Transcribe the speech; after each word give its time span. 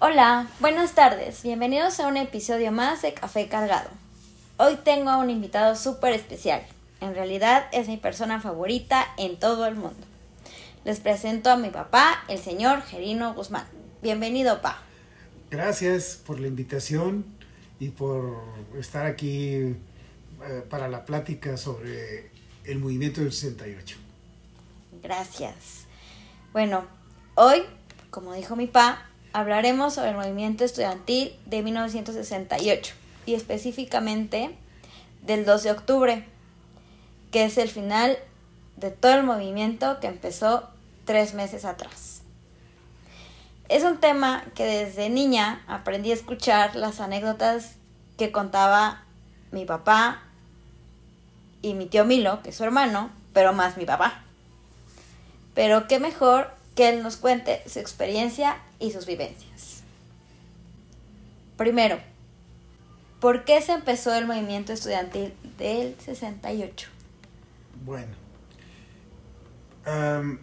Hola, 0.00 0.48
buenas 0.60 0.94
tardes. 0.94 1.42
Bienvenidos 1.42 1.98
a 1.98 2.06
un 2.06 2.16
episodio 2.16 2.70
más 2.70 3.02
de 3.02 3.14
Café 3.14 3.48
Cargado. 3.48 3.90
Hoy 4.56 4.76
tengo 4.84 5.10
a 5.10 5.16
un 5.16 5.28
invitado 5.28 5.74
súper 5.74 6.12
especial. 6.12 6.62
En 7.00 7.16
realidad 7.16 7.66
es 7.72 7.88
mi 7.88 7.96
persona 7.96 8.40
favorita 8.40 9.04
en 9.16 9.40
todo 9.40 9.66
el 9.66 9.74
mundo. 9.74 10.06
Les 10.84 11.00
presento 11.00 11.50
a 11.50 11.56
mi 11.56 11.70
papá, 11.70 12.22
el 12.28 12.38
señor 12.38 12.82
Gerino 12.82 13.34
Guzmán. 13.34 13.66
Bienvenido, 14.00 14.62
pa. 14.62 14.80
Gracias 15.50 16.22
por 16.24 16.38
la 16.38 16.46
invitación 16.46 17.24
y 17.80 17.88
por 17.88 18.40
estar 18.78 19.04
aquí 19.04 19.52
eh, 19.56 19.76
para 20.70 20.86
la 20.86 21.04
plática 21.04 21.56
sobre 21.56 22.30
el 22.62 22.78
movimiento 22.78 23.20
del 23.20 23.32
68. 23.32 23.96
Gracias. 25.02 25.86
Bueno, 26.52 26.86
hoy, 27.34 27.64
como 28.10 28.32
dijo 28.34 28.54
mi 28.54 28.68
pa, 28.68 29.07
hablaremos 29.38 29.94
sobre 29.94 30.10
el 30.10 30.16
movimiento 30.16 30.64
estudiantil 30.64 31.34
de 31.46 31.62
1968 31.62 32.94
y 33.26 33.34
específicamente 33.34 34.56
del 35.22 35.44
2 35.44 35.62
de 35.62 35.70
octubre, 35.70 36.24
que 37.30 37.44
es 37.44 37.56
el 37.58 37.68
final 37.68 38.18
de 38.76 38.90
todo 38.90 39.14
el 39.14 39.22
movimiento 39.22 40.00
que 40.00 40.08
empezó 40.08 40.68
tres 41.04 41.34
meses 41.34 41.64
atrás. 41.64 42.22
Es 43.68 43.84
un 43.84 43.98
tema 43.98 44.44
que 44.54 44.64
desde 44.64 45.08
niña 45.08 45.62
aprendí 45.68 46.10
a 46.10 46.14
escuchar 46.14 46.74
las 46.74 47.00
anécdotas 47.00 47.74
que 48.16 48.32
contaba 48.32 49.02
mi 49.52 49.66
papá 49.66 50.22
y 51.62 51.74
mi 51.74 51.86
tío 51.86 52.04
Milo, 52.04 52.42
que 52.42 52.50
es 52.50 52.56
su 52.56 52.64
hermano, 52.64 53.10
pero 53.32 53.52
más 53.52 53.76
mi 53.76 53.84
papá. 53.84 54.22
Pero 55.54 55.86
qué 55.86 56.00
mejor 56.00 56.50
que 56.74 56.88
él 56.88 57.02
nos 57.02 57.16
cuente 57.16 57.62
su 57.68 57.78
experiencia 57.78 58.56
y 58.78 58.90
sus 58.90 59.06
vivencias. 59.06 59.82
Primero, 61.56 61.98
¿por 63.20 63.44
qué 63.44 63.60
se 63.60 63.72
empezó 63.72 64.14
el 64.14 64.26
movimiento 64.26 64.72
estudiantil 64.72 65.34
del 65.58 65.96
68? 65.98 66.88
Bueno, 67.84 68.12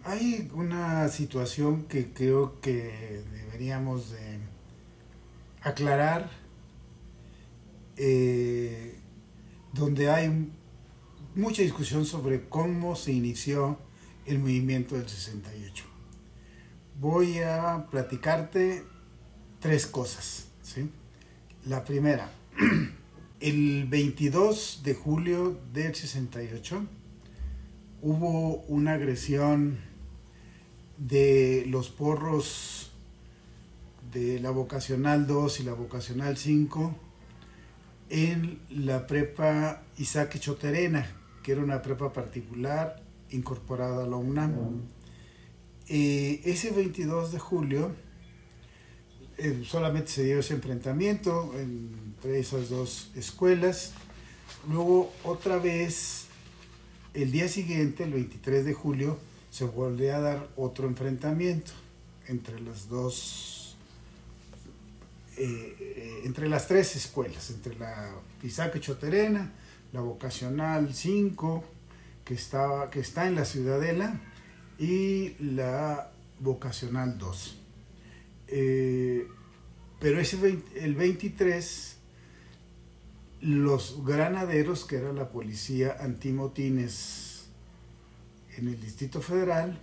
hay 0.04 0.50
una 0.54 1.08
situación 1.10 1.84
que 1.84 2.12
creo 2.12 2.60
que 2.62 3.24
deberíamos 3.32 4.12
de 4.12 4.40
aclarar, 5.62 6.30
eh, 7.98 9.00
donde 9.74 10.10
hay 10.10 10.50
mucha 11.36 11.62
discusión 11.62 12.06
sobre 12.06 12.48
cómo 12.50 12.96
se 12.96 13.12
inició 13.12 13.78
el 14.26 14.40
movimiento 14.40 14.96
del 14.96 15.08
68. 15.08 15.85
Voy 17.00 17.40
a 17.40 17.88
platicarte 17.92 18.84
tres 19.60 19.86
cosas. 19.86 20.48
¿sí? 20.62 20.90
La 21.66 21.84
primera, 21.84 22.30
el 23.40 23.86
22 23.90 24.82
de 24.84 24.94
julio 24.94 25.60
del 25.74 25.94
68 25.94 26.86
hubo 28.02 28.58
una 28.68 28.94
agresión 28.94 29.80
de 30.98 31.66
los 31.68 31.90
porros 31.90 32.92
de 34.14 34.40
la 34.40 34.52
vocacional 34.52 35.28
2 35.28 35.60
y 35.60 35.64
la 35.64 35.74
vocacional 35.74 36.38
5 36.38 36.96
en 38.10 38.60
la 38.70 39.08
prepa 39.08 39.82
Isaac 39.98 40.40
Choterena, 40.40 41.06
que 41.44 41.52
era 41.52 41.62
una 41.62 41.82
prepa 41.82 42.14
particular 42.14 43.02
incorporada 43.32 44.04
a 44.04 44.08
la 44.08 44.16
UNAM. 44.16 44.54
Eh, 45.88 46.42
ese 46.46 46.72
22 46.72 47.32
de 47.32 47.40
julio 47.40 47.92
eh, 49.38 49.64
solamente 49.66 50.12
se 50.12 50.24
dio 50.24 50.40
ese 50.40 50.56
enfrentamiento 50.56 51.54
entre 51.56 52.40
esas 52.40 52.70
dos 52.70 53.12
escuelas. 53.16 53.92
Luego 54.68 55.14
otra 55.24 55.58
vez, 55.58 56.26
el 57.14 57.32
día 57.32 57.48
siguiente, 57.48 58.04
el 58.04 58.14
23 58.14 58.66
de 58.66 58.74
julio, 58.74 59.20
se 59.52 59.66
volvió 59.66 60.16
a 60.16 60.20
dar 60.20 60.50
otro 60.56 60.88
enfrentamiento 60.88 61.72
entre 62.28 62.60
las 62.62 62.90
dos, 62.90 63.78
eh, 65.38 66.22
entre 66.26 66.50
las 66.50 66.68
tres 66.68 66.96
escuelas, 66.96 67.52
entre 67.52 67.78
la 67.78 68.12
Isaac 68.42 68.80
Choterena, 68.80 69.52
la 69.94 70.02
Vocacional 70.02 70.94
5, 70.94 71.64
que, 72.24 72.34
estaba, 72.34 72.90
que 72.90 73.02
está 73.02 73.28
en 73.28 73.36
la 73.36 73.46
Ciudadela, 73.46 74.20
y 74.78 75.36
la 75.40 76.12
Vocacional 76.40 77.18
2. 77.18 77.58
Eh, 78.48 79.28
pero 80.00 80.20
ese 80.20 80.60
el 80.76 80.96
23, 80.96 81.98
los 83.42 84.04
granaderos, 84.06 84.86
que 84.86 84.98
era 84.98 85.14
la 85.14 85.30
policía 85.30 85.98
antimotines 86.00 87.48
en 88.58 88.68
el 88.68 88.80
Distrito 88.80 89.22
Federal, 89.22 89.80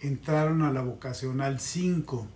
entraron 0.00 0.62
a 0.62 0.72
la 0.72 0.82
Vocacional 0.82 1.60
5 1.60 2.26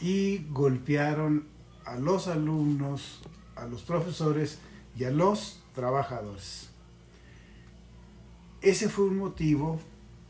y 0.00 0.46
golpearon 0.50 1.46
a 1.84 1.96
los 1.96 2.28
alumnos, 2.28 3.22
a 3.54 3.66
los 3.66 3.82
profesores 3.82 4.58
y 4.96 5.04
a 5.04 5.10
los 5.10 5.60
trabajadores. 5.74 6.70
Ese 8.60 8.88
fue 8.88 9.06
un 9.06 9.18
motivo 9.18 9.80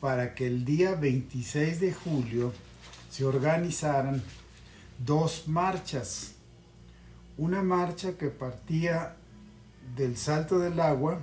para 0.00 0.34
que 0.34 0.46
el 0.46 0.64
día 0.64 0.94
26 0.94 1.80
de 1.80 1.92
julio 1.92 2.52
se 3.10 3.24
organizaran 3.24 4.22
dos 4.98 5.48
marchas. 5.48 6.32
Una 7.38 7.62
marcha 7.62 8.16
que 8.16 8.28
partía 8.28 9.16
del 9.96 10.16
Salto 10.16 10.58
del 10.58 10.80
Agua 10.80 11.20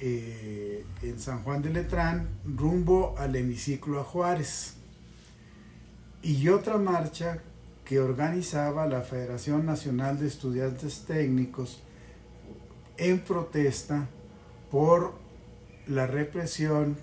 eh, 0.00 0.84
en 1.02 1.18
San 1.18 1.42
Juan 1.42 1.62
de 1.62 1.70
Letrán 1.70 2.28
rumbo 2.44 3.14
al 3.18 3.36
hemiciclo 3.36 4.00
a 4.00 4.04
Juárez. 4.04 4.74
Y 6.22 6.48
otra 6.48 6.78
marcha 6.78 7.42
que 7.84 8.00
organizaba 8.00 8.86
la 8.86 9.02
Federación 9.02 9.66
Nacional 9.66 10.18
de 10.18 10.26
Estudiantes 10.26 11.04
Técnicos 11.06 11.82
en 12.96 13.20
protesta 13.20 14.08
por 14.70 15.14
la 15.86 16.06
represión 16.06 16.96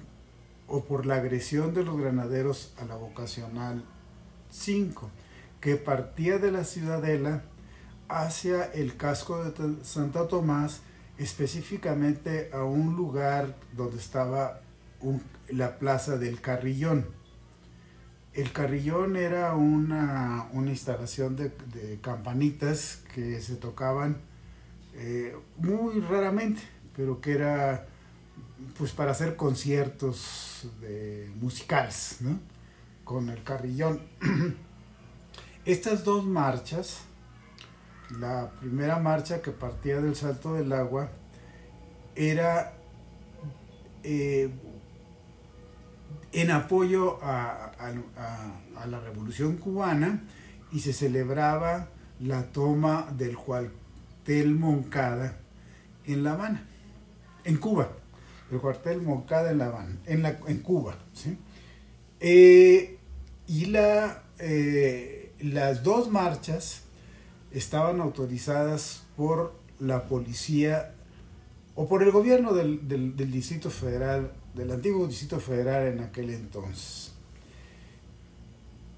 o 0.72 0.86
por 0.86 1.06
la 1.06 1.16
agresión 1.16 1.74
de 1.74 1.84
los 1.84 2.00
granaderos 2.00 2.74
a 2.80 2.86
la 2.86 2.96
vocacional 2.96 3.84
5, 4.52 5.10
que 5.60 5.76
partía 5.76 6.38
de 6.38 6.50
la 6.50 6.64
ciudadela 6.64 7.44
hacia 8.08 8.64
el 8.64 8.96
casco 8.96 9.44
de 9.44 9.84
Santa 9.84 10.30
Tomás, 10.30 10.82
específicamente 11.18 12.50
a 12.54 12.64
un 12.64 12.96
lugar 12.96 13.58
donde 13.76 13.98
estaba 13.98 14.62
la 15.50 15.78
plaza 15.78 16.18
del 16.18 16.40
Carrillón. 16.40 17.06
El 18.34 18.54
Carrillón 18.54 19.18
era 19.18 19.54
una, 19.56 20.48
instalación 20.54 21.36
de, 21.36 22.00
campanitas 22.02 23.04
que 23.14 23.42
se 23.42 23.58
tocaban 23.58 24.22
eh, 24.94 25.36
muy 25.58 26.00
raramente, 26.00 26.62
pero 26.96 27.20
que 27.20 27.34
era 27.34 27.91
pues 28.78 28.92
para 28.92 29.12
hacer 29.12 29.36
conciertos 29.36 30.68
musicales, 31.40 32.18
¿no? 32.22 32.40
Con 33.04 33.30
el 33.30 33.44
carrillón. 33.44 34.02
Estas 35.66 36.04
dos 36.04 36.26
marchas, 36.26 37.02
la 38.20 38.50
primera 38.60 39.00
marcha 39.00 39.42
que 39.42 39.52
partía 39.52 40.02
del 40.02 40.16
Salto 40.16 40.54
del 40.54 40.74
Agua, 40.74 41.10
era 42.16 42.74
eh, 44.04 44.50
en 46.32 46.52
apoyo 46.52 47.20
a, 47.22 47.72
la 48.88 49.00
Revolución 49.00 49.58
Cubana 49.58 50.24
y 50.72 50.80
se 50.80 50.94
celebraba 50.94 51.90
la 52.20 52.52
toma 52.52 53.08
del 53.16 53.38
cuartel 53.38 54.56
Moncada 54.56 55.38
en 56.06 56.24
La 56.24 56.34
Habana, 56.34 56.68
en 57.44 57.58
Cuba 57.58 58.01
el 58.52 58.60
cuartel 58.62 59.02
Moncada 59.02 59.52
en 59.52 59.58
La 59.58 59.68
Habana, 59.68 59.98
en, 60.06 60.26
en 60.26 60.60
Cuba. 60.60 60.98
Eh, 62.20 62.98
y 63.48 63.66
la, 63.66 64.24
eh, 64.40 65.34
las 65.40 65.84
dos 65.84 66.10
marchas 66.10 66.84
estaban 67.52 68.02
autorizadas 68.02 69.04
por 69.16 69.54
la 69.80 70.08
policía 70.08 70.94
o 71.76 71.88
por 71.88 72.04
el 72.04 72.12
gobierno 72.12 72.54
del, 72.54 73.16
Distrito 73.16 73.70
Federal, 73.70 74.32
del 74.54 74.72
antiguo 74.72 75.08
Distrito 75.08 75.40
Federal 75.40 75.88
en 75.88 76.02
aquel 76.02 76.30
entonces. 76.30 77.14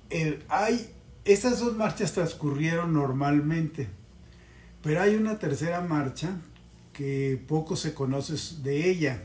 Eh, 0.10 0.44
hay, 0.50 0.92
estas 1.26 1.60
dos 1.60 1.76
marchas 1.76 2.14
transcurrieron 2.14 2.94
normalmente, 2.94 3.88
pero 4.82 5.02
hay 5.02 5.16
una 5.16 5.40
tercera 5.40 5.82
marcha 5.82 6.38
que 6.92 7.42
poco 7.48 7.76
se 7.76 7.94
conoce 7.94 8.62
de 8.62 8.90
ella 8.90 9.24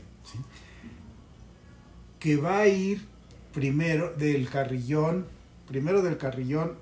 que 2.19 2.35
va 2.37 2.59
a 2.59 2.67
ir 2.67 3.07
primero 3.53 4.13
del 4.13 4.49
carrillón, 4.49 5.25
primero 5.67 6.01
del 6.01 6.17
carrillón 6.17 6.73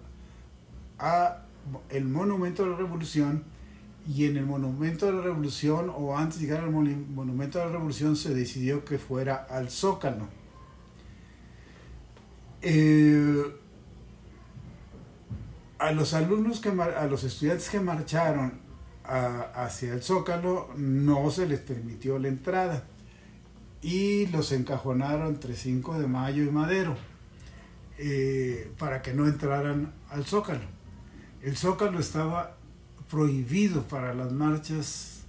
a 1.00 1.44
el 1.90 2.06
Monumento 2.06 2.64
de 2.64 2.72
la 2.72 2.78
Revolución 2.78 3.44
y 4.08 4.26
en 4.26 4.38
el 4.38 4.46
Monumento 4.46 5.06
de 5.06 5.14
la 5.14 5.22
Revolución 5.22 5.92
o 5.96 6.18
antes 6.18 6.40
de 6.40 6.48
llegar 6.48 6.64
al 6.64 6.72
Monumento 6.72 7.60
de 7.60 7.66
la 7.66 7.72
Revolución 7.72 8.16
se 8.16 8.34
decidió 8.34 8.84
que 8.86 8.98
fuera 8.98 9.36
al 9.50 9.70
Zócalo. 9.70 10.28
Eh, 12.62 13.44
a 15.78 15.92
los 15.92 16.14
alumnos 16.14 16.60
que 16.60 16.70
a 16.70 17.06
los 17.06 17.24
estudiantes 17.24 17.70
que 17.70 17.80
marcharon 17.80 18.66
hacia 19.04 19.94
el 19.94 20.02
Zócalo 20.02 20.70
no 20.76 21.30
se 21.30 21.48
les 21.48 21.60
permitió 21.60 22.18
la 22.18 22.28
entrada 22.30 22.84
y 23.82 24.28
los 24.28 24.52
encajonaron 24.52 25.28
entre 25.28 25.56
5 25.56 26.00
de 26.00 26.08
mayo 26.08 26.44
y 26.44 26.50
Madero 26.50 26.96
eh, 28.00 28.72
para 28.78 29.02
que 29.02 29.14
no 29.14 29.28
entraran 29.28 29.94
al 30.10 30.26
Zócalo. 30.26 30.66
El 31.42 31.58
Zócalo 31.58 32.00
estaba 32.00 32.58
prohibido 33.10 33.84
para 33.84 34.14
las 34.14 34.32
marchas 34.32 35.24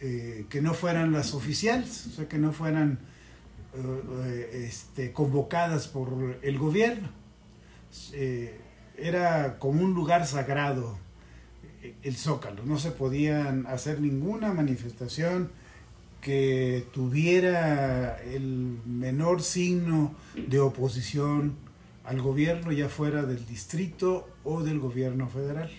eh, 0.00 0.46
que 0.50 0.60
no 0.60 0.74
fueran 0.74 1.12
las 1.12 1.34
oficiales, 1.34 2.06
o 2.06 2.10
sea, 2.10 2.28
que 2.28 2.38
no 2.38 2.52
fueran 2.52 2.98
eh, 3.74 4.66
este, 4.68 5.12
convocadas 5.12 5.88
por 5.88 6.38
el 6.42 6.58
gobierno. 6.58 7.08
era 8.96 9.58
como 9.58 9.82
un 9.82 9.94
lugar 9.94 10.26
sagrado 10.26 10.98
el 12.02 12.16
Zócalo, 12.16 12.64
no 12.64 12.78
se 12.78 12.90
podían 12.90 13.66
hacer 13.66 14.00
ninguna 14.00 14.52
manifestación 14.52 15.50
que 16.20 16.86
tuviera 16.92 18.20
el 18.22 18.78
menor 18.84 19.42
signo 19.42 20.14
de 20.34 20.58
oposición 20.60 21.54
al 22.04 22.20
gobierno, 22.20 22.72
ya 22.72 22.88
fuera 22.88 23.22
del 23.22 23.46
distrito 23.46 24.28
o 24.44 24.62
del 24.62 24.78
gobierno 24.78 25.28
federal. 25.28 25.70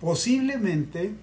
Posiblemente 0.00 1.14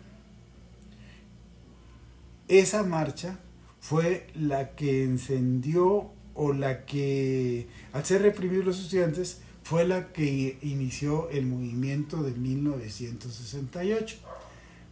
esa 2.48 2.84
marcha 2.84 3.40
fue 3.80 4.28
la 4.34 4.72
que 4.76 5.04
encendió 5.04 6.12
o 6.34 6.54
la 6.54 6.86
que, 6.86 7.68
al 7.92 8.06
ser 8.06 8.22
reprimidos 8.22 8.66
los 8.66 8.80
estudiantes, 8.80 9.42
fue 9.64 9.86
la 9.86 10.12
que 10.14 10.58
inició 10.62 11.30
el 11.30 11.46
movimiento 11.46 12.24
de 12.24 12.32
1968, 12.32 14.18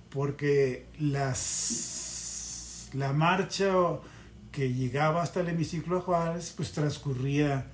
porque 0.10 0.88
las, 1.00 2.90
la 2.94 3.14
marcha 3.14 3.74
que 4.52 4.74
llegaba 4.74 5.22
hasta 5.22 5.42
el 5.42 5.50
hemiciclo 5.50 6.02
Juárez, 6.02 6.54
pues 6.56 6.72
transcurría 6.72 7.68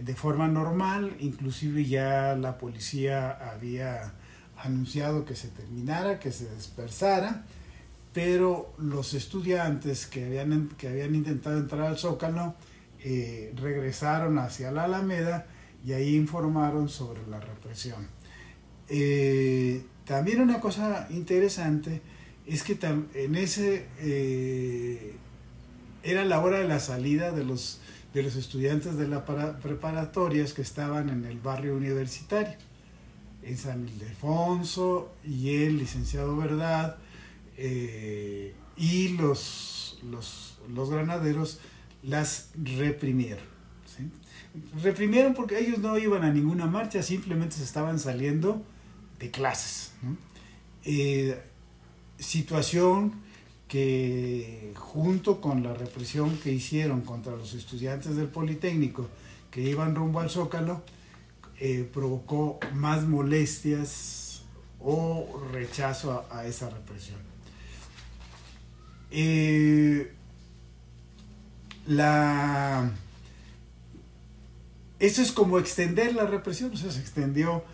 de 0.00 0.14
forma 0.14 0.48
normal, 0.48 1.16
inclusive 1.20 1.84
ya 1.84 2.36
la 2.36 2.58
policía 2.58 3.30
había 3.52 4.14
anunciado 4.56 5.24
que 5.24 5.34
se 5.34 5.48
terminara, 5.48 6.18
que 6.18 6.32
se 6.32 6.54
dispersara, 6.54 7.44
pero 8.12 8.72
los 8.78 9.14
estudiantes 9.14 10.06
que 10.06 10.24
habían, 10.24 10.68
que 10.70 10.88
habían 10.88 11.14
intentado 11.14 11.58
entrar 11.58 11.82
al 11.82 11.98
Zócalo 11.98 12.54
eh, 13.02 13.52
regresaron 13.56 14.38
hacia 14.38 14.70
la 14.72 14.84
Alameda 14.84 15.46
y 15.84 15.92
ahí 15.92 16.16
informaron 16.16 16.88
sobre 16.88 17.26
la 17.26 17.40
represión. 17.40 18.08
Eh, 18.88 19.84
también 20.10 20.40
una 20.40 20.58
cosa 20.58 21.06
interesante 21.10 22.02
es 22.44 22.64
que 22.64 22.76
en 23.14 23.36
ese 23.36 23.86
eh, 24.00 25.14
era 26.02 26.24
la 26.24 26.40
hora 26.40 26.58
de 26.58 26.66
la 26.66 26.80
salida 26.80 27.30
de 27.30 27.44
los, 27.44 27.80
de 28.12 28.24
los 28.24 28.34
estudiantes 28.34 28.96
de 28.96 29.06
las 29.06 29.22
preparatorias 29.62 30.52
que 30.52 30.62
estaban 30.62 31.10
en 31.10 31.26
el 31.26 31.38
barrio 31.38 31.76
universitario, 31.76 32.56
en 33.44 33.56
San 33.56 33.86
Ildefonso 33.86 35.12
y 35.24 35.62
el 35.62 35.78
licenciado 35.78 36.36
Verdad 36.36 36.96
eh, 37.56 38.52
y 38.76 39.10
los, 39.10 40.00
los, 40.10 40.58
los 40.74 40.90
granaderos 40.90 41.60
las 42.02 42.50
reprimieron. 42.60 43.44
Reprimieron 44.82 45.34
porque 45.34 45.60
ellos 45.60 45.78
no 45.78 45.96
iban 45.98 46.24
a 46.24 46.32
ninguna 46.32 46.66
marcha, 46.66 47.00
simplemente 47.00 47.54
se 47.54 47.62
estaban 47.62 48.00
saliendo 48.00 48.64
de 49.20 49.30
clases. 49.30 49.92
Eh, 50.84 51.40
situación 52.18 53.12
que 53.68 54.72
junto 54.76 55.40
con 55.40 55.62
la 55.62 55.74
represión 55.74 56.36
que 56.38 56.50
hicieron 56.52 57.02
contra 57.02 57.36
los 57.36 57.54
estudiantes 57.54 58.16
del 58.16 58.26
Politécnico 58.26 59.08
que 59.50 59.62
iban 59.62 59.94
rumbo 59.94 60.20
al 60.20 60.30
Zócalo, 60.30 60.82
eh, 61.58 61.88
provocó 61.92 62.58
más 62.74 63.04
molestias 63.06 64.42
o 64.80 65.42
rechazo 65.52 66.24
a, 66.30 66.46
esa 66.46 66.70
represión. 66.70 67.18
Eh, 69.10 70.12
la 71.86 72.90
eso 75.00 75.22
es 75.22 75.32
como 75.32 75.58
extender 75.58 76.14
la 76.14 76.26
represión, 76.26 76.72
o 76.72 76.76
sea, 76.76 76.90
se 76.90 77.00
extendió 77.00 77.64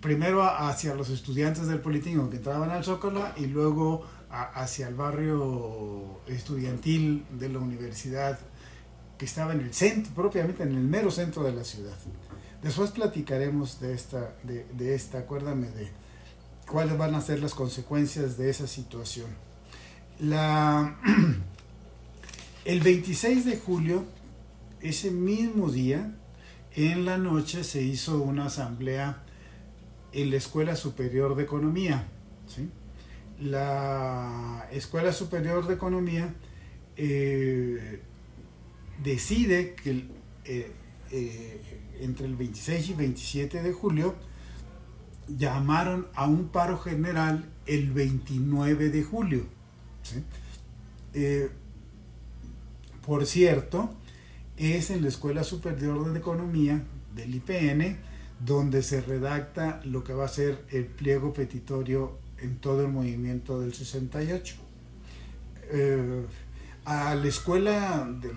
primero 0.00 0.42
hacia 0.42 0.94
los 0.94 1.08
estudiantes 1.10 1.66
del 1.66 1.80
Politécnico 1.80 2.28
que 2.30 2.36
entraban 2.36 2.70
al 2.70 2.84
Zócalo 2.84 3.24
y 3.36 3.46
luego 3.46 4.04
hacia 4.30 4.88
el 4.88 4.94
barrio 4.94 6.20
estudiantil 6.26 7.24
de 7.30 7.48
la 7.48 7.58
universidad 7.58 8.38
que 9.18 9.24
estaba 9.24 9.52
en 9.52 9.60
el 9.60 9.72
centro, 9.72 10.12
propiamente 10.14 10.62
en 10.62 10.70
el 10.70 10.84
mero 10.84 11.10
centro 11.10 11.42
de 11.42 11.52
la 11.52 11.64
ciudad. 11.64 11.96
Después 12.62 12.90
platicaremos 12.90 13.80
de 13.80 13.94
esta, 13.94 14.34
de, 14.42 14.64
de 14.76 14.94
esta, 14.94 15.18
acuérdame 15.18 15.68
de 15.70 15.90
cuáles 16.68 16.98
van 16.98 17.14
a 17.14 17.20
ser 17.20 17.40
las 17.40 17.54
consecuencias 17.54 18.36
de 18.36 18.50
esa 18.50 18.66
situación. 18.66 19.28
La, 20.18 20.98
el 22.64 22.80
26 22.80 23.44
de 23.44 23.56
julio, 23.56 24.04
ese 24.80 25.10
mismo 25.10 25.70
día, 25.70 26.14
en 26.74 27.06
la 27.06 27.16
noche 27.16 27.64
se 27.64 27.82
hizo 27.82 28.20
una 28.22 28.46
asamblea 28.46 29.22
en 30.12 30.30
la 30.30 30.36
Escuela 30.36 30.76
Superior 30.76 31.36
de 31.36 31.42
Economía. 31.44 32.08
La 33.40 34.66
Escuela 34.72 35.12
Superior 35.12 35.66
de 35.66 35.74
Economía 35.74 36.34
eh, 36.96 38.00
decide 39.02 39.74
que 39.74 40.06
eh, 40.46 40.72
eh, 41.10 41.80
entre 42.00 42.26
el 42.26 42.36
26 42.36 42.90
y 42.90 42.94
27 42.94 43.62
de 43.62 43.72
julio 43.72 44.14
llamaron 45.28 46.06
a 46.14 46.26
un 46.26 46.48
paro 46.48 46.78
general 46.78 47.44
el 47.66 47.92
29 47.92 48.90
de 48.90 49.02
julio. 49.02 49.44
por 53.04 53.26
cierto, 53.26 53.90
es 54.56 54.90
en 54.90 55.02
la 55.02 55.08
Escuela 55.08 55.44
Superior 55.44 56.10
de 56.10 56.18
Economía 56.18 56.82
del 57.14 57.34
IPN 57.34 57.98
donde 58.40 58.82
se 58.82 59.00
redacta 59.00 59.80
lo 59.84 60.04
que 60.04 60.12
va 60.12 60.26
a 60.26 60.28
ser 60.28 60.64
el 60.70 60.86
pliego 60.86 61.32
petitorio 61.32 62.18
en 62.38 62.56
todo 62.58 62.82
el 62.82 62.88
movimiento 62.88 63.60
del 63.60 63.72
68. 63.72 64.56
Eh, 65.70 66.26
a, 66.84 67.14
la 67.14 67.26
escuela 67.26 68.08
de, 68.20 68.32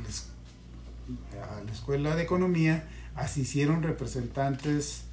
la 1.66 1.72
Escuela 1.72 2.16
de 2.16 2.24
Economía 2.24 2.88
asistieron 3.16 3.84
representantes 3.84 5.04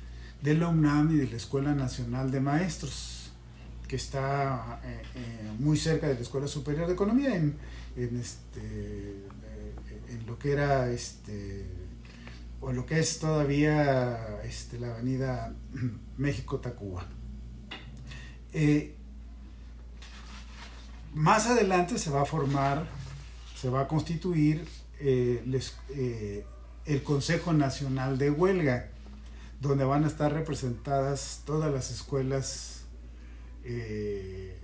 de 0.42 0.54
la 0.54 0.68
UNAM 0.68 1.12
y 1.12 1.16
de 1.16 1.26
la 1.26 1.36
Escuela 1.36 1.74
Nacional 1.74 2.30
de 2.30 2.40
Maestros, 2.40 3.32
que 3.88 3.96
está 3.96 4.80
eh, 4.84 5.02
eh, 5.14 5.52
muy 5.58 5.76
cerca 5.76 6.06
de 6.06 6.14
la 6.14 6.20
Escuela 6.20 6.46
Superior 6.46 6.86
de 6.86 6.92
Economía, 6.92 7.34
en, 7.34 7.56
en 7.96 8.16
este, 8.16 9.24
en 10.10 10.26
lo 10.26 10.38
que 10.38 10.52
era 10.52 10.90
este 10.90 11.85
o 12.60 12.72
lo 12.72 12.86
que 12.86 12.98
es 12.98 13.18
todavía 13.18 14.40
este, 14.44 14.78
la 14.78 14.94
avenida 14.94 15.54
México-Tacuba. 16.16 17.06
Eh, 18.52 18.94
más 21.14 21.46
adelante 21.46 21.98
se 21.98 22.10
va 22.10 22.22
a 22.22 22.24
formar, 22.24 22.86
se 23.54 23.68
va 23.68 23.82
a 23.82 23.88
constituir 23.88 24.66
eh, 24.98 25.44
eh, 25.90 26.46
el 26.86 27.02
Consejo 27.02 27.52
Nacional 27.52 28.18
de 28.18 28.30
Huelga, 28.30 28.90
donde 29.60 29.84
van 29.84 30.04
a 30.04 30.06
estar 30.06 30.32
representadas 30.32 31.42
todas 31.44 31.72
las 31.72 31.90
escuelas 31.90 32.72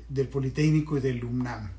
del 0.09 0.29
Politécnico 0.29 0.97
y 0.97 1.01
del 1.01 1.25
UNAM. 1.25 1.71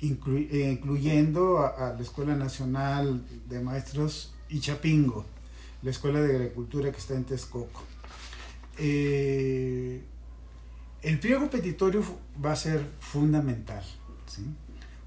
Incluyendo 0.00 1.58
a, 1.58 1.94
la 1.94 2.00
Escuela 2.00 2.34
Nacional 2.34 3.22
de 3.46 3.60
Maestros 3.60 4.34
Ichapingo, 4.48 5.26
la 5.86 5.92
Escuela 5.92 6.20
de 6.20 6.34
Agricultura 6.34 6.90
que 6.90 6.98
está 6.98 7.14
en 7.14 7.22
Texcoco. 7.22 7.80
Eh, 8.76 10.02
el 11.00 11.20
pliego 11.20 11.48
petitorio 11.48 12.02
va 12.44 12.50
a 12.50 12.56
ser 12.56 12.84
fundamental, 12.98 13.84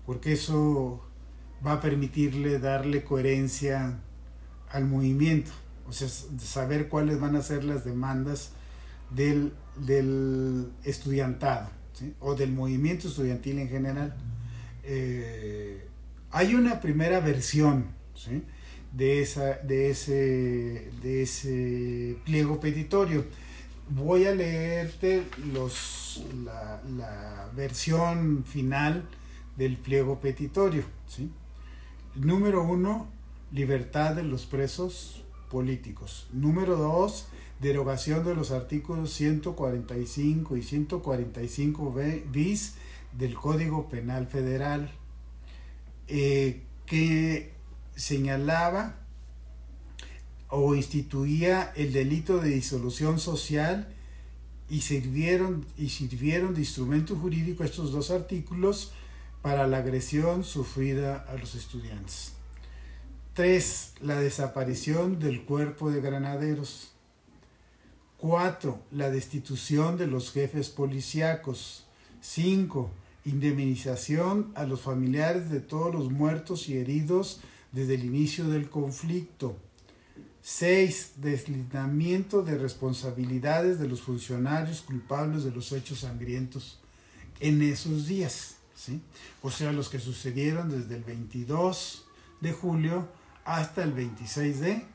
porque 0.05 0.31
eso 0.31 1.05
va 1.67 1.74
a 1.74 1.81
permitirle 1.81 2.59
darle 2.59 3.03
coherencia 3.03 4.00
al 4.69 4.86
movimiento, 4.86 5.51
o 5.86 5.91
sea, 5.91 6.07
saber 6.07 6.88
cuáles 6.88 7.19
van 7.19 7.36
a 7.36 7.41
ser 7.41 7.65
las 7.65 7.83
demandas 7.83 8.51
del, 9.09 9.51
del 9.75 10.71
estudiantado 10.86 11.67
o 12.21 12.36
del 12.36 12.53
movimiento 12.53 13.09
estudiantil 13.09 13.59
en 13.59 13.67
general. 13.67 14.15
Eh, 14.83 15.89
hay 16.31 16.55
una 16.55 16.79
primera 16.79 17.19
versión 17.19 17.88
de, 18.91 19.22
esa, 19.22 19.55
de, 19.58 19.91
ese, 19.91 20.91
de 21.01 21.24
ese 21.24 22.17
pliego 22.25 22.60
petitorio. 22.60 23.25
Voy 23.89 24.25
a 24.25 24.36
leerte 24.36 25.24
los, 25.53 26.24
la, 26.43 26.81
la 26.98 27.50
versión 27.55 28.43
final 28.46 29.08
del 29.58 29.77
pliego 29.77 30.19
petitorio. 30.19 30.84
Número 32.15 32.63
uno, 32.63 33.08
libertad 33.51 34.15
de 34.15 34.24
los 34.24 34.46
presos 34.46 35.24
políticos. 35.50 36.27
Número 36.31 36.75
dos, 36.75 37.27
derogación 37.60 38.24
de 38.24 38.36
los 38.36 38.51
artículos 38.51 39.12
145 39.13 40.58
y 40.58 40.63
145 40.63 41.96
bis 42.31 42.75
del 43.17 43.36
Código 43.36 43.89
Penal 43.89 44.27
Federal, 44.27 44.91
eh, 46.08 46.62
que 46.86 47.51
señalaba 48.00 48.96
o 50.48 50.74
instituía 50.74 51.72
el 51.75 51.91
delito 51.91 52.39
de 52.39 52.50
disolución 52.50 53.20
social 53.20 53.94
y 54.70 54.82
sirvieron, 54.82 55.65
y 55.77 55.89
sirvieron 55.89 56.53
de 56.53 56.62
instrumento 56.62 57.15
jurídico 57.15 57.63
estos 57.63 57.91
dos 57.91 58.10
artículos 58.10 58.94
para 59.41 59.68
la 59.68 59.77
agresión 59.77 60.44
sufrida 60.44 61.25
a 61.27 61.36
los 61.36 61.56
estudiantes. 61.56 62.34
3. 63.34 63.94
La 64.01 64.20
desaparición 64.20 65.20
del 65.20 65.44
cuerpo 65.44 65.91
de 65.91 66.01
granaderos. 66.01 66.94
4. 68.18 68.79
La 68.91 69.10
destitución 69.10 69.98
de 69.98 70.08
los 70.08 70.32
jefes 70.32 70.70
policíacos. 70.70 71.86
5. 72.22 72.89
Indemnización 73.25 74.51
a 74.56 74.63
los 74.63 74.82
familiares 74.82 75.50
de 75.50 75.60
todos 75.60 75.94
los 75.94 76.12
muertos 76.12 76.70
y 76.70 76.77
heridos 76.77 77.41
desde 77.71 77.95
el 77.95 78.05
inicio 78.05 78.47
del 78.47 78.69
conflicto. 78.69 79.57
6. 80.41 81.13
Deslindamiento 81.17 82.41
de 82.41 82.57
responsabilidades 82.57 83.79
de 83.79 83.88
los 83.88 84.01
funcionarios 84.01 84.81
culpables 84.81 85.43
de 85.43 85.51
los 85.51 85.71
hechos 85.71 85.99
sangrientos 85.99 86.79
en 87.39 87.61
esos 87.61 88.07
días. 88.07 88.55
¿sí? 88.75 89.01
O 89.41 89.51
sea, 89.51 89.71
los 89.71 89.89
que 89.89 89.99
sucedieron 89.99 90.69
desde 90.69 90.95
el 90.95 91.03
22 91.03 92.05
de 92.41 92.53
julio 92.53 93.07
hasta 93.45 93.83
el 93.83 93.93
26 93.93 94.59
de 94.59 94.85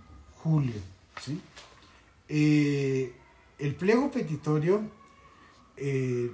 julio. 0.43 0.81
¿sí? 1.23 1.41
Eh, 2.29 3.15
el 3.59 3.75
pliego 3.75 4.11
petitorio 4.11 4.83
eh, 5.77 6.31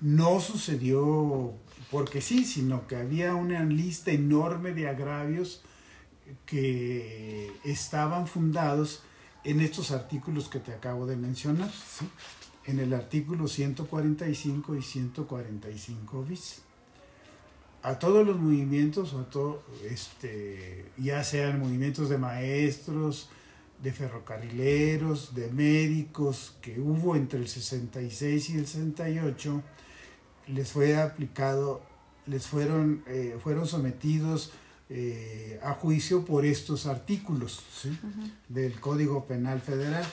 no 0.00 0.40
sucedió 0.40 1.54
porque 1.94 2.20
sí, 2.20 2.44
sino 2.44 2.88
que 2.88 2.96
había 2.96 3.36
una 3.36 3.62
lista 3.62 4.10
enorme 4.10 4.72
de 4.74 4.88
agravios 4.88 5.62
que 6.44 7.52
estaban 7.62 8.26
fundados 8.26 9.04
en 9.44 9.60
estos 9.60 9.92
artículos 9.92 10.48
que 10.48 10.58
te 10.58 10.72
acabo 10.72 11.06
de 11.06 11.14
mencionar, 11.14 11.70
en 12.64 12.80
el 12.80 12.94
artículo 12.94 13.46
145 13.46 14.74
y 14.74 14.82
145 14.82 16.24
bis. 16.24 16.62
A 17.84 17.96
todos 18.00 18.26
los 18.26 18.40
movimientos, 18.40 19.14
este, 19.88 20.86
ya 20.98 21.22
sean 21.22 21.60
movimientos 21.60 22.08
de 22.08 22.18
maestros, 22.18 23.28
de 23.80 23.92
ferrocarrileros, 23.92 25.32
de 25.36 25.48
médicos 25.52 26.56
que 26.60 26.80
hubo 26.80 27.14
entre 27.14 27.38
el 27.38 27.46
66 27.46 28.50
y 28.50 28.58
el 28.58 28.66
68, 28.66 29.62
les 30.48 30.70
fue 30.70 30.96
aplicado, 30.96 31.82
les 32.26 32.46
fueron, 32.46 33.02
eh, 33.06 33.38
fueron 33.42 33.66
sometidos 33.66 34.52
eh, 34.90 35.58
a 35.62 35.72
juicio 35.74 36.24
por 36.24 36.44
estos 36.44 36.86
artículos 36.86 37.62
del 38.48 38.78
Código 38.80 39.24
Penal 39.26 39.60
Federal. 39.60 40.04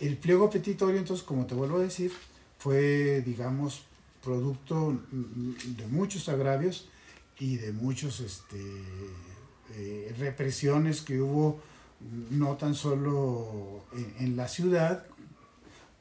El 0.00 0.16
pliego 0.16 0.50
petitorio, 0.50 0.98
entonces, 0.98 1.24
como 1.24 1.46
te 1.46 1.54
vuelvo 1.54 1.78
a 1.78 1.82
decir, 1.82 2.12
fue, 2.58 3.22
digamos, 3.24 3.82
producto 4.22 5.00
de 5.12 5.86
muchos 5.86 6.28
agravios 6.28 6.88
y 7.38 7.56
de 7.56 7.72
muchas 7.72 8.20
este, 8.20 8.60
eh, 9.74 10.14
represiones 10.18 11.02
que 11.02 11.20
hubo 11.20 11.60
no 12.30 12.56
tan 12.56 12.74
solo 12.74 13.84
en, 14.18 14.36
la 14.36 14.48
ciudad, 14.48 15.06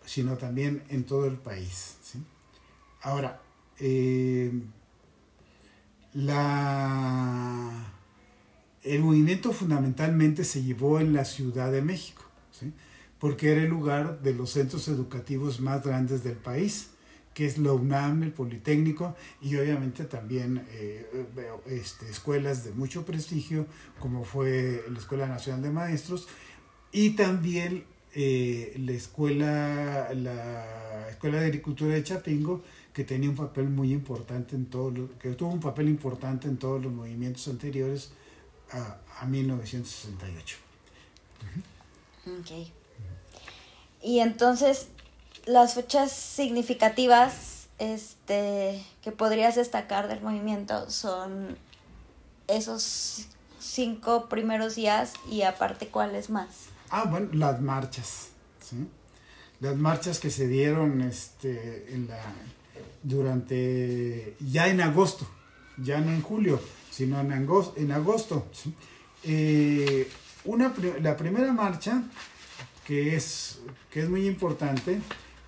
sino 0.05 0.37
también 0.37 0.83
en 0.89 1.03
todo 1.03 1.25
el 1.25 1.37
país. 1.37 1.95
Ahora, 3.05 3.39
eh, 3.79 4.51
el 8.83 8.99
movimiento 8.99 9.53
fundamentalmente 9.53 10.43
se 10.43 10.63
llevó 10.63 10.99
en 10.99 11.13
la 11.13 11.23
Ciudad 11.23 11.71
de 11.71 11.83
México, 11.83 12.23
porque 13.19 13.51
era 13.51 13.61
el 13.61 13.69
lugar 13.69 14.21
de 14.21 14.33
los 14.33 14.49
centros 14.49 14.87
educativos 14.87 15.59
más 15.59 15.83
grandes 15.83 16.23
del 16.23 16.37
país 16.37 16.89
que 17.35 17.45
es 17.45 17.57
la 17.57 17.73
UNAM, 17.73 18.23
el 18.23 18.31
Politécnico, 18.31 19.13
y 19.41 19.57
obviamente 19.57 20.05
también 20.05 20.65
eh, 20.71 21.05
este, 21.67 22.09
escuelas 22.09 22.63
de 22.63 22.71
mucho 22.71 23.05
prestigio, 23.05 23.67
como 23.99 24.23
fue 24.23 24.85
la 24.89 24.97
Escuela 24.97 25.27
Nacional 25.27 25.61
de 25.61 25.69
Maestros, 25.69 26.29
y 26.93 27.09
también 27.09 27.83
eh, 28.13 28.73
la, 28.79 28.93
escuela, 28.93 30.13
la 30.13 31.09
Escuela 31.09 31.41
de 31.41 31.47
Agricultura 31.47 31.95
de 31.95 32.03
Chapingo, 32.03 32.63
que 32.95 33.03
tenía 33.03 33.29
un 33.29 33.35
papel 33.35 33.69
muy 33.69 33.91
importante 33.91 34.55
en 34.55 34.67
todo 34.67 35.09
que 35.19 35.31
tuvo 35.31 35.51
un 35.51 35.59
papel 35.59 35.89
importante 35.89 36.47
en 36.47 36.55
todos 36.55 36.81
los 36.81 36.93
movimientos 36.93 37.45
anteriores 37.49 38.11
a, 38.71 38.97
a 39.19 39.25
1968. 39.25 40.57
Ok. 42.39 42.71
Y 44.01 44.19
entonces, 44.19 44.87
las 45.45 45.73
fechas 45.73 46.13
significativas 46.13 47.67
este, 47.79 48.81
que 49.03 49.11
podrías 49.11 49.55
destacar 49.55 50.07
del 50.07 50.21
movimiento 50.21 50.89
son 50.89 51.57
esos 52.47 53.27
cinco 53.59 54.29
primeros 54.29 54.75
días 54.75 55.11
y 55.29 55.41
aparte 55.41 55.89
cuáles 55.89 56.29
más. 56.29 56.67
Ah, 56.89 57.03
bueno, 57.03 57.27
las 57.33 57.59
marchas, 57.59 58.29
¿sí? 58.61 58.87
Las 59.59 59.75
marchas 59.75 60.19
que 60.19 60.29
se 60.29 60.47
dieron 60.47 61.01
este, 61.01 61.93
en 61.93 62.07
la, 62.07 62.21
durante, 63.03 64.35
ya 64.39 64.67
en 64.67 64.81
agosto, 64.81 65.27
ya 65.77 65.99
no 66.01 66.11
en 66.11 66.21
julio, 66.21 66.59
sino 66.91 67.19
en 67.19 67.31
agosto. 67.31 67.73
En 67.77 67.91
agosto 67.91 68.47
eh, 69.23 70.09
una, 70.45 70.73
la 71.01 71.17
primera 71.17 71.51
marcha, 71.51 72.03
que 72.85 73.15
es, 73.15 73.59
que 73.91 74.01
es 74.01 74.09
muy 74.09 74.27
importante, 74.27 74.99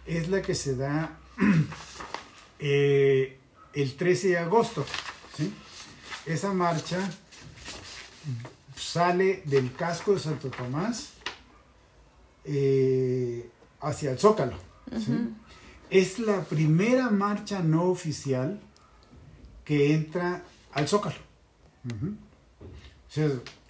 es 0.06 0.30
la 0.30 0.42
que 0.42 0.56
se 0.56 0.76
da 0.76 1.18
eh, 2.60 3.38
el 3.74 3.96
13 3.96 4.30
de 4.30 4.38
agosto. 4.38 4.86
Esa 6.26 6.52
marcha 6.54 7.00
sale 8.76 9.44
del 9.46 9.74
casco 9.74 10.14
de 10.14 10.20
Santo 10.20 10.50
Tomás 10.50 11.14
eh, 12.44 13.50
hacia 13.82 14.12
el 14.12 14.20
Zócalo. 14.20 14.58
Es 15.90 16.20
la 16.20 16.42
primera 16.44 17.10
marcha 17.10 17.62
no 17.62 17.86
oficial 17.86 18.60
que 19.64 19.94
entra 19.94 20.44
al 20.74 20.88
Zócalo. 20.88 21.16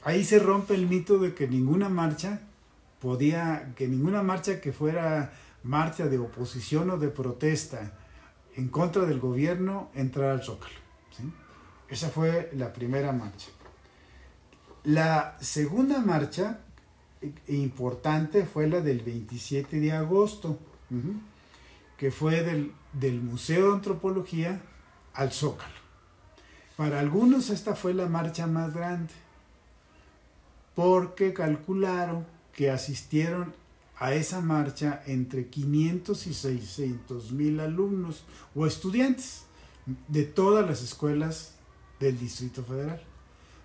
ahí 0.03 0.24
se 0.24 0.39
rompe 0.39 0.74
el 0.74 0.88
mito 0.88 1.19
de 1.19 1.33
que 1.33 1.47
ninguna 1.47 1.89
marcha 1.89 2.41
podía, 3.00 3.74
que 3.75 3.88
ninguna 3.88 4.24
marcha 4.24 4.59
que 4.59 4.74
fuera 4.74 5.31
marcha 5.63 6.07
de 6.07 6.17
oposición 6.17 6.89
o 6.89 6.97
de 6.97 7.09
protesta 7.09 7.93
en 8.55 8.69
contra 8.69 9.05
del 9.05 9.19
gobierno 9.19 9.89
entrar 9.93 10.31
al 10.31 10.43
Zócalo. 10.43 10.74
Esa 11.89 12.09
fue 12.09 12.50
la 12.53 12.74
primera 12.74 13.12
marcha. 13.12 13.47
La 14.83 15.38
segunda 15.39 16.00
marcha 16.00 16.59
eh, 17.21 17.31
importante 17.47 18.45
fue 18.45 18.67
la 18.67 18.81
del 18.81 19.01
27 19.01 19.79
de 19.79 19.91
agosto, 19.91 20.59
que 21.97 22.11
fue 22.11 22.43
del, 22.43 22.71
del 22.93 23.21
Museo 23.21 23.69
de 23.69 23.73
Antropología 23.73 24.61
al 25.13 25.31
Zócalo. 25.31 25.73
Para 26.75 26.99
algunos 26.99 27.49
esta 27.49 27.75
fue 27.75 27.93
la 27.93 28.07
marcha 28.07 28.45
más 28.45 28.73
grande, 28.73 29.13
porque 30.75 31.33
calcularon 31.33 32.25
que 32.53 32.69
asistieron 32.69 33.53
a 33.99 34.13
esa 34.13 34.41
marcha 34.41 35.01
entre 35.07 35.47
500 35.47 36.27
y 36.27 36.33
600 36.33 37.31
mil 37.31 37.59
alumnos 37.59 38.23
o 38.53 38.67
estudiantes 38.67 39.45
de 40.07 40.23
todas 40.23 40.67
las 40.67 40.83
escuelas 40.83 41.55
del 41.99 42.19
Distrito 42.19 42.63
Federal, 42.63 43.01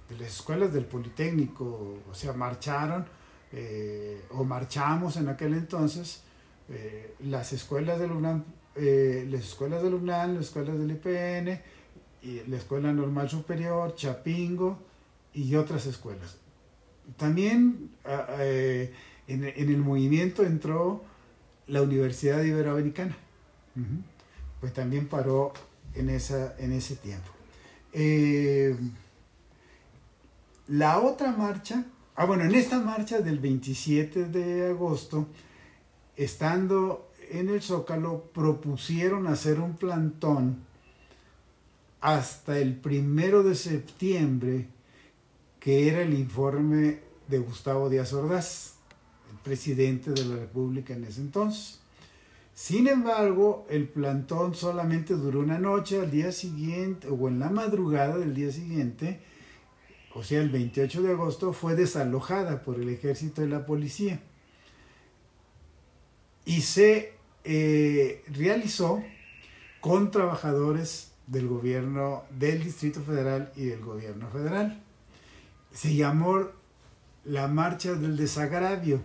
de 0.08 0.18
las 0.18 0.28
escuelas 0.28 0.72
del 0.72 0.86
Politécnico, 0.86 1.98
o 2.10 2.14
sea, 2.14 2.32
marcharon 2.32 3.04
eh, 3.52 4.24
o 4.30 4.44
marchamos 4.44 5.16
en 5.16 5.28
aquel 5.28 5.52
entonces 5.52 6.22
eh, 6.73 7.14
las 7.21 7.52
escuelas 7.52 8.00
del 8.00 8.12
UNAM, 8.12 8.45
eh, 8.76 9.26
las 9.31 9.43
escuelas 9.43 9.83
del 9.83 9.95
UNAM, 9.95 10.35
las 10.35 10.47
escuelas 10.47 10.79
del 10.79 10.91
IPN, 10.91 11.61
y 12.23 12.41
la 12.49 12.57
Escuela 12.57 12.93
Normal 12.93 13.29
Superior, 13.29 13.95
Chapingo 13.97 14.79
y 15.35 15.55
otras 15.57 15.87
escuelas. 15.87 16.37
También 17.17 17.91
en, 18.07 18.93
en, 19.26 19.45
el 19.45 19.79
movimiento 19.79 20.45
entró 20.45 21.02
la 21.67 21.83
Universidad 21.83 22.41
Iberoamericana, 22.43 23.17
pues 24.61 24.73
también 24.73 25.09
paró 25.09 25.52
en, 25.95 26.11
esa, 26.11 26.55
en 26.59 26.73
ese 26.73 26.95
tiempo. 26.95 27.33
la 30.69 31.00
otra 31.00 31.33
marcha 31.33 31.85
Ah, 32.14 32.26
bueno, 32.26 32.45
en 32.45 32.55
esta 32.55 32.79
marcha 32.79 33.21
del 33.21 33.38
27 33.38 34.26
de 34.26 34.67
agosto, 34.69 35.29
estando 36.16 37.11
en 37.31 37.49
el 37.49 37.62
Zócalo, 37.62 38.25
propusieron 38.35 39.26
hacer 39.26 39.61
un 39.61 39.76
plantón 39.76 40.59
hasta 42.00 42.59
el 42.59 42.76
primero 42.76 43.42
de 43.42 43.54
septiembre, 43.54 44.69
que 45.61 45.88
era 45.88 46.02
el 46.02 46.14
informe 46.14 47.00
de 47.28 47.38
Gustavo 47.38 47.88
Díaz 47.88 48.12
Ordaz, 48.12 48.75
el 49.31 49.38
presidente 49.38 50.11
de 50.11 50.25
la 50.25 50.37
República 50.37 50.95
en 50.95 51.04
ese 51.04 51.21
entonces. 51.21 51.81
Sin 52.54 52.87
embargo, 52.88 53.66
el 53.71 53.88
plantón 53.88 54.54
solamente 54.54 55.14
duró 55.14 55.40
una 55.40 55.59
noche, 55.59 56.00
al 56.00 56.11
día 56.11 56.33
siguiente, 56.33 57.09
o 57.09 57.28
en 57.28 57.38
la 57.38 57.49
madrugada 57.49 58.19
del 58.19 58.35
día 58.35 58.52
siguiente, 58.52 59.21
o 60.14 60.23
sea, 60.23 60.42
el 60.42 60.50
28 60.50 61.02
de 61.02 61.12
agosto, 61.12 61.52
fue 61.52 61.75
desalojada 61.75 62.62
por 62.62 62.78
el 62.78 62.88
ejército 62.90 63.42
y 63.42 63.49
la 63.49 63.64
policía. 63.64 64.21
Y 66.44 66.62
se 66.62 67.14
eh, 67.44 68.25
realizó 68.28 69.02
con 69.80 70.11
trabajadores 70.11 71.12
del 71.26 71.49
gobierno 71.49 72.25
del 72.30 72.62
Distrito 72.62 73.00
Federal 73.00 73.52
y 73.56 73.66
del 73.66 73.80
gobierno 73.80 74.28
federal. 74.28 74.82
Se 75.72 75.94
llamó 75.94 76.49
la 77.25 77.49
Marcha 77.49 77.94
del 77.94 78.16
Desagravio, 78.16 79.00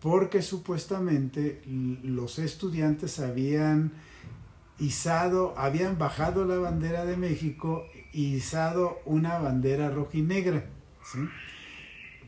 porque 0.00 0.42
supuestamente 0.42 1.62
los 1.66 2.38
estudiantes 2.38 3.18
habían 3.18 3.92
izado, 4.78 5.54
habían 5.56 5.98
bajado 5.98 6.44
la 6.44 6.56
bandera 6.56 7.04
de 7.04 7.16
México 7.16 7.86
izado 8.12 9.00
una 9.04 9.38
bandera 9.38 9.90
rojinegra. 9.90 10.64
¿sí? 11.04 11.18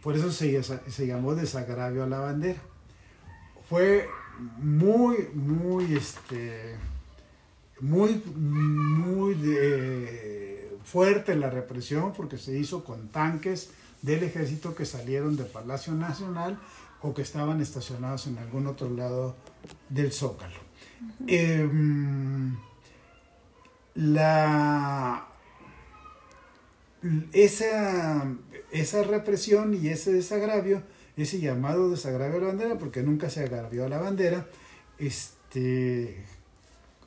Por 0.02 0.16
eso 0.16 0.32
se, 0.32 0.62
se, 0.62 1.06
llamó 1.06 1.34
desagravio 1.34 2.04
a 2.04 2.06
la 2.06 2.20
bandera. 2.20 2.60
Fue 3.68 4.08
muy, 4.58 5.28
muy, 5.34 5.94
este, 5.94 6.76
muy, 7.80 8.22
muy 8.34 9.34
fuerte 10.84 11.34
la 11.36 11.50
represión 11.50 12.12
porque 12.12 12.38
se 12.38 12.58
hizo 12.58 12.84
con 12.84 13.08
tanques 13.08 13.70
del 14.02 14.22
ejército 14.22 14.74
que 14.74 14.86
salieron 14.86 15.36
del 15.36 15.46
Palacio 15.46 15.92
Nacional 15.92 16.58
o 17.02 17.14
que 17.14 17.22
estaban 17.22 17.60
estacionados 17.60 18.26
en 18.26 18.38
algún 18.38 18.66
otro 18.66 18.88
lado 18.90 19.36
del 19.88 20.12
Zócalo. 20.12 20.56
Em, 21.26 22.56
la 23.94 25.28
esa, 27.32 28.26
esa 28.72 29.02
represión 29.04 29.74
y 29.74 29.88
ese 29.88 30.12
desagravio, 30.12 30.82
ese 31.22 31.40
llamado 31.40 31.90
desagravio 31.90 32.38
a 32.38 32.40
la 32.40 32.46
bandera, 32.48 32.78
porque 32.78 33.02
nunca 33.02 33.28
se 33.30 33.40
agravió 33.40 33.84
a 33.84 33.88
la 33.88 33.98
bandera, 33.98 34.46
este, 34.98 36.24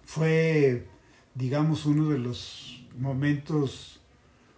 fue, 0.03 0.87
digamos, 1.35 1.85
uno 1.85 2.09
de 2.09 2.17
los 2.17 2.85
momentos 2.97 4.01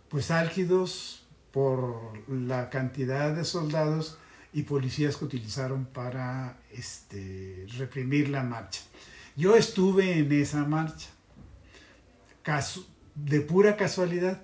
pues 0.10 0.32
álgidos 0.32 1.26
por 1.52 2.18
la 2.28 2.70
cantidad 2.70 3.36
de 3.36 3.46
soldados 3.46 4.18
y 4.54 4.64
policías 4.64 5.18
que 5.18 5.26
utilizaron 5.26 5.86
para 5.86 6.58
este, 6.72 7.66
reprimir 7.78 8.30
la 8.30 8.44
marcha. 8.44 8.82
Yo 9.36 9.56
estuve 9.56 10.20
en 10.20 10.32
esa 10.32 10.66
marcha, 10.66 11.10
de 13.16 13.42
pura 13.42 13.78
casualidad, 13.78 14.42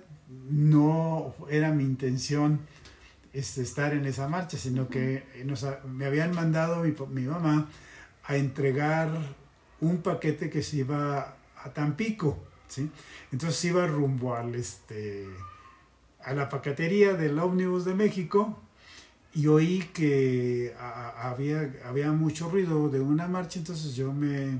no 0.48 1.34
era 1.48 1.70
mi 1.72 1.84
intención 1.84 2.60
este, 3.32 3.62
estar 3.62 3.94
en 3.94 4.06
esa 4.06 4.28
marcha, 4.28 4.58
sino 4.58 4.88
que 4.88 5.24
me 5.88 6.06
habían 6.06 6.34
mandado 6.34 6.82
mi, 6.82 7.22
mamá 7.22 7.68
a 8.24 8.36
entregar 8.36 9.10
un 9.80 10.02
paquete 10.02 10.50
que 10.50 10.62
se 10.62 10.78
iba 10.78 11.36
a 11.62 11.70
Tampico, 11.72 12.38
¿sí? 12.68 12.90
Entonces 13.32 13.64
iba 13.64 13.86
rumbo 13.86 14.34
al, 14.34 14.54
este, 14.54 15.26
a 16.24 16.32
la 16.34 16.48
paquetería 16.48 17.14
del 17.14 17.38
ómnibus 17.38 17.84
de 17.84 17.94
México 17.94 18.60
y 19.32 19.46
oí 19.46 19.90
que 19.94 20.74
había, 20.78 21.72
había 21.84 22.10
mucho 22.12 22.50
ruido 22.50 22.88
de 22.88 23.00
una 23.00 23.28
marcha, 23.28 23.58
entonces 23.58 23.94
yo 23.94 24.12
me, 24.12 24.58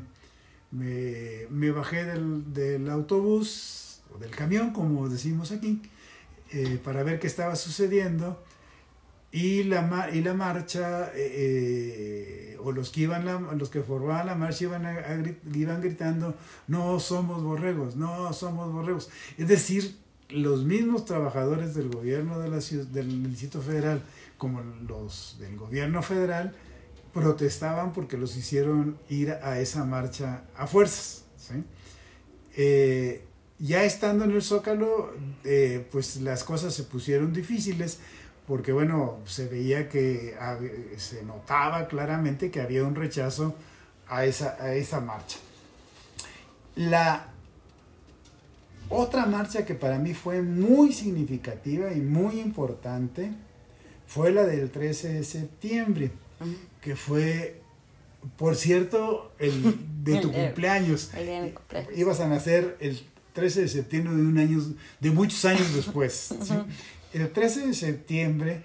me, 0.70 1.70
bajé 1.72 2.04
del, 2.04 2.52
del 2.52 2.88
autobús, 2.88 4.00
del 4.20 4.30
camión, 4.30 4.72
como 4.72 5.08
decimos 5.08 5.50
aquí, 5.50 5.82
eh, 6.52 6.80
para 6.82 7.02
ver 7.02 7.18
qué 7.18 7.26
estaba 7.26 7.56
sucediendo. 7.56 8.42
Y 9.32 9.64
la, 9.64 10.10
y 10.12 10.22
la 10.22 10.34
marcha, 10.34 11.12
eh, 11.14 12.54
eh, 12.54 12.56
o 12.60 12.72
los 12.72 12.90
que, 12.90 13.02
iban 13.02 13.24
los 13.58 13.70
que 13.70 13.80
formaban 13.82 14.26
la 14.26 14.34
marcha 14.34 14.64
iban, 14.64 15.38
iban 15.54 15.80
gritando, 15.80 16.34
no 16.66 16.98
somos 16.98 17.42
borregos, 17.42 17.94
no 17.94 18.32
somos 18.32 18.72
borregos. 18.72 19.08
Es 19.38 19.46
decir, 19.46 19.96
los 20.30 20.64
mismos 20.64 21.04
trabajadores 21.04 21.74
del 21.74 21.90
gobierno 21.90 22.40
de 22.40 22.48
la 22.48 22.58
del 22.58 23.30
Distrito 23.30 23.62
Federal, 23.62 24.02
como 24.36 24.62
los 24.88 25.36
del 25.38 25.56
gobierno 25.56 26.02
federal, 26.02 26.52
protestaban 27.12 27.92
porque 27.92 28.16
los 28.16 28.36
hicieron 28.36 28.98
ir 29.08 29.30
a 29.30 29.60
esa 29.60 29.84
marcha 29.84 30.44
a 30.56 30.66
fuerzas. 30.66 31.24
¿sí? 31.36 31.64
ya 33.60 33.84
estando 33.84 34.24
en 34.24 34.30
el 34.32 34.42
Zócalo, 34.42 35.12
eh, 35.44 35.86
pues 35.92 36.16
las 36.22 36.44
cosas 36.44 36.74
se 36.74 36.84
pusieron 36.84 37.32
difíciles 37.32 37.98
porque 38.50 38.72
bueno, 38.72 39.20
se 39.26 39.46
veía 39.46 39.88
que 39.88 40.34
se 40.96 41.22
notaba 41.22 41.86
claramente 41.86 42.50
que 42.50 42.60
había 42.60 42.82
un 42.82 42.96
rechazo 42.96 43.54
a 44.08 44.24
esa, 44.24 44.56
a 44.60 44.74
esa 44.74 45.00
marcha. 45.00 45.38
La 46.74 47.28
otra 48.88 49.26
marcha 49.26 49.64
que 49.64 49.74
para 49.76 50.00
mí 50.00 50.14
fue 50.14 50.42
muy 50.42 50.92
significativa 50.92 51.92
y 51.92 52.00
muy 52.00 52.40
importante 52.40 53.30
fue 54.08 54.32
la 54.32 54.42
del 54.42 54.68
13 54.68 55.12
de 55.12 55.22
septiembre, 55.22 56.10
que 56.80 56.96
fue, 56.96 57.62
por 58.36 58.56
cierto, 58.56 59.30
el 59.38 59.76
de 60.02 60.16
tu 60.22 60.32
cumpleaños. 60.32 61.14
El 61.14 61.26
de 61.26 61.40
mi 61.40 61.50
cumpleaños. 61.52 61.96
Ibas 61.96 62.18
a 62.18 62.26
nacer 62.26 62.76
el 62.80 63.00
13 63.32 63.60
de 63.60 63.68
septiembre 63.68 64.12
de 64.12 64.22
un 64.22 64.38
año, 64.38 64.60
de 64.98 65.10
muchos 65.12 65.44
años 65.44 65.72
después. 65.72 66.34
El 67.12 67.32
13 67.32 67.66
de 67.66 67.74
septiembre 67.74 68.64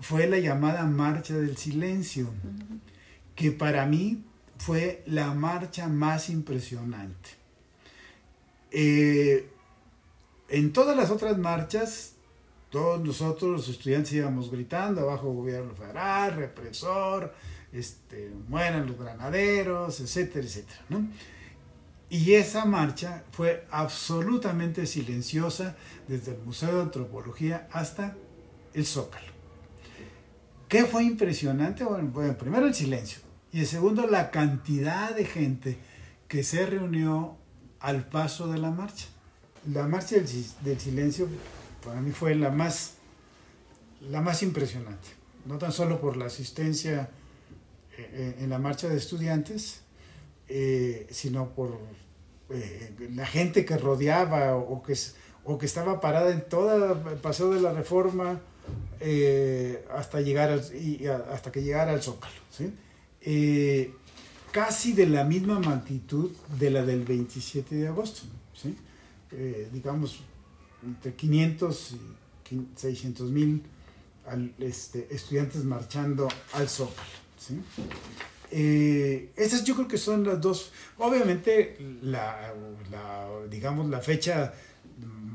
fue 0.00 0.26
la 0.26 0.38
llamada 0.38 0.84
Marcha 0.84 1.34
del 1.34 1.56
Silencio, 1.56 2.30
que 3.34 3.52
para 3.52 3.84
mí 3.86 4.24
fue 4.58 5.02
la 5.06 5.34
marcha 5.34 5.86
más 5.88 6.30
impresionante. 6.30 7.30
Eh, 8.70 9.50
en 10.48 10.72
todas 10.72 10.96
las 10.96 11.10
otras 11.10 11.36
marchas, 11.36 12.14
todos 12.70 13.00
nosotros 13.04 13.50
los 13.50 13.68
estudiantes 13.68 14.12
íbamos 14.12 14.50
gritando 14.50 15.02
abajo 15.02 15.32
gobierno 15.32 15.74
federal, 15.74 16.34
represor, 16.34 17.34
este, 17.72 18.30
mueran 18.48 18.86
los 18.86 18.98
granaderos, 18.98 20.00
etcétera, 20.00 20.46
etcétera. 20.46 20.80
¿no? 20.88 21.06
Y 22.08 22.34
esa 22.34 22.64
marcha 22.64 23.24
fue 23.32 23.66
absolutamente 23.70 24.86
silenciosa 24.86 25.76
desde 26.06 26.32
el 26.32 26.42
Museo 26.42 26.76
de 26.76 26.82
Antropología 26.82 27.68
hasta 27.72 28.16
el 28.74 28.86
Zócalo. 28.86 29.26
¿Qué 30.68 30.84
fue 30.84 31.04
impresionante? 31.04 31.84
Bueno, 31.84 32.36
primero 32.36 32.66
el 32.66 32.74
silencio 32.74 33.20
y 33.52 33.60
el 33.60 33.66
segundo 33.66 34.06
la 34.06 34.30
cantidad 34.30 35.14
de 35.14 35.24
gente 35.24 35.78
que 36.28 36.42
se 36.42 36.66
reunió 36.66 37.36
al 37.80 38.08
paso 38.08 38.48
de 38.48 38.58
la 38.58 38.70
marcha. 38.70 39.06
La 39.72 39.86
marcha 39.86 40.16
del, 40.16 40.80
silencio 40.80 41.28
para 41.84 42.00
mí 42.00 42.10
fue 42.10 42.34
la 42.34 42.50
más, 42.50 42.94
la 44.00 44.20
más 44.20 44.42
impresionante, 44.42 45.08
no 45.44 45.58
tan 45.58 45.72
solo 45.72 46.00
por 46.00 46.16
la 46.16 46.26
asistencia 46.26 47.10
eh, 47.96 48.10
eh, 48.12 48.36
en 48.40 48.50
la 48.50 48.58
marcha 48.58 48.88
de 48.88 48.96
estudiantes, 48.96 49.80
eh, 50.48 51.08
sino 51.10 51.50
por 51.50 51.76
eh, 52.50 52.94
la 53.14 53.26
gente 53.26 53.64
que 53.64 53.76
rodeaba 53.76 54.54
o 54.54 54.80
que, 54.82 54.94
o 55.44 55.58
que 55.58 55.66
estaba 55.66 56.00
parada 56.00 56.30
en 56.30 56.48
todo 56.48 56.92
el 57.10 57.18
paseo 57.18 57.50
de 57.50 57.60
la 57.60 57.72
reforma 57.72 58.40
eh, 59.00 59.84
hasta, 59.92 60.20
llegar 60.20 60.50
hasta 60.50 61.50
que 61.50 61.62
llegara 61.62 61.92
al 61.92 62.02
Zócalo. 62.02 62.34
casi 64.52 64.92
de 64.92 65.06
la 65.06 65.24
misma 65.24 65.58
magnitud 65.58 66.30
de 66.58 66.70
la 66.70 66.84
del 66.84 67.04
27 67.04 67.74
de 67.74 67.88
agosto, 67.88 68.22
digamos, 69.72 70.20
entre 70.84 71.14
500 71.14 71.96
y 72.50 72.66
600 72.76 73.30
mil 73.30 73.62
este, 74.60 75.08
estudiantes 75.10 75.64
marchando 75.64 76.28
al 76.52 76.68
Zócalo. 76.68 77.08
¿sí? 77.36 77.60
Eh, 78.50 79.30
esas 79.36 79.64
yo 79.64 79.74
creo 79.74 79.88
que 79.88 79.98
son 79.98 80.24
las 80.24 80.40
dos, 80.40 80.72
obviamente 80.98 81.76
la, 82.02 82.52
digamos, 83.50 83.88
la 83.88 84.00
fecha 84.00 84.54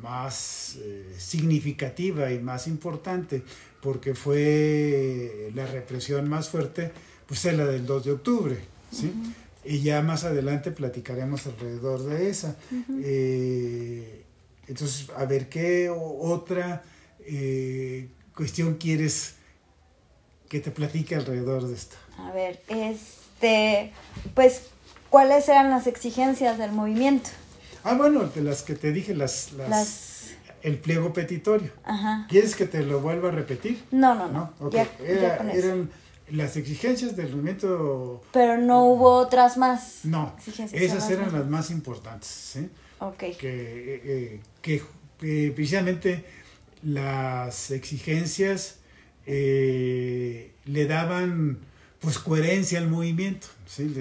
más 0.02 0.78
eh, 0.80 1.14
significativa 1.18 2.32
y 2.32 2.40
más 2.40 2.68
importante, 2.68 3.44
porque 3.82 4.16
fue 4.16 5.52
la 5.54 5.66
represión 5.66 6.30
más 6.30 6.50
fuerte, 6.50 6.92
pues 7.28 7.46
es 7.46 7.56
la 7.56 7.66
del 7.66 7.86
2 7.86 8.06
de 8.06 8.12
octubre, 8.12 8.58
¿sí? 8.92 9.12
Y 9.64 9.82
ya 9.82 10.02
más 10.02 10.24
adelante 10.24 10.72
platicaremos 10.72 11.46
alrededor 11.46 12.04
de 12.04 12.30
esa. 12.30 12.58
Eh, 13.04 14.24
entonces, 14.68 15.10
a 15.16 15.26
ver, 15.26 15.50
¿qué 15.50 15.90
otra 15.90 16.84
cuestión 18.34 18.76
quieres 18.76 19.36
que 20.52 20.60
te 20.60 20.70
platique 20.70 21.16
alrededor 21.16 21.66
de 21.66 21.76
esto? 21.76 21.96
A 22.18 22.30
ver, 22.34 22.62
este, 22.68 23.94
pues, 24.36 24.64
¿cuáles 25.10 25.48
eran 25.48 25.70
las 25.70 25.88
exigencias 25.88 26.58
del 26.58 26.74
movimiento? 26.74 27.30
Ah, 27.86 27.94
bueno, 27.94 28.26
de 28.26 28.42
las 28.42 28.62
que 28.62 28.76
te 28.76 28.92
dije, 28.92 29.16
las, 29.16 29.54
las, 29.54 30.32
el 30.62 30.78
pliego 30.78 31.14
petitorio. 31.14 31.72
Ajá. 31.86 32.28
¿Quieres 32.30 32.58
que 32.58 32.66
te 32.66 32.84
lo 32.84 33.00
vuelva 33.00 33.30
a 33.30 33.32
repetir? 33.32 33.82
No, 33.92 34.14
no, 34.14 34.28
no. 34.28 34.70
eran 35.02 35.90
las 36.30 36.58
exigencias 36.58 37.16
del 37.16 37.30
movimiento. 37.30 38.22
Pero 38.34 38.58
no 38.58 38.84
hubo 38.84 39.10
otras 39.14 39.56
más. 39.56 40.00
No, 40.04 40.36
esas 40.74 41.10
eran 41.10 41.32
las 41.32 41.48
más 41.48 41.72
importantes, 41.72 42.28
¿sí? 42.28 42.70
Ok. 43.00 43.20
Que, 43.20 44.02
eh, 44.04 44.42
que, 44.62 44.84
precisamente 45.18 46.26
las 46.84 47.72
exigencias 47.72 48.81
eh, 49.26 50.52
le 50.66 50.86
daban 50.86 51.60
pues 52.00 52.18
coherencia 52.18 52.80
al 52.80 52.90
movimiento, 52.90 53.48
¿sí? 53.68 53.94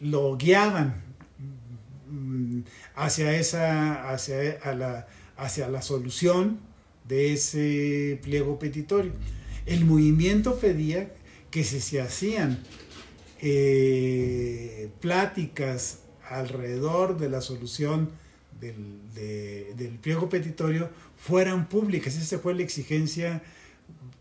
lo 0.00 0.36
guiaban 0.36 1.02
mm, 2.08 2.60
hacia 2.94 3.36
esa, 3.36 4.10
hacia, 4.10 4.74
la, 4.74 5.08
hacia 5.36 5.68
la 5.68 5.82
solución 5.82 6.60
de 7.08 7.32
ese 7.32 8.20
pliego 8.22 8.58
petitorio. 8.58 9.12
El 9.66 9.84
movimiento 9.84 10.58
pedía 10.58 11.12
que 11.50 11.64
si 11.64 11.80
se 11.80 12.00
hacían 12.00 12.62
eh, 13.40 14.88
pláticas 15.00 16.00
alrededor 16.28 17.18
de 17.18 17.28
la 17.28 17.40
solución 17.40 18.10
del, 18.60 19.98
pliego 20.00 20.28
petitorio 20.28 20.88
fueran 21.16 21.68
públicas. 21.68 22.16
Esa 22.16 22.38
fue 22.38 22.54
la 22.54 22.62
exigencia 22.62 23.42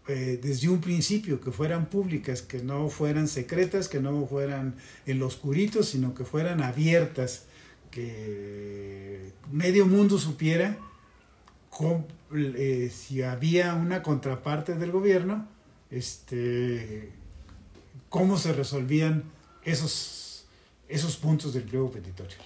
eh, 0.08 0.40
desde 0.42 0.70
un 0.70 0.82
principio, 0.82 1.42
que 1.42 1.52
fueran 1.52 1.88
públicas, 1.88 2.42
que 2.42 2.62
no 2.62 2.90
fueran 2.90 3.28
secretas, 3.28 3.88
que 3.88 4.00
no 4.00 4.26
fueran 4.28 4.76
en 5.06 5.20
lo 5.20 5.28
oscurito, 5.28 5.84
sino 5.84 6.14
que 6.14 6.26
fueran 6.26 6.62
abiertas, 6.62 7.46
que 7.92 9.32
medio 9.52 9.86
mundo 9.86 10.18
supiera 10.18 10.78
eh, 12.34 12.92
si 12.94 13.22
había 13.22 13.74
una 13.74 14.02
contraparte 14.02 14.76
del 14.76 14.92
gobierno, 14.92 15.48
este, 15.92 17.12
cómo 18.10 18.38
se 18.38 18.54
resolvían 18.54 19.24
esos, 19.64 20.46
esos 20.88 21.18
puntos 21.18 21.54
del 21.54 21.64
pliego 21.64 21.92
petitorio. 21.92 22.38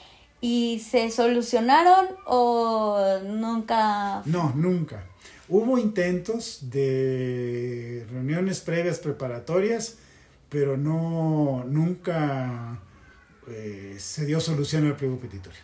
¿Y 0.42 0.80
se 0.80 1.12
solucionaron 1.12 2.08
o 2.26 3.20
nunca? 3.26 4.22
No, 4.26 4.54
nunca. 4.56 5.06
Hubo 5.50 5.78
intentos 5.80 6.70
de 6.70 8.06
reuniones 8.12 8.62
previas 8.62 9.00
preparatorias, 9.00 9.98
pero 10.48 10.78
no, 10.78 11.66
nunca 11.68 12.80
eh, 13.48 13.96
se 14.00 14.26
dio 14.26 14.40
solución 14.40 14.86
al 14.86 14.96
pliego 14.96 15.18
petitorio. 15.18 15.60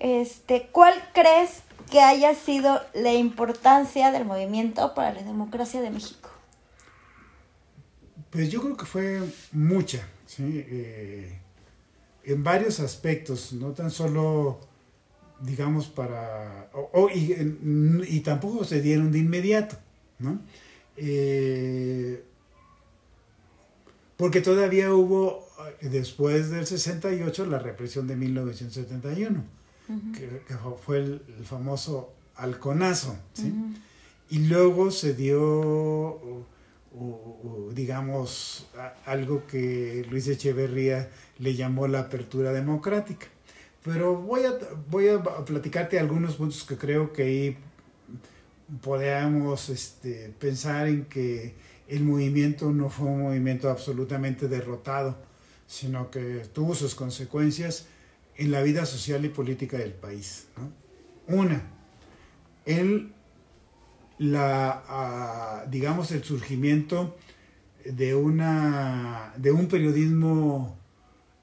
Este, 0.00 0.68
¿Cuál 0.72 0.94
crees 1.14 1.62
que 1.90 2.00
haya 2.00 2.34
sido 2.34 2.80
la 2.94 3.12
importancia 3.12 4.10
del 4.10 4.24
movimiento 4.24 4.94
para 4.94 5.12
la 5.12 5.22
democracia 5.22 5.80
de 5.80 5.90
México? 5.90 6.30
Pues 8.30 8.50
yo 8.50 8.60
creo 8.62 8.76
que 8.76 8.86
fue 8.86 9.20
mucha, 9.52 10.06
¿sí? 10.26 10.64
Eh, 10.68 11.38
en 12.24 12.44
varios 12.44 12.80
aspectos, 12.80 13.52
no 13.52 13.72
tan 13.72 13.90
solo, 13.90 14.60
digamos, 15.40 15.88
para... 15.88 16.70
y, 17.14 18.20
tampoco 18.20 18.64
se 18.64 18.80
dieron 18.80 19.12
de 19.12 19.18
inmediato, 19.18 19.76
¿no? 20.18 20.40
Eh, 20.96 22.22
porque 24.16 24.40
todavía 24.42 24.92
hubo, 24.92 25.46
después 25.80 26.50
del 26.50 26.66
68, 26.66 27.46
la 27.46 27.58
represión 27.58 28.06
de 28.06 28.16
1971, 28.16 29.44
que, 30.14 30.54
fue 30.84 30.98
el, 30.98 31.22
famoso 31.44 32.12
halconazo, 32.36 33.16
¿sí? 33.32 33.52
Y 34.28 34.46
luego 34.46 34.90
se 34.90 35.14
dio 35.14 36.46
o, 36.92 37.70
digamos 37.72 38.66
algo 39.06 39.46
que 39.46 40.06
Luis 40.10 40.26
Echeverría 40.28 41.08
le 41.38 41.54
llamó 41.54 41.86
la 41.86 42.00
apertura 42.00 42.52
democrática. 42.52 43.26
Pero 43.82 44.16
voy 44.16 44.44
a, 44.44 44.58
voy 44.90 45.08
a 45.08 45.22
platicarte 45.22 45.98
algunos 45.98 46.36
puntos 46.36 46.64
que 46.64 46.76
creo 46.76 47.12
que 47.12 47.22
ahí 47.22 47.56
podemos 48.82 49.68
este, 49.68 50.34
pensar 50.38 50.86
en 50.86 51.06
que 51.06 51.54
el 51.88 52.04
movimiento 52.04 52.70
no 52.70 52.90
fue 52.90 53.06
un 53.06 53.22
movimiento 53.22 53.70
absolutamente 53.70 54.48
derrotado, 54.48 55.16
sino 55.66 56.10
que 56.10 56.42
tuvo 56.52 56.74
sus 56.74 56.94
consecuencias 56.94 57.86
en 58.36 58.50
la 58.50 58.62
vida 58.62 58.86
social 58.86 59.24
y 59.24 59.28
política 59.28 59.78
del 59.78 59.92
país. 59.92 60.46
Una, 61.26 61.62
el 62.66 63.12
la, 64.20 65.64
digamos, 65.70 66.12
el 66.12 66.22
surgimiento 66.22 67.16
de, 67.86 68.14
una, 68.14 69.32
de 69.38 69.50
un 69.50 69.66
periodismo 69.66 70.76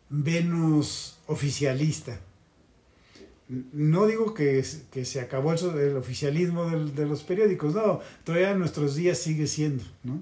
menos 0.10 1.20
oficialista. 1.26 2.20
No 3.50 4.08
digo 4.08 4.34
que, 4.34 4.66
que 4.92 5.06
se 5.06 5.22
acabó 5.22 5.54
el, 5.54 5.96
oficialismo 5.96 6.70
de 6.70 7.06
los 7.06 7.24
periódicos, 7.24 7.74
no, 7.74 8.02
todavía 8.26 8.52
en 8.52 8.60
nuestros 8.60 8.96
días 8.96 9.18
sigue 9.18 9.48
siendo. 9.48 9.86
¿no? 10.04 10.22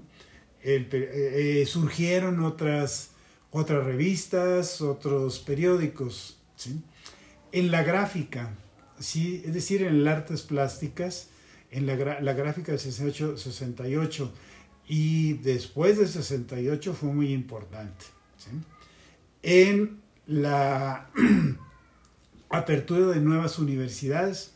Eh, 0.61 0.87
eh, 0.91 1.65
surgieron 1.65 2.43
otras, 2.43 3.11
otras 3.51 3.83
revistas, 3.83 4.81
otros 4.81 5.39
periódicos. 5.39 6.37
¿sí? 6.55 6.81
En 7.51 7.71
la 7.71 7.83
gráfica, 7.83 8.53
¿sí? 8.99 9.41
es 9.45 9.53
decir, 9.55 9.81
en 9.81 10.03
las 10.03 10.17
artes 10.17 10.43
plásticas, 10.43 11.29
en 11.71 11.87
la, 11.87 11.95
gráfica 11.95 12.71
del 12.71 12.79
68, 12.79 14.33
y 14.87 15.33
después 15.33 15.97
del 15.97 16.07
68 16.07 16.93
fue 16.93 17.09
muy 17.09 17.33
importante. 17.33 18.05
En 19.41 19.99
la 20.27 21.09
apertura 22.57 23.07
de 23.07 23.19
nuevas 23.19 23.59
universidades, 23.59 24.51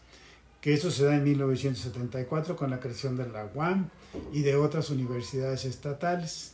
que 0.61 0.73
eso 0.73 0.91
se 0.91 1.05
da 1.05 1.15
en 1.15 1.23
1974 1.23 2.55
con 2.55 2.69
la 2.69 2.79
creación 2.79 3.15
de 3.15 3.27
la 3.27 3.49
UAM 3.53 3.89
y 4.33 4.41
de 4.41 4.55
otras 4.55 4.89
universidades 4.89 5.65
estatales, 5.65 6.53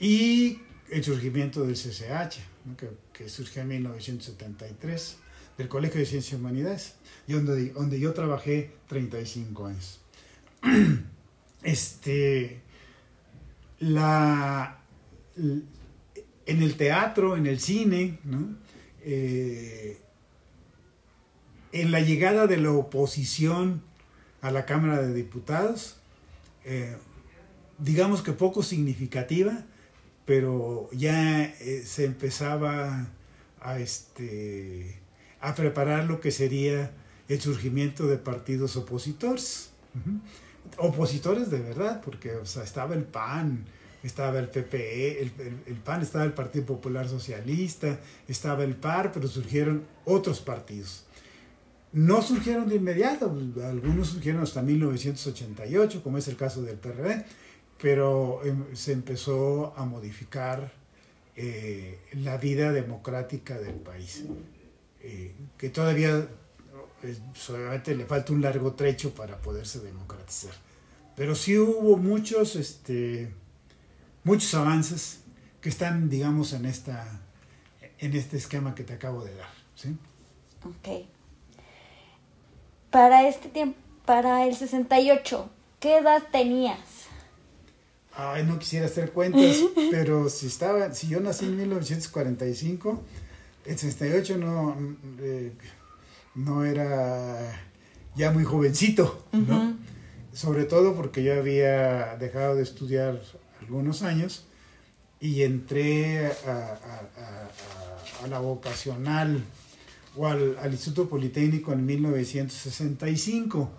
y 0.00 0.60
el 0.90 1.04
surgimiento 1.04 1.64
del 1.64 1.74
CCH, 1.74 2.38
que, 2.76 2.90
que 3.12 3.28
surgió 3.28 3.62
en 3.62 3.68
1973 3.68 5.16
del 5.56 5.68
Colegio 5.68 6.00
de 6.00 6.06
Ciencias 6.06 6.32
y 6.32 6.36
Humanidades, 6.36 6.94
y 7.26 7.32
donde, 7.32 7.70
donde 7.70 8.00
yo 8.00 8.12
trabajé 8.12 8.72
35 8.88 9.66
años. 9.66 10.00
Este, 11.60 12.60
la, 13.80 14.78
en 15.36 16.62
el 16.62 16.76
teatro, 16.76 17.36
en 17.36 17.46
el 17.46 17.58
cine, 17.58 18.20
eh, 19.02 19.98
en 21.72 21.90
la 21.90 22.00
llegada 22.00 22.46
de 22.46 22.56
la 22.56 22.72
oposición 22.72 23.82
a 24.40 24.50
la 24.50 24.66
Cámara 24.66 25.02
de 25.02 25.12
Diputados, 25.12 25.96
eh, 26.64 26.96
digamos 27.78 28.22
que 28.22 28.32
poco 28.32 28.62
significativa, 28.62 29.64
pero 30.24 30.88
ya 30.92 31.44
eh, 31.44 31.82
se 31.84 32.04
empezaba 32.04 33.08
a, 33.60 33.78
este, 33.78 34.98
a 35.40 35.54
preparar 35.54 36.04
lo 36.04 36.20
que 36.20 36.30
sería 36.30 36.92
el 37.28 37.40
surgimiento 37.40 38.06
de 38.06 38.18
partidos 38.18 38.76
opositores. 38.76 39.70
Opositores 40.76 41.50
de 41.50 41.60
verdad, 41.60 42.00
porque 42.02 42.32
estaba 42.44 42.94
el 42.94 43.04
PAN, 43.04 43.64
estaba 44.02 44.38
el 44.38 44.48
PPE, 44.48 45.22
el, 45.22 45.32
el, 45.66 45.76
PAN, 45.76 46.02
estaba 46.02 46.24
el 46.24 46.32
Partido 46.32 46.66
Popular 46.66 47.08
Socialista, 47.08 47.98
estaba 48.28 48.64
el 48.64 48.76
PAR, 48.76 49.12
pero 49.12 49.26
surgieron 49.28 49.84
otros 50.04 50.40
partidos. 50.40 51.07
No 51.92 52.20
surgieron 52.22 52.68
de 52.68 52.76
inmediato, 52.76 53.34
algunos 53.64 54.08
surgieron 54.08 54.42
hasta 54.42 54.62
1988, 54.62 56.02
como 56.02 56.18
es 56.18 56.28
el 56.28 56.36
caso 56.36 56.62
del 56.62 56.76
PRD, 56.76 57.24
pero 57.80 58.44
em, 58.44 58.74
se 58.74 58.92
empezó 58.92 59.72
a 59.76 59.84
modificar 59.84 60.72
eh, 61.36 61.98
la 62.12 62.36
vida 62.36 62.72
democrática 62.72 63.58
del 63.58 63.76
país, 63.76 64.24
eh, 65.00 65.34
que 65.56 65.70
todavía 65.70 66.28
solamente 67.34 67.94
le 67.94 68.04
falta 68.04 68.32
un 68.32 68.42
largo 68.42 68.72
trecho 68.74 69.14
para 69.14 69.38
poderse 69.40 69.80
democratizar. 69.80 70.52
Pero 71.16 71.34
sí 71.34 71.56
hubo 71.56 71.96
muchos, 71.96 72.56
este, 72.56 73.32
muchos 74.24 74.52
avances 74.54 75.20
que 75.60 75.68
están, 75.68 76.08
digamos, 76.08 76.52
en, 76.52 76.66
esta, 76.66 77.20
en 77.98 78.14
este 78.14 78.36
esquema 78.36 78.74
que 78.74 78.84
te 78.84 78.92
acabo 78.92 79.24
de 79.24 79.34
dar. 79.34 79.50
¿sí? 79.74 79.96
Ok. 80.64 81.06
Para 82.90 83.28
este 83.28 83.48
tiempo, 83.48 83.78
para 84.04 84.46
el 84.46 84.56
68, 84.56 85.50
¿qué 85.80 85.98
edad 85.98 86.22
tenías? 86.32 86.78
Ay, 88.14 88.44
no 88.44 88.58
quisiera 88.58 88.86
hacer 88.86 89.12
cuentas, 89.12 89.56
pero 89.90 90.28
si 90.28 90.46
estaba, 90.46 90.92
si 90.94 91.08
yo 91.08 91.20
nací 91.20 91.44
en 91.44 91.56
1945, 91.56 93.02
el 93.66 93.78
68 93.78 94.38
no, 94.38 94.76
eh, 95.20 95.52
no 96.34 96.64
era 96.64 97.60
ya 98.16 98.30
muy 98.32 98.44
jovencito, 98.44 99.24
¿no? 99.32 99.76
Sobre 100.32 100.64
todo 100.64 100.94
porque 100.94 101.22
yo 101.22 101.34
había 101.34 102.16
dejado 102.16 102.56
de 102.56 102.62
estudiar 102.62 103.20
algunos 103.60 104.02
años 104.02 104.46
y 105.20 105.42
entré 105.42 106.26
a, 106.26 106.78
la 108.28 108.38
vocacional 108.40 109.42
o 110.16 110.26
al, 110.26 110.56
Instituto 110.70 111.08
Politécnico 111.08 111.72
en 111.72 111.84
1965 111.86 113.70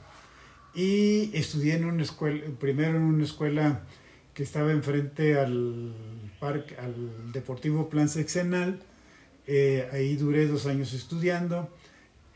y 0.76 1.32
estudié 1.34 1.76
en 1.76 1.86
una 1.86 2.04
escuela, 2.04 2.46
primero 2.60 2.98
en 2.98 3.04
una 3.04 3.24
escuela 3.24 3.82
que 4.34 4.44
estaba 4.44 4.72
enfrente 4.72 5.38
al 5.38 5.94
parque, 6.40 6.76
al 6.78 7.32
Deportivo 7.34 7.90
Plan 7.90 8.08
Sexenal, 8.08 8.80
eh, 9.48 9.90
ahí 9.92 10.16
duré 10.16 10.48
dos 10.48 10.66
años 10.66 10.94
estudiando, 10.94 11.70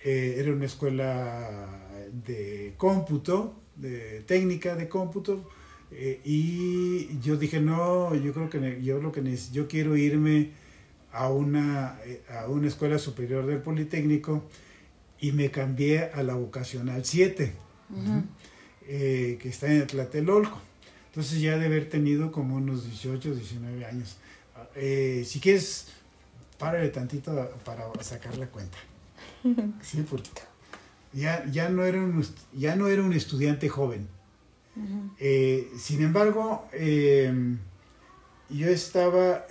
eh, 0.03 0.35
era 0.37 0.51
una 0.51 0.65
escuela 0.65 1.79
de 2.25 2.73
cómputo, 2.77 3.55
de 3.75 4.21
técnica 4.21 4.75
de 4.75 4.89
cómputo, 4.89 5.49
eh, 5.91 6.19
y 6.23 7.19
yo 7.19 7.37
dije, 7.37 7.59
no, 7.59 8.15
yo 8.15 8.33
creo 8.33 8.49
que 8.49 8.81
yo 8.81 8.99
lo 8.99 9.11
que 9.11 9.37
yo 9.51 9.67
quiero 9.67 9.95
irme 9.95 10.51
a 11.13 11.29
una, 11.29 11.97
eh, 12.05 12.21
a 12.29 12.47
una 12.47 12.67
escuela 12.67 12.97
superior 12.97 13.45
del 13.45 13.59
Politécnico 13.59 14.43
y 15.19 15.31
me 15.31 15.49
cambié 15.51 16.11
a 16.11 16.21
la 16.23 16.33
vocacional 16.33 17.05
7, 17.05 17.53
eh, 18.87 19.37
que 19.41 19.49
está 19.49 19.71
en 19.71 19.87
Tlatelolco. 19.87 20.59
Entonces 21.07 21.39
ya 21.39 21.57
de 21.57 21.67
haber 21.67 21.87
tenido 21.87 22.31
como 22.31 22.55
unos 22.55 22.85
18, 22.85 23.35
19 23.35 23.85
años. 23.85 24.17
si 24.75 25.39
quieres, 25.39 25.87
párale 26.57 26.89
tantito 26.89 27.31
para 27.63 27.85
sacar 28.03 28.37
la 28.37 28.47
cuenta. 28.47 28.77
Sí, 29.81 30.05
porque 30.09 30.29
ya, 31.13 31.45
ya, 31.51 31.69
no 31.69 31.85
era 31.85 31.99
un, 31.99 32.25
ya 32.53 32.75
no 32.75 32.87
era 32.87 33.03
un 33.03 33.13
estudiante 33.13 33.69
joven 33.69 34.07
eh, 35.19 35.69
sin 35.77 36.01
embargo, 36.01 36.67
em, 36.73 37.57
yo 38.49 38.67
estaba 38.67 39.45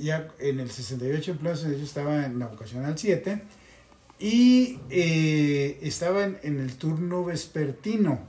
ya 0.00 0.28
en 0.38 0.60
el 0.60 0.70
68 0.70 1.32
en 1.32 1.38
Plaza, 1.38 1.68
yo 1.68 1.84
estaba 1.84 2.24
en 2.24 2.38
la 2.38 2.46
vocacional 2.46 2.98
7 2.98 3.42
y 4.18 4.78
eh, 4.90 5.78
estaba 5.82 6.24
en, 6.24 6.60
el 6.60 6.76
turno 6.76 7.24
vespertino 7.24 8.20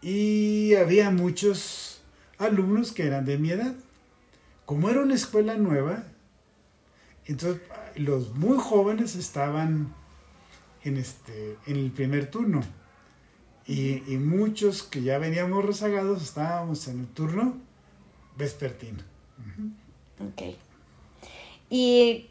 y 0.00 0.74
había 0.74 1.10
muchos 1.10 2.02
alumnos 2.38 2.92
que 2.92 3.06
eran 3.06 3.24
de 3.24 3.38
mi 3.38 3.50
edad. 3.50 3.74
Como 4.64 4.88
era 4.88 5.00
una 5.00 5.14
escuela 5.14 5.56
nueva, 5.56 6.04
entonces 7.26 7.60
los 7.96 8.34
muy 8.34 8.56
jóvenes 8.58 9.16
estaban 9.16 9.94
en, 10.82 10.96
este, 10.96 11.56
en 11.66 11.76
el 11.76 11.90
primer 11.90 12.30
turno 12.30 12.62
y, 13.66 14.00
muchos 14.18 14.82
que 14.82 15.02
ya 15.02 15.18
veníamos 15.18 15.64
rezagados 15.64 16.22
estábamos 16.22 16.86
en 16.88 17.00
el 17.00 17.06
turno 17.06 17.58
vespertino. 18.36 19.02
Ok. 20.20 20.56
¿Y 21.70 22.26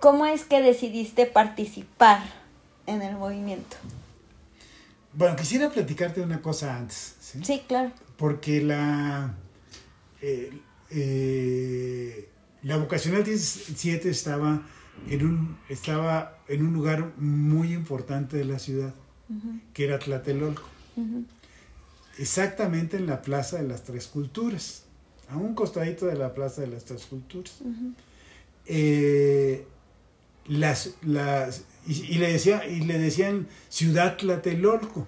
cómo 0.00 0.26
es 0.26 0.44
que 0.44 0.60
decidiste 0.60 1.26
participar 1.26 2.22
en 2.86 3.02
el 3.02 3.16
movimiento? 3.16 3.76
Bueno, 5.12 5.36
quisiera 5.36 5.70
platicarte 5.70 6.20
una 6.20 6.40
cosa 6.40 6.76
antes. 6.76 7.16
Sí, 7.20 7.62
claro. 7.66 7.90
Porque 8.16 8.62
la, 8.62 9.34
eh, 10.20 10.52
eh, 10.90 12.28
la 12.62 12.76
vocacional 12.76 13.24
17 13.24 14.08
estaba 14.10 14.62
en, 15.08 15.26
un, 15.26 15.58
estaba 15.68 16.38
en 16.48 16.66
un 16.66 16.74
lugar 16.74 17.12
muy 17.16 17.72
importante 17.72 18.36
de 18.36 18.44
la 18.44 18.58
ciudad 18.58 18.94
que 19.72 19.84
era 19.84 19.98
Tlatelolco. 19.98 20.62
Exactamente 22.18 22.96
en 22.96 23.06
la 23.06 23.22
Plaza 23.22 23.56
de 23.58 23.68
las 23.68 23.84
Tres 23.84 24.08
Culturas, 24.08 24.84
a 25.30 25.36
un 25.36 25.54
costadito 25.54 26.06
de 26.06 26.16
la 26.16 26.34
Plaza 26.34 26.62
de 26.62 26.68
las 26.68 26.84
Tres 26.84 27.06
Culturas. 27.06 27.62
Eh, 28.66 29.66
las, 30.46 30.94
las, 31.02 31.64
y, 31.86 32.18
le 32.18 32.32
decía, 32.32 32.66
y 32.66 32.80
le 32.80 32.98
decían 32.98 33.46
ciudad 33.68 34.16
Tlatelolco, 34.16 35.06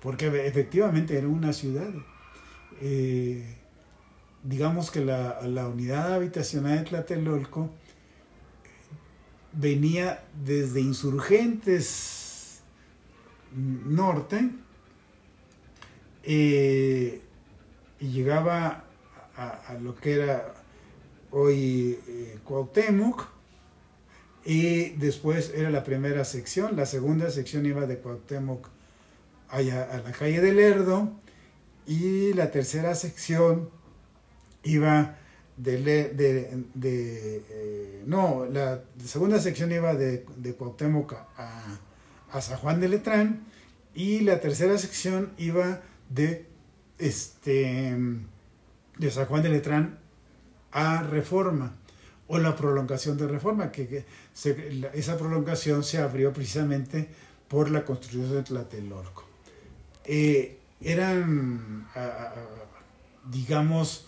porque 0.00 0.26
efectivamente 0.46 1.16
era 1.16 1.28
una 1.28 1.52
ciudad. 1.52 1.92
Eh, 2.80 3.56
digamos 4.42 4.90
que 4.90 5.04
la, 5.04 5.40
la, 5.42 5.68
unidad 5.68 6.14
habitacional 6.14 6.78
de 6.78 6.84
Tlatelolco 6.84 7.70
venía 9.52 10.24
desde 10.44 10.80
insurgentes 10.80 12.62
norte 13.54 14.50
eh, 16.24 17.20
y 18.00 18.08
llegaba 18.08 18.84
a, 19.36 19.74
lo 19.80 19.94
que 19.94 20.14
era 20.14 20.54
hoy 21.30 21.98
eh, 22.06 22.38
Cuauhtémoc. 22.44 23.28
Y 24.44 24.90
después 24.90 25.52
era 25.54 25.70
la 25.70 25.84
primera 25.84 26.24
sección, 26.24 26.76
la 26.76 26.84
segunda 26.84 27.30
sección 27.30 27.64
iba 27.64 27.86
de 27.86 27.98
Cuauhtémoc 27.98 28.68
allá 29.48 29.84
a 29.84 29.98
la 30.00 30.12
calle 30.12 30.40
del 30.40 30.56
Lerdo. 30.56 31.12
Y 31.86 32.32
la 32.34 32.50
tercera 32.50 32.94
sección 32.94 33.70
iba 34.62 35.16
de, 35.56 35.78
de, 35.82 37.42
eh, 37.50 38.02
no, 38.06 38.46
la 38.46 38.82
segunda 39.04 39.38
sección 39.40 39.72
iba 39.72 39.94
de, 39.94 40.26
de 40.36 40.54
Cuauhtémoc 40.54 41.14
a, 41.36 41.78
a 42.30 42.40
San 42.40 42.58
Juan 42.58 42.80
de 42.80 42.88
Letrán. 42.88 43.46
Y 43.94 44.20
la 44.20 44.40
tercera 44.40 44.76
sección 44.76 45.32
iba 45.38 45.80
de, 46.10 46.46
este, 46.98 47.96
de 48.98 49.10
San 49.10 49.26
Juan 49.26 49.42
de 49.42 49.48
Letrán 49.48 49.98
a 50.72 51.02
Reforma 51.02 51.74
o 52.26 52.38
la 52.38 52.56
prolongación 52.56 53.16
de 53.16 53.28
Reforma, 53.28 53.70
que, 53.70 54.04
esa 54.94 55.18
prolongación 55.18 55.84
se 55.84 55.98
abrió 55.98 56.32
precisamente 56.32 57.08
por 57.48 57.70
la 57.70 57.84
construcción 57.84 58.32
de 58.32 58.42
Tlatelolco. 58.42 59.24
Eh, 60.04 60.58
eran, 60.80 61.86
digamos, 63.30 64.06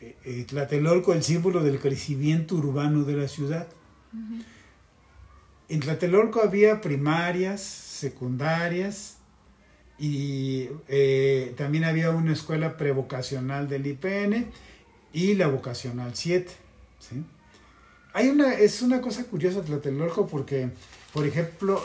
eh, 0.00 0.16
eh, 0.24 0.44
Tlatelolco 0.48 1.12
el 1.12 1.22
símbolo 1.22 1.62
del 1.62 1.80
crecimiento 1.80 2.54
urbano 2.54 3.04
de 3.04 3.16
la 3.16 3.28
ciudad. 3.28 3.66
En 5.68 5.80
Tlatelolco 5.80 6.40
había 6.40 6.80
primarias, 6.80 7.60
secundarias 7.60 9.17
y 9.98 10.68
eh, 10.88 11.54
también 11.56 11.84
había 11.84 12.10
una 12.10 12.32
escuela 12.32 12.76
prevocacional 12.76 13.68
del 13.68 13.86
IPN 13.86 14.46
y 15.12 15.34
la 15.34 15.48
vocacional 15.48 16.12
7. 16.14 16.52
Hay 18.12 18.28
una, 18.28 18.54
es 18.54 18.82
una 18.82 19.00
cosa 19.00 19.24
curiosa 19.24 19.62
Tlatelolco 19.62 20.26
porque, 20.26 20.70
por 21.12 21.26
ejemplo, 21.26 21.82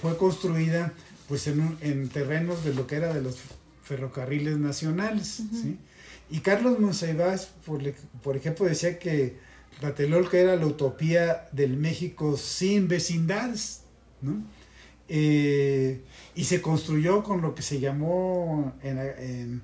fue 0.00 0.16
construida 0.16 0.92
pues 1.28 1.46
en, 1.46 2.08
terrenos 2.08 2.64
de 2.64 2.74
lo 2.74 2.86
que 2.86 2.96
era 2.96 3.12
de 3.12 3.22
los 3.22 3.36
ferrocarriles 3.82 4.56
nacionales. 4.56 5.42
Y 6.30 6.40
Carlos 6.40 6.78
Monsiváis, 6.78 7.48
por, 7.64 7.82
por 8.22 8.36
ejemplo, 8.36 8.66
decía 8.66 8.98
que 8.98 9.36
Tlatelolco 9.80 10.36
era 10.36 10.56
la 10.56 10.66
utopía 10.66 11.48
del 11.52 11.76
México 11.76 12.36
sin 12.36 12.86
vecindades, 12.86 13.82
¿no? 14.20 14.42
Eh, 15.08 16.02
y 16.34 16.44
se 16.44 16.60
construyó 16.60 17.22
con 17.22 17.40
lo 17.40 17.54
que 17.54 17.62
se 17.62 17.80
llamó 17.80 18.74
eh, 18.82 19.58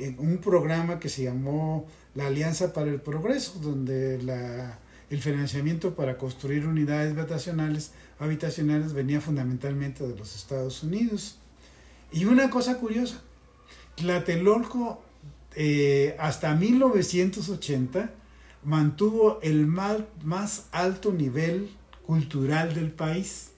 en 0.00 0.16
un 0.18 0.38
programa 0.38 0.98
que 0.98 1.08
se 1.08 1.22
llamó 1.22 1.86
la 2.14 2.26
Alianza 2.26 2.72
para 2.72 2.90
el 2.90 3.00
Progreso, 3.00 3.58
donde 3.60 4.18
el 5.10 5.20
financiamiento 5.20 5.94
para 5.94 6.18
construir 6.18 6.66
unidades 6.66 7.16
habitacionales, 7.16 7.92
habitacionales 8.18 8.92
venía 8.92 9.20
fundamentalmente 9.20 10.06
de 10.06 10.16
los 10.16 10.34
Estados 10.34 10.82
Unidos. 10.82 11.38
Y 12.10 12.24
una 12.24 12.50
cosa 12.50 12.78
curiosa, 12.78 13.22
Tlatelolco 13.94 15.02
eh, 15.54 16.16
hasta 16.18 16.54
1980 16.54 18.10
mantuvo 18.64 19.38
el 19.42 19.66
más 19.66 20.66
alto 20.72 21.12
nivel 21.12 21.70
cultural 22.06 22.74
del 22.74 22.90
país, 22.90 23.50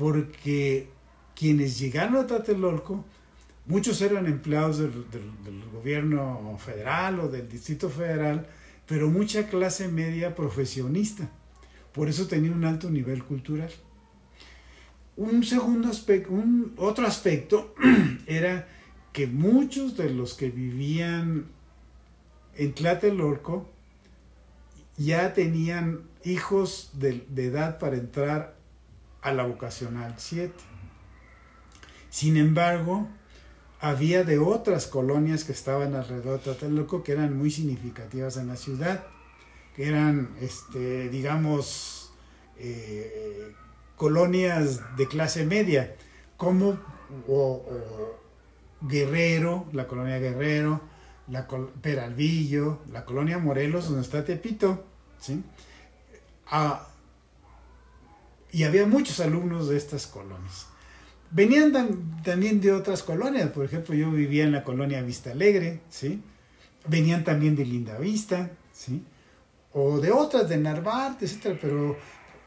porque 0.00 0.88
quienes 1.36 1.78
llegaron 1.78 2.16
a 2.16 2.26
Tlatelolco, 2.26 3.04
muchos 3.66 4.00
eran 4.00 4.24
empleados 4.26 4.78
del, 4.78 4.94
gobierno 5.74 6.56
federal 6.58 7.20
o 7.20 7.28
del 7.28 7.46
distrito 7.46 7.90
federal, 7.90 8.46
pero 8.86 9.10
mucha 9.10 9.46
clase 9.48 9.88
media 9.88 10.34
profesionista. 10.34 11.28
Por 11.92 12.08
eso 12.08 12.26
tenía 12.26 12.50
un 12.50 12.64
alto 12.64 12.90
nivel 12.90 13.22
cultural. 13.24 13.70
Un 15.18 15.44
segundo 15.44 15.90
aspecto, 15.90 16.32
un 16.32 16.72
otro 16.78 17.06
aspecto 17.06 17.74
era 18.26 18.68
que 19.12 19.26
muchos 19.26 19.98
de 19.98 20.08
los 20.08 20.32
que 20.32 20.48
vivían 20.48 21.44
en 22.56 22.72
Tlatelolco 22.72 23.68
ya 24.96 25.34
tenían 25.34 26.04
hijos 26.24 26.92
de, 26.94 27.26
edad 27.36 27.78
para 27.78 27.96
entrar 27.96 28.59
a 29.22 29.32
la 29.32 29.44
vocacional 29.44 30.14
7. 30.16 30.52
Sin 32.10 32.36
embargo, 32.36 33.08
había 33.80 34.24
de 34.24 34.38
otras 34.38 34.86
colonias 34.86 35.44
que 35.44 35.52
estaban 35.52 35.94
alrededor 35.94 36.38
de 36.38 36.44
Tlatelolco 36.44 37.02
que 37.02 37.12
eran 37.12 37.36
muy 37.36 37.50
significativas 37.50 38.36
en 38.36 38.48
la 38.48 38.56
ciudad, 38.56 39.06
que 39.76 39.88
eran, 39.88 40.34
este, 40.40 41.08
digamos, 41.08 42.12
eh, 42.58 43.52
colonias 43.96 44.80
de 44.96 45.06
clase 45.06 45.46
media, 45.46 45.94
como 46.36 46.78
Guerrero, 48.80 49.66
la 49.72 49.86
colonia 49.86 50.18
Guerrero, 50.18 50.80
la 51.28 51.46
Peralvillo, 51.80 52.80
la 52.92 53.04
colonia 53.04 53.38
Morelos, 53.38 53.86
donde 53.86 54.02
está 54.02 54.24
Tepito, 54.24 54.84
¿sí? 55.18 55.42
Ah, 56.46 56.88
y 58.52 58.64
había 58.64 58.86
muchos 58.86 59.20
alumnos 59.20 59.68
de 59.68 59.76
estas 59.76 60.06
colonias. 60.06 60.66
Venían 61.30 61.72
también 62.24 62.60
de 62.60 62.72
otras 62.72 63.02
colonias, 63.02 63.50
por 63.50 63.64
ejemplo, 63.64 63.94
yo 63.94 64.10
vivía 64.10 64.44
en 64.44 64.52
la 64.52 64.64
colonia 64.64 65.00
Vista 65.02 65.30
Alegre, 65.30 65.80
¿sí? 65.88 66.20
Venían 66.88 67.22
también 67.22 67.54
de 67.54 67.64
Linda 67.64 67.98
Vista, 67.98 68.50
¿sí? 68.72 69.04
O 69.72 70.00
de 70.00 70.10
otras, 70.10 70.48
de 70.48 70.56
Narvarte, 70.56 71.26
etcétera, 71.26 71.56
pero 71.60 71.96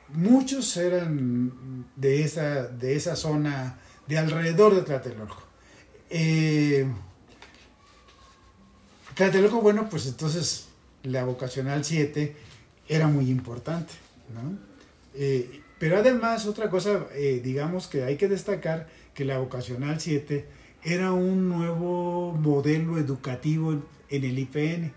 muchos 0.10 0.76
eran 0.76 1.86
de 1.96 2.24
esa, 2.24 2.68
de 2.68 2.96
esa 2.96 3.16
zona 3.16 3.80
de 4.06 4.18
alrededor 4.18 4.76
de 4.76 4.82
Tlatelolco. 4.82 5.44
Eh, 6.10 6.86
Tlatelolco, 9.16 9.62
bueno, 9.62 9.88
pues 9.90 10.08
entonces 10.08 10.68
la 11.04 11.24
vocacional 11.24 11.86
7 11.86 12.36
era 12.90 13.08
muy 13.08 13.30
importante, 13.30 13.94
¿no? 14.34 14.58
Eh, 15.14 15.63
pero 15.84 15.98
además, 15.98 16.46
otra 16.46 16.70
cosa, 16.70 17.08
eh, 17.14 17.42
digamos 17.44 17.88
que 17.88 18.06
hay 18.06 18.16
que 18.16 18.30
destacar 18.30 18.88
que 19.14 19.26
la 19.26 19.40
vocacional 19.40 20.00
7 20.00 20.48
era 20.82 21.12
un 21.12 21.50
nuevo 21.50 22.32
modelo 22.32 22.98
educativo 22.98 23.74
en 24.08 24.24
el 24.24 24.40
IPN. 24.40 24.94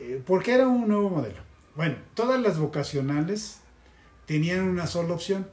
Eh, 0.00 0.22
¿Por 0.24 0.42
qué 0.42 0.54
era 0.54 0.66
un 0.66 0.88
nuevo 0.88 1.10
modelo? 1.10 1.36
Bueno, 1.76 1.96
todas 2.14 2.40
las 2.40 2.58
vocacionales 2.58 3.58
tenían 4.24 4.62
una 4.62 4.86
sola 4.86 5.12
opción. 5.12 5.46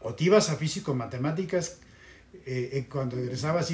O 0.00 0.14
te 0.14 0.24
ibas 0.24 0.48
a 0.48 0.56
físico-matemáticas, 0.56 1.80
cuando 2.88 3.18
egresabas 3.18 3.70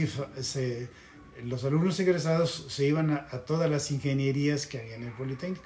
los 1.45 1.63
alumnos 1.63 2.01
egresados 2.01 2.67
se 2.69 2.87
iban 2.87 3.13
a, 3.13 3.29
todas 3.47 3.71
las 3.71 3.89
ingenierías 3.93 4.67
que 4.67 4.81
había 4.81 4.97
en 4.97 5.05
el 5.05 5.13
Politécnico. 5.13 5.63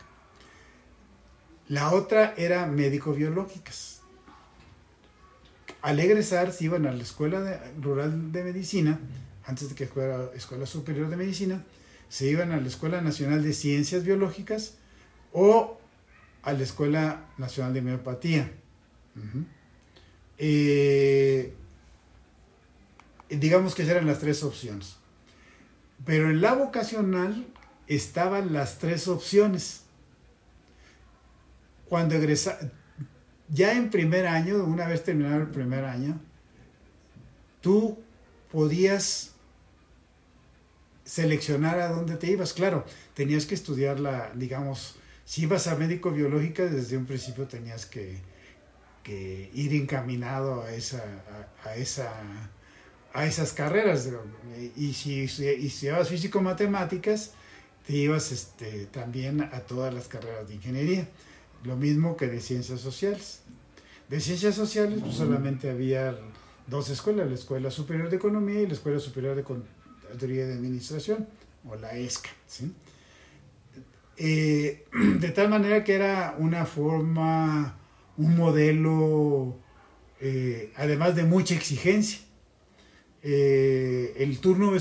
La 1.68 1.92
otra 1.92 2.34
era 2.36 2.66
médico-biológicas. 2.66 4.00
Al 5.80 6.00
egresar 6.00 6.52
se 6.52 6.64
iban 6.64 6.86
a 6.86 6.92
la 6.92 7.02
Escuela 7.02 7.62
Rural 7.80 8.32
de 8.32 8.44
Medicina, 8.44 9.00
antes 9.44 9.68
de 9.68 9.74
que 9.74 9.86
fuera 9.86 10.30
Escuela 10.34 10.66
Superior 10.66 11.08
de 11.08 11.16
Medicina, 11.16 11.64
se 12.08 12.26
iban 12.26 12.52
a 12.52 12.60
la 12.60 12.68
Escuela 12.68 13.00
Nacional 13.00 13.42
de 13.42 13.52
Ciencias 13.52 14.04
Biológicas 14.04 14.74
o 15.32 15.78
a 16.42 16.52
la 16.52 16.62
Escuela 16.62 17.26
Nacional 17.38 17.72
de 17.72 17.80
Homeopatía. 17.80 18.52
Eh, 20.38 21.54
digamos 23.30 23.74
que 23.74 23.82
eran 23.82 24.06
las 24.06 24.18
tres 24.18 24.42
opciones. 24.42 24.96
Pero 26.04 26.30
en 26.30 26.40
la 26.40 26.54
vocacional 26.54 27.46
estaban 27.86 28.52
las 28.52 28.78
tres 28.78 29.08
opciones 29.08 29.83
cuando 31.88 32.14
egresa, 32.14 32.58
ya 33.48 33.72
en 33.72 33.90
primer 33.90 34.26
año, 34.26 34.64
una 34.64 34.86
vez 34.88 35.04
terminado 35.04 35.42
el 35.42 35.48
primer 35.48 35.84
año, 35.84 36.20
tú 37.60 37.98
podías 38.50 39.32
seleccionar 41.04 41.78
a 41.80 41.88
dónde 41.88 42.16
te 42.16 42.30
ibas. 42.30 42.52
Claro, 42.52 42.84
tenías 43.14 43.46
que 43.46 43.54
estudiar 43.54 44.00
la, 44.00 44.30
digamos, 44.34 44.96
si 45.24 45.42
ibas 45.42 45.66
a 45.66 45.76
médico 45.76 46.10
biológica, 46.10 46.64
desde 46.64 46.96
un 46.96 47.06
principio 47.06 47.46
tenías 47.46 47.86
que, 47.86 48.20
ir 49.06 49.74
encaminado 49.74 50.62
a 50.62 50.72
esa, 50.72 51.04
a, 51.64 51.76
esa, 51.76 52.10
a 53.12 53.26
esas 53.26 53.52
carreras. 53.52 54.08
Y 54.76 54.94
si, 54.94 55.20
y 55.20 55.28
si 55.28 55.86
ibas 55.86 56.08
físico-matemáticas, 56.08 57.32
te 57.86 57.92
ibas 57.92 58.32
este, 58.32 58.86
también 58.86 59.42
a 59.42 59.60
todas 59.60 59.92
las 59.92 60.08
carreras 60.08 60.48
de 60.48 60.54
ingeniería. 60.54 61.08
Lo 61.64 61.76
mismo 61.76 62.16
que 62.16 62.26
de 62.26 62.40
ciencias 62.40 62.80
sociales. 62.80 63.40
De 64.08 64.20
ciencias 64.20 64.54
sociales 64.54 65.00
pues, 65.00 65.14
solamente 65.14 65.70
había 65.70 66.16
dos 66.66 66.90
escuelas, 66.90 67.28
la 67.28 67.34
Escuela 67.34 67.70
Superior 67.70 68.10
de 68.10 68.16
Economía 68.16 68.60
y 68.60 68.66
la 68.66 68.74
Escuela 68.74 68.98
Superior 68.98 69.34
de 69.34 69.42
Contaduría 69.42 70.46
de 70.46 70.54
Administración, 70.54 71.26
o 71.66 71.74
la 71.76 71.96
ESCA. 71.96 72.30
Eh, 74.16 74.84
de 75.20 75.30
tal 75.30 75.48
manera 75.48 75.84
que 75.84 75.94
era 75.94 76.36
una 76.38 76.66
forma, 76.66 77.78
un 78.16 78.36
modelo, 78.36 79.56
eh, 80.20 80.72
además 80.76 81.16
de 81.16 81.24
mucha 81.24 81.54
exigencia. 81.54 82.20
Eh, 83.22 84.14
el 84.18 84.38
turno 84.38 84.72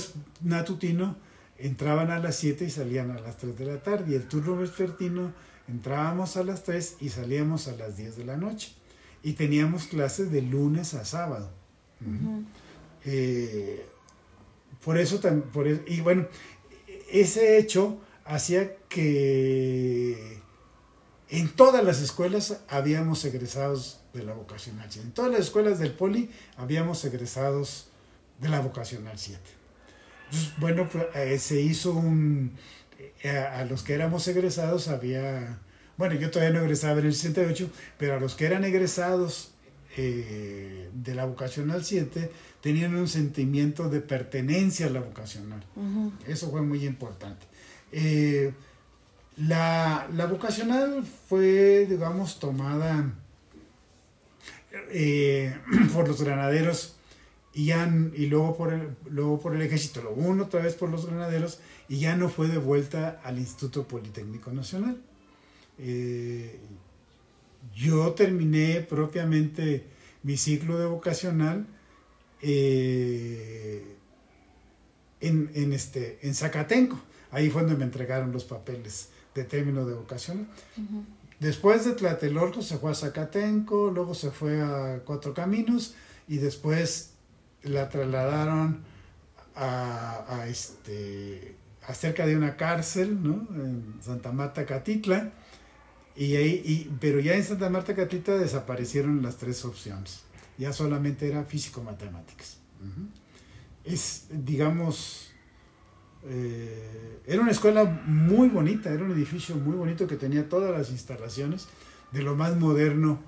matutino 0.41 1.15
entraban 1.57 2.11
a 2.11 2.19
las 2.19 2.35
7 2.35 2.65
y 2.65 2.69
salían 2.69 3.11
a 3.11 3.19
las 3.19 3.37
3 3.37 3.57
de 3.57 3.65
la 3.65 3.81
tarde, 3.81 4.11
y 4.11 4.15
el 4.15 4.27
turno 4.27 4.57
vespertino 4.57 5.31
Entrábamos 5.67 6.37
a 6.37 6.43
las 6.43 6.63
3 6.63 6.97
y 6.99 7.09
salíamos 7.09 7.67
a 7.67 7.75
las 7.75 7.97
10 7.97 8.17
de 8.17 8.25
la 8.25 8.37
noche. 8.37 8.73
Y 9.23 9.33
teníamos 9.33 9.85
clases 9.85 10.31
de 10.31 10.41
lunes 10.41 10.93
a 10.93 11.05
sábado. 11.05 11.49
Eh, 13.05 13.85
por 14.83 14.97
eso, 14.97 15.21
por 15.53 15.67
e, 15.67 15.81
y 15.87 16.01
bueno, 16.01 16.27
ese 17.09 17.57
hecho 17.57 18.01
hacía 18.25 18.75
que 18.89 20.41
en 21.29 21.49
todas 21.49 21.83
las 21.83 22.01
escuelas 22.01 22.61
habíamos 22.67 23.23
egresados 23.25 24.01
de 24.13 24.23
la 24.23 24.33
vocacional 24.33 24.87
7. 24.89 25.07
En 25.07 25.13
todas 25.13 25.31
las 25.31 25.41
escuelas 25.41 25.79
del 25.79 25.93
poli 25.93 26.29
habíamos 26.57 27.03
egresados 27.05 27.87
de 28.39 28.49
la 28.49 28.59
vocacional 28.59 29.17
7. 29.17 29.39
Entonces, 30.25 30.53
bueno, 30.59 30.89
pues, 30.89 31.05
eh, 31.15 31.39
se 31.39 31.61
hizo 31.61 31.93
un, 31.93 32.53
eh, 33.23 33.37
a, 33.37 33.65
los 33.65 33.83
que 33.83 33.93
éramos 33.93 34.27
egresados 34.27 34.87
había, 34.87 35.59
bueno, 35.97 36.15
yo 36.15 36.31
todavía 36.31 36.57
no 36.57 36.63
egresaba 36.63 36.99
en 36.99 37.07
el 37.07 37.13
68, 37.13 37.69
pero 37.97 38.15
a 38.15 38.19
los 38.19 38.35
que 38.35 38.45
eran 38.45 38.63
egresados 38.63 39.51
eh, 39.97 40.89
de 40.93 41.15
la 41.15 41.25
vocacional 41.25 41.83
7 41.83 42.31
tenían 42.61 42.95
un 42.95 43.07
sentimiento 43.07 43.89
de 43.89 44.01
pertenencia 44.01 44.87
a 44.87 44.89
la 44.89 45.01
vocacional. 45.01 45.63
Eso 46.27 46.49
fue 46.49 46.61
muy 46.61 46.85
importante. 46.85 47.45
Eh, 47.91 48.53
la, 49.37 50.07
la, 50.13 50.25
vocacional 50.27 51.03
fue, 51.27 51.85
digamos, 51.89 52.39
tomada 52.39 53.13
por 55.93 56.07
los 56.07 56.21
granaderos 56.21 56.95
y, 57.53 57.65
ya, 57.65 57.87
y 58.13 58.25
luego, 58.25 58.57
por 58.57 58.73
el, 58.73 58.95
luego 59.09 59.39
por 59.39 59.55
el 59.55 59.61
ejército, 59.61 60.01
luego 60.01 60.21
uno 60.21 60.45
otra 60.45 60.61
vez 60.61 60.73
por 60.75 60.89
los 60.89 61.05
granaderos 61.05 61.59
y 61.87 61.99
ya 61.99 62.15
no 62.15 62.29
fue 62.29 62.47
de 62.47 62.57
vuelta 62.57 63.21
al 63.23 63.37
Instituto 63.37 63.87
Politécnico 63.87 64.51
Nacional. 64.51 64.97
Eh, 65.77 66.59
yo 67.75 68.13
terminé 68.13 68.81
propiamente 68.81 69.85
mi 70.23 70.37
ciclo 70.37 70.79
de 70.79 70.85
vocacional 70.85 71.65
eh, 72.41 73.97
en, 75.21 75.51
en, 75.53 75.73
este, 75.73 76.19
en 76.23 76.33
Zacatenco. 76.33 76.99
Ahí 77.31 77.49
fue 77.49 77.61
donde 77.61 77.77
me 77.77 77.85
entregaron 77.85 78.31
los 78.31 78.43
papeles 78.43 79.09
de 79.33 79.43
término 79.43 79.85
de 79.85 79.93
vocación. 79.93 80.47
Después 81.39 81.85
de 81.85 81.93
Tlatelolco 81.93 82.61
se 82.61 82.77
fue 82.77 82.91
a 82.91 82.95
Zacatenco, 82.95 83.91
luego 83.91 84.13
se 84.13 84.31
fue 84.31 84.61
a 84.61 85.01
Cuatro 85.05 85.33
Caminos 85.33 85.95
y 86.27 86.37
después 86.37 87.12
la 87.63 87.89
trasladaron 87.89 88.83
a, 89.55 90.45
este, 90.47 91.55
acerca 91.87 92.25
de 92.25 92.35
una 92.35 92.55
cárcel. 92.55 93.11
En 93.11 93.95
Santa 94.01 94.31
Marta 94.31 94.65
Catitla. 94.65 95.31
Y 96.15 96.35
ahí, 96.35 96.61
y, 96.63 96.91
pero 96.99 97.19
ya 97.19 97.35
en 97.35 97.43
Santa 97.43 97.69
Marta 97.69 97.95
Catitla 97.95 98.35
desaparecieron 98.35 99.21
las 99.21 99.37
tres 99.37 99.65
opciones. 99.65 100.23
Ya 100.57 100.71
solamente 100.71 101.27
era 101.27 101.43
físico-matemáticas. 101.43 102.57
Es, 103.83 104.27
digamos, 104.29 105.31
eh, 106.25 107.19
era 107.25 107.41
una 107.41 107.51
escuela 107.51 107.85
muy 108.05 108.49
bonita, 108.49 108.91
era 108.91 109.03
un 109.03 109.11
edificio 109.11 109.55
muy 109.55 109.75
bonito 109.75 110.07
que 110.07 110.15
tenía 110.15 110.47
todas 110.47 110.71
las 110.71 110.91
instalaciones 110.91 111.67
de 112.11 112.21
lo 112.21 112.35
más 112.35 112.55
moderno 112.55 113.19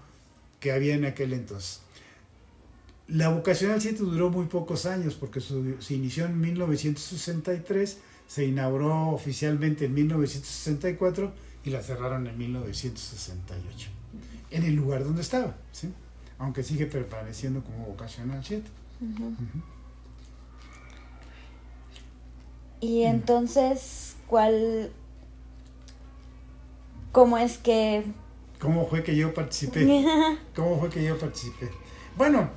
que 0.60 0.72
había 0.72 0.96
en 0.96 1.06
aquel 1.06 1.34
entonces. 1.34 1.82
La 3.08 3.30
vocacional 3.30 3.82
7 3.82 4.00
duró 4.00 4.30
muy 4.30 4.46
pocos 4.46 4.86
años 4.86 5.16
porque 5.16 5.40
se 5.40 5.94
inició 5.94 6.26
en 6.26 6.40
1963 6.42 7.98
se 8.28 8.46
inauguró 8.46 9.10
oficialmente 9.10 9.86
en 9.86 9.94
1964 9.94 11.32
y 11.64 11.70
la 11.70 11.82
cerraron 11.82 12.28
en 12.28 12.38
1968, 12.38 13.90
en 14.52 14.64
el 14.64 14.76
lugar 14.76 15.04
donde 15.04 15.22
estaba, 15.22 15.56
¿sí? 15.72 15.92
aunque 16.38 16.64
sigue 16.64 16.86
permaneciendo 16.86 17.64
como 17.64 17.86
vocacional 17.86 18.44
7. 18.44 18.64
Y 22.82 23.04
entonces, 23.04 24.16
¿cuál, 24.28 24.92
cómo 27.12 27.38
es 27.38 27.58
que... 27.58 28.04
¿Cómo 28.60 28.88
fue 28.88 29.04
que 29.04 29.16
yo 29.16 29.34
participé? 29.34 29.86
¿Cómo 30.56 30.80
fue 30.80 30.90
que 30.90 31.04
yo 31.04 31.18
participé? 31.18 31.70
Bueno, 32.18 32.50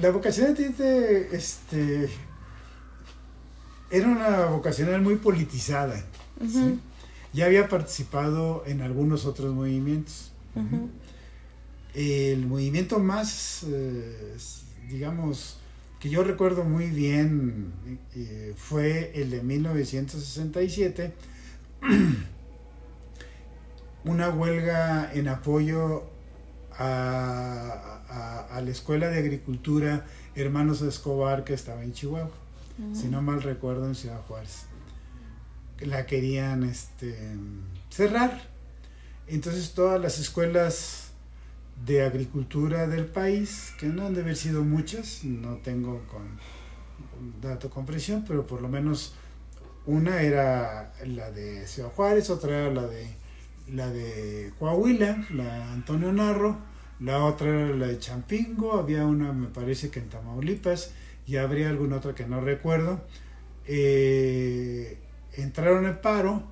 la 0.00 0.10
vocacional 0.10 0.54
7, 0.56 1.28
este 1.32 2.08
era 3.90 4.08
una 4.08 4.46
vocacional 4.46 5.00
muy 5.00 5.16
politizada. 5.16 6.04
Ya 7.32 7.46
había 7.46 7.68
participado 7.68 8.64
en 8.66 8.82
algunos 8.82 9.24
otros 9.24 9.54
movimientos. 9.54 10.32
El 11.94 12.46
movimiento 12.46 12.98
más, 12.98 13.64
eh, 13.68 14.36
digamos, 14.88 15.58
que 15.98 16.10
yo 16.10 16.24
recuerdo 16.24 16.64
muy 16.64 16.90
bien 16.90 17.72
eh, 18.14 18.52
fue 18.56 19.12
el 19.14 19.30
de 19.30 19.42
1967, 19.42 21.14
una 24.04 24.28
huelga 24.28 25.10
en 25.14 25.28
apoyo 25.28 26.10
a, 26.78 28.48
a 28.50 28.60
la 28.60 28.70
Escuela 28.70 29.08
de 29.08 29.18
Agricultura 29.18 30.06
Hermanos 30.34 30.82
Escobar 30.82 31.44
que 31.44 31.54
estaba 31.54 31.82
en 31.82 31.92
Chihuahua 31.92 32.30
si 32.92 33.08
no 33.08 33.22
mal 33.22 33.42
recuerdo, 33.42 33.86
en 33.86 33.94
Ciudad 33.94 34.20
Juárez. 34.28 34.66
La 35.80 36.06
querían 36.06 36.62
este, 36.62 37.16
cerrar. 37.90 38.48
Entonces 39.26 39.72
todas 39.72 40.00
las 40.00 40.18
escuelas 40.18 41.08
de 41.84 42.02
agricultura 42.04 42.86
del 42.86 43.06
país, 43.06 43.72
que 43.78 43.86
no 43.86 44.06
han 44.06 44.14
de 44.14 44.22
haber 44.22 44.36
sido 44.36 44.62
muchas, 44.62 45.24
no 45.24 45.56
tengo 45.56 46.02
con 46.06 46.38
dato 47.40 47.70
con 47.70 47.86
presión, 47.86 48.24
pero 48.26 48.46
por 48.46 48.62
lo 48.62 48.68
menos 48.68 49.14
una 49.86 50.22
era 50.22 50.92
la 51.04 51.30
de 51.30 51.66
Ciudad 51.66 51.90
Juárez, 51.90 52.30
otra 52.30 52.58
era 52.58 52.72
la 52.72 52.86
de 52.86 53.08
la 53.72 53.88
de 53.90 54.52
Coahuila, 54.58 55.24
la 55.30 55.72
Antonio 55.72 56.12
Narro, 56.12 56.58
la 57.00 57.24
otra 57.24 57.48
era 57.48 57.76
la 57.76 57.86
de 57.88 57.98
Champingo, 57.98 58.78
había 58.78 59.04
una 59.04 59.32
me 59.32 59.48
parece 59.48 59.90
que 59.90 60.00
en 60.00 60.08
Tamaulipas, 60.08 60.92
y 61.26 61.36
habría 61.36 61.68
alguna 61.68 61.96
otra 61.96 62.14
que 62.14 62.26
no 62.26 62.40
recuerdo, 62.40 63.00
eh, 63.66 64.98
entraron 65.34 65.86
en 65.86 66.00
paro 66.00 66.42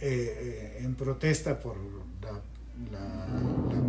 eh, 0.00 0.80
en 0.82 0.94
protesta 0.94 1.58
por 1.58 1.76
la, 2.90 3.26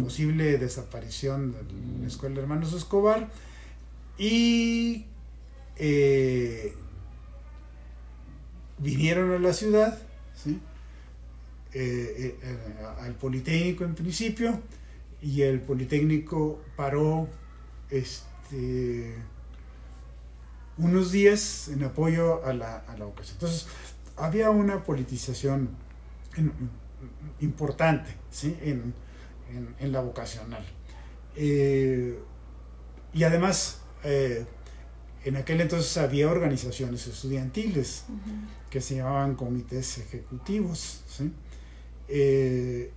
posible 0.01 0.59
desaparición 0.59 1.51
de 1.51 2.01
la 2.01 2.07
Escuela 2.07 2.35
de 2.35 2.41
Hermanos 2.41 2.73
Escobar 2.73 3.27
y 4.19 5.05
eh, 5.77 6.75
vinieron 8.77 9.31
a 9.31 9.39
la 9.39 9.51
ciudad, 9.51 9.97
al 12.99 13.15
Politécnico 13.15 13.83
en 13.83 13.95
principio, 13.95 14.61
y 15.21 15.41
el 15.41 15.59
Politécnico 15.61 16.61
paró 16.75 17.27
este, 17.89 19.15
unos 20.77 21.11
días 21.11 21.69
en 21.69 21.83
apoyo 21.83 22.45
a 22.45 22.53
la, 22.53 22.77
a 22.77 22.97
la 22.97 23.05
ocasión. 23.05 23.35
Entonces, 23.35 23.67
había 24.17 24.49
una 24.49 24.83
politización 24.83 25.69
importante 27.39 28.15
¿sí? 28.29 28.57
en, 28.61 28.93
en, 29.79 29.91
la 29.91 30.01
vocacional. 30.01 30.65
Eh, 31.35 32.19
y 33.13 33.23
además, 33.23 33.81
eh, 34.03 34.45
en 35.23 35.35
aquel 35.37 35.61
entonces 35.61 35.97
había 35.97 36.29
organizaciones 36.29 37.07
estudiantiles 37.07 38.05
que 38.69 38.81
se 38.81 38.97
llamaban 38.97 39.35
comités 39.35 39.97
ejecutivos. 39.97 41.03
¿sí? 41.07 41.31
Eh, 42.07 42.91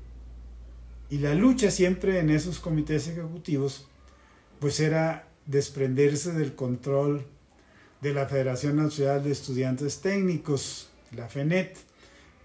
y 1.11 1.18
la 1.18 1.34
lucha 1.34 1.70
siempre 1.70 2.18
en 2.18 2.30
esos 2.30 2.61
comités 2.61 3.09
ejecutivos, 3.09 3.86
pues 4.61 4.78
era 4.80 5.26
desprenderse 5.46 6.32
del 6.32 6.54
control 6.54 7.24
de 8.02 8.12
la 8.12 8.26
Federación 8.26 8.76
Nacional 8.76 9.24
de 9.24 9.32
Estudiantes 9.32 10.00
Técnicos, 10.00 10.90
la 11.16 11.28
FENET, 11.28 11.78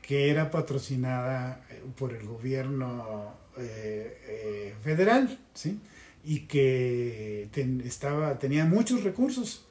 que 0.01 0.29
era 0.29 0.49
patrocinada 0.49 1.65
eh, 1.69 1.81
por 1.97 2.13
el 2.13 2.25
gobierno 2.25 3.33
eh, 3.57 4.73
federal, 4.83 5.37
¿sí? 5.53 5.79
y 6.23 6.41
que 6.41 7.49
estaba, 7.83 8.39
tenía 8.39 8.63
muchos 8.63 9.03
recursos. 9.03 9.65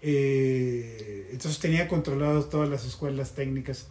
entonces 0.00 1.58
tenía 1.58 1.88
controladas 1.88 2.48
todas 2.48 2.68
las 2.68 2.86
escuelas 2.86 3.34
técnicas 3.34 3.88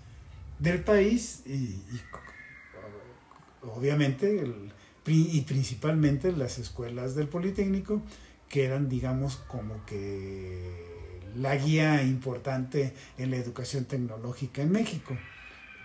del 0.60 0.82
país 0.82 1.42
y, 1.46 1.76
obviamente 3.74 4.44
y 5.08 5.42
principalmente 5.42 6.32
las 6.32 6.58
escuelas 6.58 7.16
del 7.16 7.28
Politécnico 7.28 8.02
que 8.50 8.66
eran 8.66 8.90
digamos 8.90 9.38
como 9.48 9.86
que 9.86 10.86
la 11.36 11.56
guía 11.56 12.02
importante 12.04 12.94
en 13.18 13.32
la 13.32 13.38
educación 13.38 13.86
tecnológica 13.86 14.62
en 14.62 14.72
México. 14.72 15.18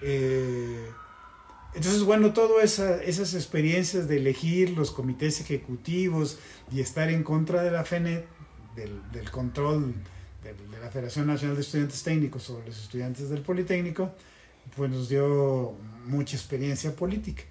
Eh, 0.03 0.87
entonces, 1.75 2.03
bueno, 2.03 2.33
todas 2.33 2.79
esas 2.79 3.35
experiencias 3.35 4.09
de 4.09 4.17
elegir 4.17 4.71
los 4.71 4.91
comités 4.91 5.41
ejecutivos 5.41 6.39
y 6.73 6.81
estar 6.81 7.11
en 7.11 7.23
contra 7.23 7.63
de 7.63 7.71
la 7.71 7.85
FENET, 7.85 8.27
del, 8.75 9.31
control 9.31 9.95
de, 10.43 10.55
la 10.81 10.91
Federación 10.91 11.27
Nacional 11.27 11.57
de 11.57 11.63
Estudiantes 11.63 12.03
Técnicos 12.03 12.45
sobre 12.45 12.67
los 12.67 12.81
estudiantes 12.81 13.29
del 13.29 13.43
Politécnico, 13.43 14.11
pues 14.77 14.91
nos 14.91 15.09
dio 15.09 15.75
mucha 16.07 16.37
experiencia 16.37 16.95
política. 16.97 17.43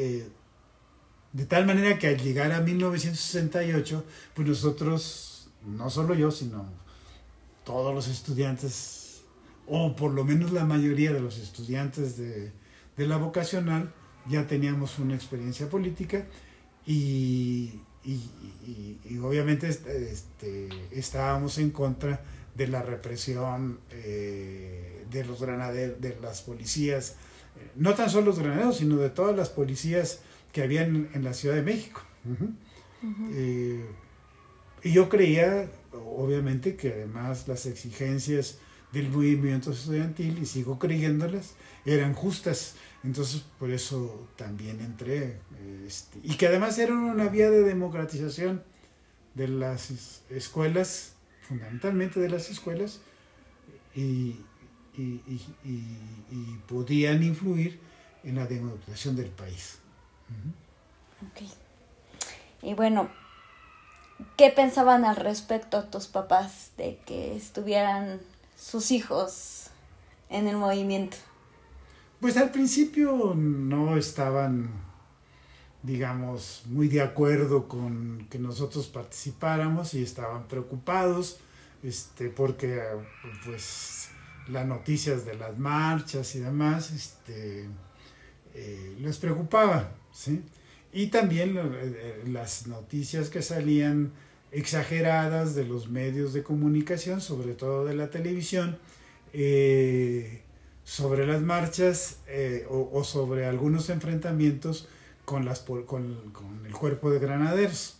Eh, 0.00 0.28
de 1.32 1.44
tal 1.44 1.66
manera 1.66 1.98
que 1.98 2.06
al 2.06 2.18
llegar 2.18 2.52
a 2.52 2.60
1968, 2.60 4.04
pues 4.32 4.46
nosotros, 4.46 5.50
no 5.66 5.90
solo 5.90 6.14
yo, 6.14 6.30
sino 6.30 6.66
todos 7.64 7.92
los 7.92 8.06
estudiantes, 8.06 9.22
o 9.66 9.96
por 9.96 10.12
lo 10.12 10.24
menos 10.24 10.52
la 10.52 10.64
mayoría 10.64 11.12
de 11.12 11.20
los 11.20 11.38
estudiantes 11.38 12.16
de, 12.16 12.52
la 12.96 13.16
vocacional, 13.16 13.92
ya 14.28 14.46
teníamos 14.46 15.00
una 15.00 15.16
experiencia 15.16 15.68
política 15.68 16.26
y, 16.86 17.80
obviamente 19.20 19.68
este, 19.68 20.68
estábamos 20.92 21.58
en 21.58 21.70
contra 21.70 22.22
de 22.54 22.68
la 22.68 22.82
represión 22.82 23.80
eh, 23.90 25.04
de 25.10 25.24
los 25.24 25.42
granaderos, 25.42 26.00
de 26.00 26.16
las 26.20 26.42
policías, 26.42 27.16
no 27.76 27.94
tan 27.94 28.10
solo 28.10 28.26
los 28.26 28.38
granaderos, 28.38 28.78
sino 28.78 28.96
de 28.96 29.10
todas 29.10 29.36
las 29.36 29.48
policías 29.50 30.20
que 30.52 30.62
habían 30.62 31.08
en 31.14 31.24
la 31.24 31.34
Ciudad 31.34 31.54
de 31.54 31.62
México. 31.62 32.02
Eh, 33.32 33.84
y 34.82 34.92
yo 34.92 35.08
creía 35.08 35.68
obviamente 35.92 36.76
que 36.76 36.92
además 36.92 37.48
las 37.48 37.66
exigencias 37.66 38.58
del 38.92 39.10
movimiento 39.10 39.72
estudiantil, 39.72 40.38
y 40.38 40.46
sigo 40.46 40.78
creyéndolas, 40.78 41.54
eran 41.84 42.14
justas. 42.14 42.74
Entonces, 43.04 43.44
por 43.58 43.70
eso 43.70 44.28
también 44.36 44.80
entré. 44.80 45.38
Este, 45.86 46.18
y 46.22 46.36
que 46.36 46.46
además 46.46 46.78
era 46.78 46.94
una 46.94 47.28
vía 47.28 47.50
de 47.50 47.62
democratización 47.62 48.62
de 49.34 49.48
las 49.48 50.22
escuelas, 50.30 51.12
fundamentalmente 51.42 52.18
de 52.18 52.30
las 52.30 52.50
escuelas, 52.50 53.00
y, 53.94 54.36
podían 56.66 57.22
influir 57.22 57.80
en 58.24 58.36
la 58.36 58.46
democracia 58.46 59.12
del 59.12 59.30
país. 59.30 59.78
Y 62.62 62.74
bueno, 62.74 63.08
¿qué 64.36 64.50
pensaban 64.50 65.04
al 65.04 65.16
respecto 65.16 65.84
tus 65.84 66.06
papás 66.06 66.72
de 66.76 66.98
que 67.06 67.36
estuvieran 67.36 68.20
sus 68.56 68.90
hijos 68.90 69.70
en 70.28 70.48
el 70.48 70.56
movimiento? 70.56 71.16
Pues 72.20 72.36
al 72.36 72.50
principio 72.50 73.34
no 73.36 73.96
estaban, 73.96 74.70
digamos, 75.82 76.62
muy 76.66 76.88
de 76.88 77.00
acuerdo 77.00 77.68
con 77.68 78.26
que 78.28 78.40
nosotros 78.40 78.88
participáramos 78.88 79.94
y 79.94 80.02
estaban 80.02 80.48
preocupados, 80.48 81.38
este, 81.84 82.28
porque 82.28 82.82
pues 83.44 84.10
las 84.48 84.66
noticias 84.66 85.24
de 85.24 85.34
las 85.34 85.58
marchas 85.58 86.34
y 86.34 86.40
demás, 86.40 86.90
este, 86.90 87.66
eh, 88.54 88.96
les 89.00 89.18
preocupaba, 89.18 89.92
¿sí? 90.12 90.42
Y 90.92 91.08
también 91.08 91.56
eh, 91.56 92.22
las 92.26 92.66
noticias 92.66 93.28
que 93.28 93.42
salían 93.42 94.12
exageradas 94.50 95.54
de 95.54 95.64
los 95.64 95.88
medios 95.88 96.32
de 96.32 96.42
comunicación, 96.42 97.20
sobre 97.20 97.54
todo 97.54 97.84
de 97.84 97.94
la 97.94 98.10
televisión, 98.10 98.78
eh, 99.32 100.42
sobre 100.84 101.26
las 101.26 101.42
marchas 101.42 102.20
eh, 102.28 102.66
o, 102.70 103.04
sobre 103.04 103.44
algunos 103.46 103.90
enfrentamientos 103.90 104.88
con, 105.26 105.44
las, 105.44 105.60
con, 105.60 105.84
con, 105.84 106.64
el 106.64 106.72
cuerpo 106.72 107.10
de 107.10 107.18
granaderos. 107.18 107.98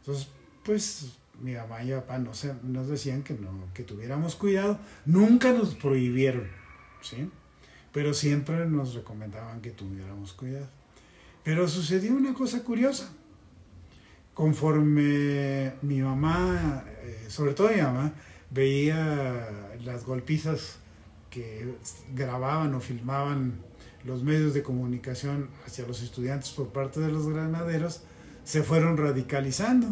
Entonces, 0.00 0.28
pues 0.64 1.16
mi 1.40 1.52
mamá 1.54 1.82
y 1.82 1.86
mi 1.86 1.92
papá 1.92 2.18
no 2.18 2.32
nos 2.62 2.88
decían 2.88 3.22
que, 3.22 3.34
no, 3.34 3.50
que 3.74 3.84
tuviéramos 3.84 4.34
cuidado. 4.34 4.78
Nunca 5.06 5.52
nos 5.52 5.74
prohibieron, 5.74 6.48
¿sí? 7.00 7.30
Pero 7.92 8.14
siempre 8.14 8.66
nos 8.66 8.94
recomendaban 8.94 9.60
que 9.60 9.70
tuviéramos 9.70 10.32
cuidado. 10.32 10.68
Pero 11.44 11.68
sucedió 11.68 12.14
una 12.14 12.34
cosa 12.34 12.62
curiosa. 12.62 13.10
Conforme 14.34 15.72
mi 15.82 16.00
mamá, 16.00 16.84
eh, 16.86 17.26
sobre 17.28 17.54
todo 17.54 17.70
mi 17.70 17.80
mamá, 17.80 18.12
veía 18.50 19.76
las 19.84 20.04
golpizas 20.04 20.78
que 21.30 21.74
grababan 22.14 22.74
o 22.74 22.80
filmaban 22.80 23.60
los 24.04 24.22
medios 24.22 24.54
de 24.54 24.62
comunicación 24.62 25.48
hacia 25.66 25.86
los 25.86 26.02
estudiantes 26.02 26.50
por 26.50 26.68
parte 26.68 27.00
de 27.00 27.08
los 27.10 27.28
granaderos, 27.28 28.02
se 28.44 28.62
fueron 28.62 28.96
radicalizando. 28.96 29.88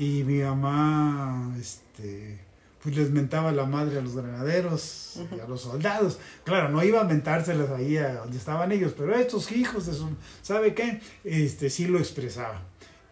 Y 0.00 0.24
mi 0.24 0.38
mamá 0.38 1.54
este, 1.60 2.38
pues 2.82 2.96
les 2.96 3.10
mentaba 3.10 3.52
la 3.52 3.66
madre 3.66 3.98
a 3.98 4.00
los 4.00 4.16
granaderos 4.16 5.20
y 5.36 5.38
a 5.38 5.46
los 5.46 5.60
soldados. 5.60 6.18
Claro, 6.42 6.70
no 6.70 6.82
iba 6.82 7.02
a 7.02 7.04
mentárselas 7.04 7.68
ahí 7.68 7.98
a 7.98 8.14
donde 8.14 8.38
estaban 8.38 8.72
ellos, 8.72 8.94
pero 8.96 9.14
estos 9.14 9.52
hijos 9.52 9.84
de 9.84 9.92
su, 9.92 10.08
¿sabe 10.40 10.72
qué? 10.72 11.02
Este, 11.22 11.68
sí 11.68 11.86
lo 11.86 11.98
expresaba. 11.98 12.62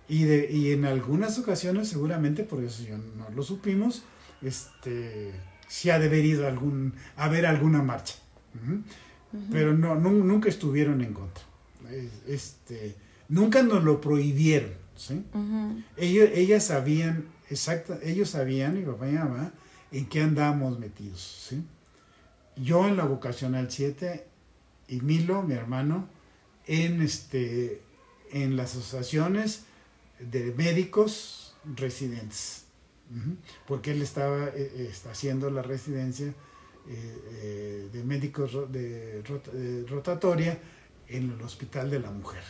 Y, 0.09 0.25
de, 0.25 0.51
y 0.51 0.73
en 0.73 0.87
algunas 0.87 1.39
ocasiones, 1.39 1.89
seguramente, 1.89 2.43
por 2.43 2.65
eso 2.65 2.83
yo 2.85 2.97
no 2.97 3.29
lo 3.37 3.43
supimos, 3.43 4.05
este, 4.41 5.35
si 5.69 5.91
ha 5.91 5.99
debido 5.99 6.49
algún, 6.49 6.95
haber 7.17 7.45
alguna 7.45 7.83
marcha. 7.83 8.15
Pero 9.53 9.75
no, 9.75 9.95
nunca 9.97 10.49
estuvieron 10.49 11.03
en 11.03 11.13
contra. 11.13 11.45
Este, 12.27 12.97
nunca 13.29 13.63
nos 13.63 13.85
lo 13.85 14.01
prohibieron. 14.01 14.88
¿Sí? 14.99 15.25
ellos, 15.97 16.29
ellas 16.35 16.65
sabían, 16.65 17.27
exacta, 17.51 17.99
ellos 18.03 18.31
sabían, 18.31 18.75
mi 18.75 18.85
papá 18.85 19.09
y 19.09 19.13
mi 19.13 19.19
mamá, 19.19 19.53
en 19.93 20.07
qué 20.07 20.23
andábamos 20.23 20.79
metidos. 20.79 21.47
¿sí? 21.49 21.65
Yo 22.57 22.87
en 22.87 22.97
la 22.97 23.05
vocacional 23.05 23.71
7 23.71 24.27
y 24.89 25.01
Milo, 25.01 25.43
mi 25.43 25.55
hermano, 25.55 26.09
en, 26.67 27.01
este, 27.03 27.81
en 28.33 28.57
las 28.57 28.77
asociaciones 28.77 29.65
de 30.21 30.53
médicos 30.53 31.55
residentes 31.77 32.69
porque 33.67 33.93
él 33.93 34.03
estaba 34.03 34.49
eh, 34.49 34.71
eh, 34.75 34.93
haciendo 35.11 35.51
la 35.51 35.63
residencia 35.63 36.35
eh, 36.89 37.89
de 37.93 38.05
médicos 38.05 38.71
de, 38.71 39.23
rotatoria 39.89 40.59
en 41.09 41.31
el 41.31 41.41
Hospital 41.43 41.91
de 41.91 42.01
la 42.01 42.11
Mujer. 42.11 42.43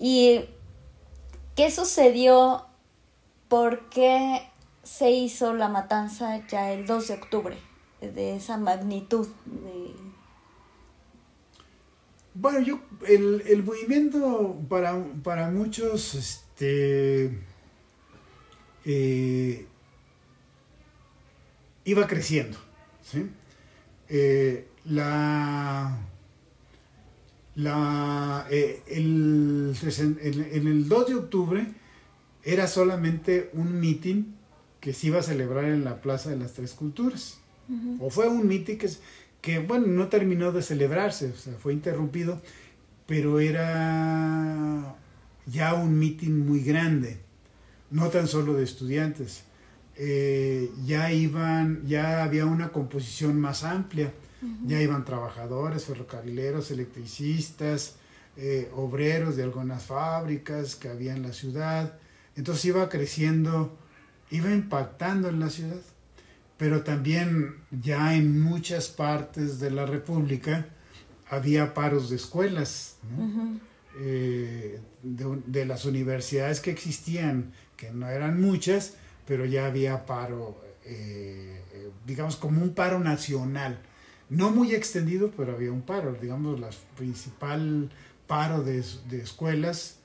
¿Y 0.00 0.46
qué 1.54 1.70
sucedió? 1.70 2.66
¿Por 3.48 3.90
qué 3.90 4.48
se 4.82 5.10
hizo 5.10 5.52
la 5.52 5.68
matanza 5.68 6.46
ya 6.48 6.72
el 6.72 6.86
2 6.86 7.08
de 7.08 7.14
octubre? 7.14 7.56
De 8.00 8.36
esa 8.36 8.56
magnitud. 8.56 9.28
Bueno, 12.32 12.60
yo, 12.60 12.80
el, 13.06 13.42
el 13.46 13.62
movimiento 13.62 14.56
para, 14.70 14.96
para 15.22 15.50
muchos 15.50 16.14
este, 16.14 17.38
eh, 18.86 19.66
iba 21.84 22.06
creciendo. 22.06 22.56
Eh, 24.08 24.66
la, 24.86 25.98
la, 27.54 28.46
eh, 28.50 28.82
el, 28.86 29.74
en, 29.82 30.66
el 30.66 30.88
2 30.88 31.08
de 31.08 31.14
octubre 31.14 31.66
era 32.44 32.66
solamente 32.66 33.50
un 33.52 33.80
mitin 33.80 34.34
que 34.80 34.92
se 34.92 35.08
iba 35.08 35.18
a 35.18 35.22
celebrar 35.22 35.64
en 35.64 35.84
la 35.84 36.00
Plaza 36.00 36.30
de 36.30 36.36
las 36.36 36.52
Tres 36.52 36.72
Culturas. 36.72 37.38
O 38.00 38.10
fue 38.10 38.26
un 38.26 38.48
mitin 38.48 38.78
que, 38.78 38.90
que, 39.40 39.60
bueno, 39.60 39.86
no 39.86 40.08
terminó 40.08 40.50
de 40.50 40.60
celebrarse, 40.60 41.30
o 41.30 41.36
sea, 41.36 41.54
fue 41.54 41.72
interrumpido, 41.72 42.42
pero 43.06 43.38
era 43.38 44.96
ya 45.46 45.74
un 45.74 45.96
mitin 45.96 46.46
muy 46.46 46.64
grande, 46.64 47.20
no 47.90 48.08
tan 48.08 48.26
solo 48.26 48.54
de 48.54 48.64
estudiantes. 48.64 49.44
Eh, 49.96 50.70
ya 50.84 51.12
iban, 51.12 51.86
ya 51.86 52.24
había 52.24 52.46
una 52.46 52.70
composición 52.70 53.38
más 53.38 53.64
amplia, 53.64 54.12
ya 54.64 54.80
iban 54.80 55.04
trabajadores, 55.04 55.84
ferrocarrileros, 55.84 56.70
electricistas, 56.70 57.96
eh, 58.36 58.70
obreros 58.74 59.36
de 59.36 59.42
algunas 59.42 59.84
fábricas 59.84 60.76
que 60.76 60.88
había 60.88 61.14
en 61.14 61.22
la 61.22 61.32
ciudad. 61.32 61.98
Entonces 62.36 62.64
iba 62.66 62.88
creciendo, 62.88 63.76
iba 64.30 64.50
impactando 64.50 65.28
en 65.28 65.40
la 65.40 65.50
ciudad, 65.50 65.80
pero 66.56 66.82
también 66.82 67.56
ya 67.70 68.14
en 68.14 68.40
muchas 68.40 68.88
partes 68.88 69.60
de 69.60 69.70
la 69.70 69.84
República 69.84 70.66
había 71.28 71.74
paros 71.74 72.08
de 72.08 72.16
escuelas. 72.16 72.96
Eh, 73.98 74.80
de, 75.02 75.66
las 75.66 75.84
universidades 75.84 76.60
que 76.60 76.70
existían, 76.70 77.52
que 77.76 77.90
no 77.90 78.08
eran 78.08 78.40
muchas, 78.40 78.94
pero 79.26 79.44
ya 79.44 79.66
había 79.66 80.06
paro, 80.06 80.62
eh, 80.84 81.60
digamos 82.06 82.36
como 82.36 82.62
un 82.62 82.74
paro 82.74 83.00
nacional. 83.00 83.80
No 84.30 84.50
muy 84.50 84.74
extendido, 84.74 85.30
pero 85.36 85.52
había 85.52 85.72
un 85.72 85.82
paro. 85.82 86.14
Digamos, 86.14 86.58
la 86.58 86.70
principal 86.96 87.90
paro 88.26 88.62
de, 88.62 88.82
escuelas 89.20 89.98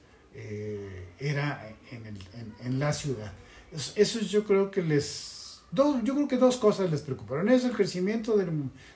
era 1.20 1.74
en, 2.64 2.80
la 2.80 2.92
ciudad. 2.92 3.32
Eso, 3.96 4.20
yo 4.20 4.44
creo 4.44 4.72
que 4.72 4.82
les... 4.82 5.62
Dos, 5.72 6.04
yo 6.04 6.16
creo 6.16 6.28
que 6.28 6.38
dos 6.38 6.58
cosas 6.58 6.90
les 6.90 7.02
preocuparon. 7.02 7.50
Es 7.50 7.64
el 7.66 7.72
crecimiento 7.72 8.36
del, 8.36 8.50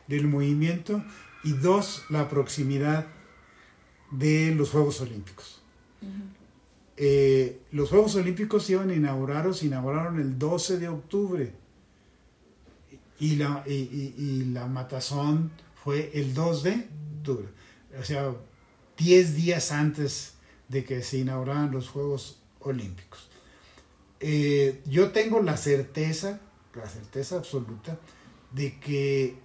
del 0.08 0.28
movimiento 0.28 1.04
y 1.44 1.54
dos, 1.54 2.04
la 2.10 2.28
proximidad 2.28 3.06
de 4.12 4.54
los 4.56 4.72
Juegos 4.72 5.02
Olímpicos. 5.02 5.62
Eh, 6.98 7.62
los 7.72 7.90
Juegos 7.90 8.16
Olímpicos 8.16 8.70
iban 8.70 8.90
a 8.90 8.96
inaugurar 8.96 9.48
o 9.48 9.54
se 9.54 9.68
inauguraron 9.68 10.20
el 10.20 10.38
12 10.38 10.80
de 10.80 10.90
octubre 10.90 11.54
y 13.20 13.36
la, 13.36 13.64
y, 13.68 14.46
la 14.54 14.68
matazón 14.68 15.52
fue 15.84 16.12
el 16.14 16.34
2 16.34 16.64
de 16.64 16.88
octubre, 17.18 17.48
o 18.00 18.04
sea, 18.04 18.34
10 18.98 19.36
días 19.36 19.72
antes 19.72 20.34
de 20.68 20.84
que 20.84 21.04
se 21.04 21.18
inauguraran 21.18 21.72
los 21.72 21.90
Juegos 21.90 22.40
Olímpicos. 22.60 23.30
Eh, 24.20 24.82
yo 24.86 25.12
tengo 25.12 25.42
la 25.42 25.58
certeza, 25.58 26.40
la 26.76 26.88
certeza 26.88 27.38
absoluta, 27.38 27.98
de 28.52 28.80
que 28.80 29.38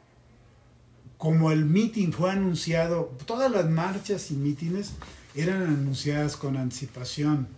como 1.18 1.51
el 1.51 1.64
meeting 1.64 2.11
fue 2.11 2.31
anunciado, 2.31 3.12
todas 3.25 3.51
las 3.51 3.68
marchas 3.70 4.31
y 4.31 4.35
mítines 4.35 4.93
eran 5.35 5.62
anunciadas 5.62 6.37
con 6.37 6.57
anticipación, 6.57 7.49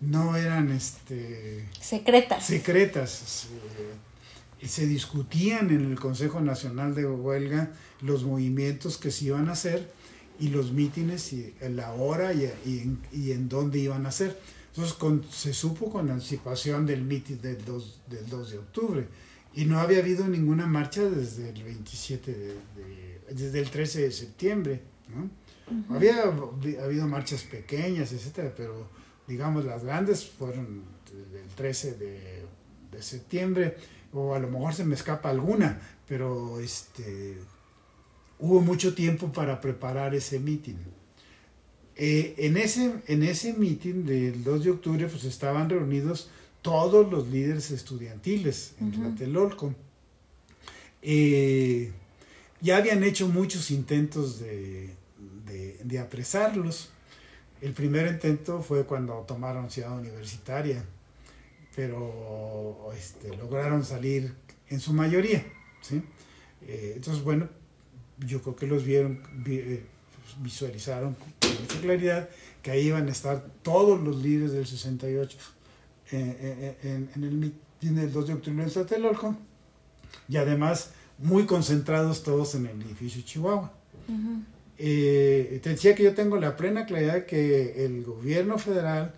no 0.00 0.36
eran 0.36 0.70
este, 0.70 1.66
secretas. 1.80 2.46
Secretas. 2.46 3.48
Y 4.60 4.68
se 4.68 4.86
discutían 4.86 5.70
en 5.70 5.90
el 5.90 6.00
Consejo 6.00 6.40
Nacional 6.40 6.94
de 6.94 7.06
Huelga 7.06 7.70
los 8.00 8.24
movimientos 8.24 8.98
que 8.98 9.10
se 9.10 9.26
iban 9.26 9.48
a 9.48 9.52
hacer 9.52 9.90
y 10.38 10.48
los 10.48 10.72
mítines 10.72 11.32
y 11.32 11.54
la 11.70 11.92
hora 11.92 12.32
y, 12.32 12.50
en, 13.30 13.48
dónde 13.48 13.78
iban 13.78 14.06
a 14.06 14.12
ser. 14.12 14.38
Entonces 14.74 14.96
se 15.34 15.54
supo 15.54 15.90
con 15.90 16.10
anticipación 16.10 16.86
del 16.86 17.02
mitin 17.02 17.40
del 17.40 17.64
2, 17.64 18.00
del 18.08 18.28
2 18.28 18.50
de 18.50 18.58
octubre 18.58 19.08
y 19.54 19.64
no 19.64 19.80
había 19.80 20.00
habido 20.00 20.28
ninguna 20.28 20.66
marcha 20.66 21.02
desde 21.02 21.48
el 21.48 21.62
27 21.62 22.32
de, 22.32 22.54
desde 23.34 23.58
el 23.58 23.70
13 23.70 24.02
de 24.02 24.12
septiembre, 24.12 24.82
¿no? 25.08 25.30
Había 25.88 26.22
habido 26.84 27.08
marchas 27.08 27.42
pequeñas, 27.42 28.12
etcétera, 28.12 28.52
pero 28.56 28.88
digamos 29.26 29.64
las 29.64 29.82
grandes 29.82 30.24
fueron 30.26 30.84
del 31.32 31.48
13 31.56 31.94
de, 31.94 32.44
de, 32.92 33.02
septiembre, 33.02 33.76
o 34.12 34.34
a 34.34 34.38
lo 34.38 34.48
mejor 34.48 34.74
se 34.74 34.84
me 34.84 34.94
escapa 34.94 35.30
alguna, 35.30 35.80
pero 36.06 36.60
este 36.60 37.38
hubo 38.38 38.60
mucho 38.60 38.94
tiempo 38.94 39.32
para 39.32 39.60
preparar 39.60 40.14
ese 40.14 40.38
mitin. 40.38 40.78
Eh, 41.96 42.34
en 42.38 42.58
ese, 42.58 42.92
en 43.06 43.22
ese 43.22 43.54
meeting 43.54 44.04
del 44.04 44.44
2 44.44 44.64
de 44.64 44.70
octubre 44.70 45.06
pues 45.06 45.24
estaban 45.24 45.70
reunidos 45.70 46.28
todos 46.60 47.10
los 47.10 47.28
líderes 47.28 47.70
estudiantiles 47.70 48.74
en 48.80 48.92
Tlatelolco. 48.92 49.74
Eh, 51.00 51.92
ya 52.60 52.76
habían 52.76 53.02
hecho 53.02 53.28
muchos 53.28 53.70
intentos 53.70 54.40
de, 54.40 54.90
de, 55.84 55.98
apresarlos. 55.98 56.90
El 57.60 57.72
primer 57.72 58.08
intento 58.08 58.60
fue 58.60 58.84
cuando 58.84 59.14
tomaron 59.20 59.70
Ciudad 59.70 59.96
Universitaria, 59.96 60.84
pero 61.76 62.90
este, 62.96 63.36
lograron 63.36 63.84
salir 63.84 64.34
en 64.68 64.80
su 64.80 64.92
mayoría. 64.92 65.46
¿sí? 65.82 66.02
Eh, 66.62 66.94
entonces, 66.96 67.22
bueno, 67.22 67.48
yo 68.18 68.42
creo 68.42 68.56
que 68.56 68.66
los 68.66 68.84
vieron, 68.84 69.20
visualizaron 70.40 71.14
con 71.40 71.50
mucha 71.60 71.80
claridad 71.80 72.28
que 72.62 72.70
ahí 72.70 72.88
iban 72.88 73.08
a 73.08 73.12
estar 73.12 73.44
todos 73.62 74.00
los 74.00 74.22
líderes 74.22 74.52
del 74.52 74.66
68 74.66 75.38
eh, 76.12 76.36
eh, 76.40 76.76
eh, 76.82 77.06
en, 77.14 77.24
el 77.24 77.32
mitin 77.32 77.96
del 77.96 78.12
2 78.12 78.26
de 78.26 78.34
octubre 78.34 78.62
en 78.62 78.70
Tlatelolco 78.70 79.36
y 80.28 80.36
además 80.36 80.90
muy 81.18 81.46
concentrados 81.46 82.22
todos 82.22 82.54
en 82.54 82.66
el 82.66 82.82
edificio 82.82 83.22
Chihuahua. 83.22 83.72
te 84.76 85.60
decía 85.62 85.94
que 85.94 86.02
yo 86.02 86.14
tengo 86.14 86.36
la 86.38 86.56
plena 86.56 86.86
claridad 86.86 87.24
que 87.26 87.84
el 87.84 88.04
gobierno 88.04 88.58
federal 88.58 89.14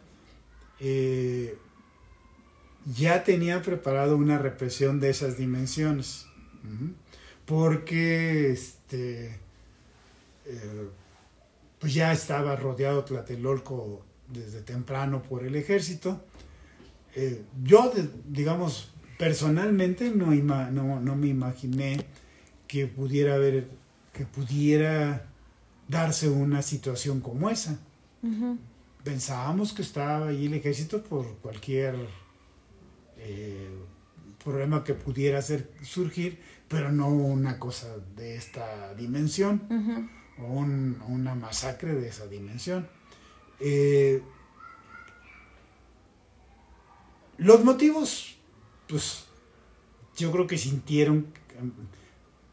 ya 2.96 3.24
tenía 3.24 3.62
preparado 3.62 4.16
una 4.16 4.38
represión 4.38 5.00
de 5.00 5.10
esas 5.10 5.36
dimensiones. 5.36 6.26
Porque 7.46 8.50
este, 8.50 9.38
pues 11.78 11.94
ya 11.94 12.12
estaba 12.12 12.56
rodeado 12.56 13.04
Tlatelolco 13.04 14.04
desde 14.28 14.62
temprano 14.62 15.22
por 15.22 15.44
el 15.44 15.56
ejército. 15.56 16.20
Eh, 17.14 17.42
yo, 17.62 17.92
digamos, 18.26 18.92
personalmente 19.18 20.10
no, 20.10 20.32
no, 20.70 21.16
me 21.16 21.28
imaginé 21.28 22.04
que 22.66 22.86
pudiera 22.86 23.34
haber, 23.34 23.68
que 24.12 24.24
pudiera 24.24 25.26
darse 25.88 26.28
una 26.28 26.62
situación 26.62 27.20
como 27.20 27.50
esa. 27.50 27.78
Pensábamos 29.04 29.72
que 29.72 29.82
estaba 29.82 30.28
ahí 30.28 30.46
el 30.46 30.54
ejército 30.54 31.02
por 31.02 31.36
cualquier 31.36 31.94
eh, 33.18 33.68
problema 34.42 34.84
que 34.84 34.94
pudiera 34.94 35.38
hacer, 35.38 35.70
surgir, 35.82 36.38
pero 36.68 36.92
no 36.92 37.08
una 37.08 37.58
cosa 37.58 37.96
de 38.16 38.36
esta 38.36 38.94
dimensión 38.94 39.62
o 40.40 40.52
una 40.52 41.34
masacre 41.34 41.94
de 41.94 42.08
esa 42.08 42.26
dimensión. 42.26 42.88
Eh, 43.60 44.22
los 47.38 47.64
motivos, 47.64 48.36
pues 48.88 49.24
yo 50.16 50.30
creo 50.30 50.46
que 50.46 50.58
sintieron 50.58 51.26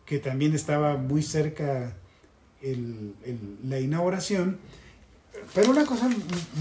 que 0.05 0.20
también 0.20 0.53
estaba 0.53 0.97
muy 0.97 1.22
cerca 1.24 1.95
la 3.63 3.80
inauguración, 3.80 4.57
pero 5.53 5.72
una 5.72 5.86
cosa 5.86 6.09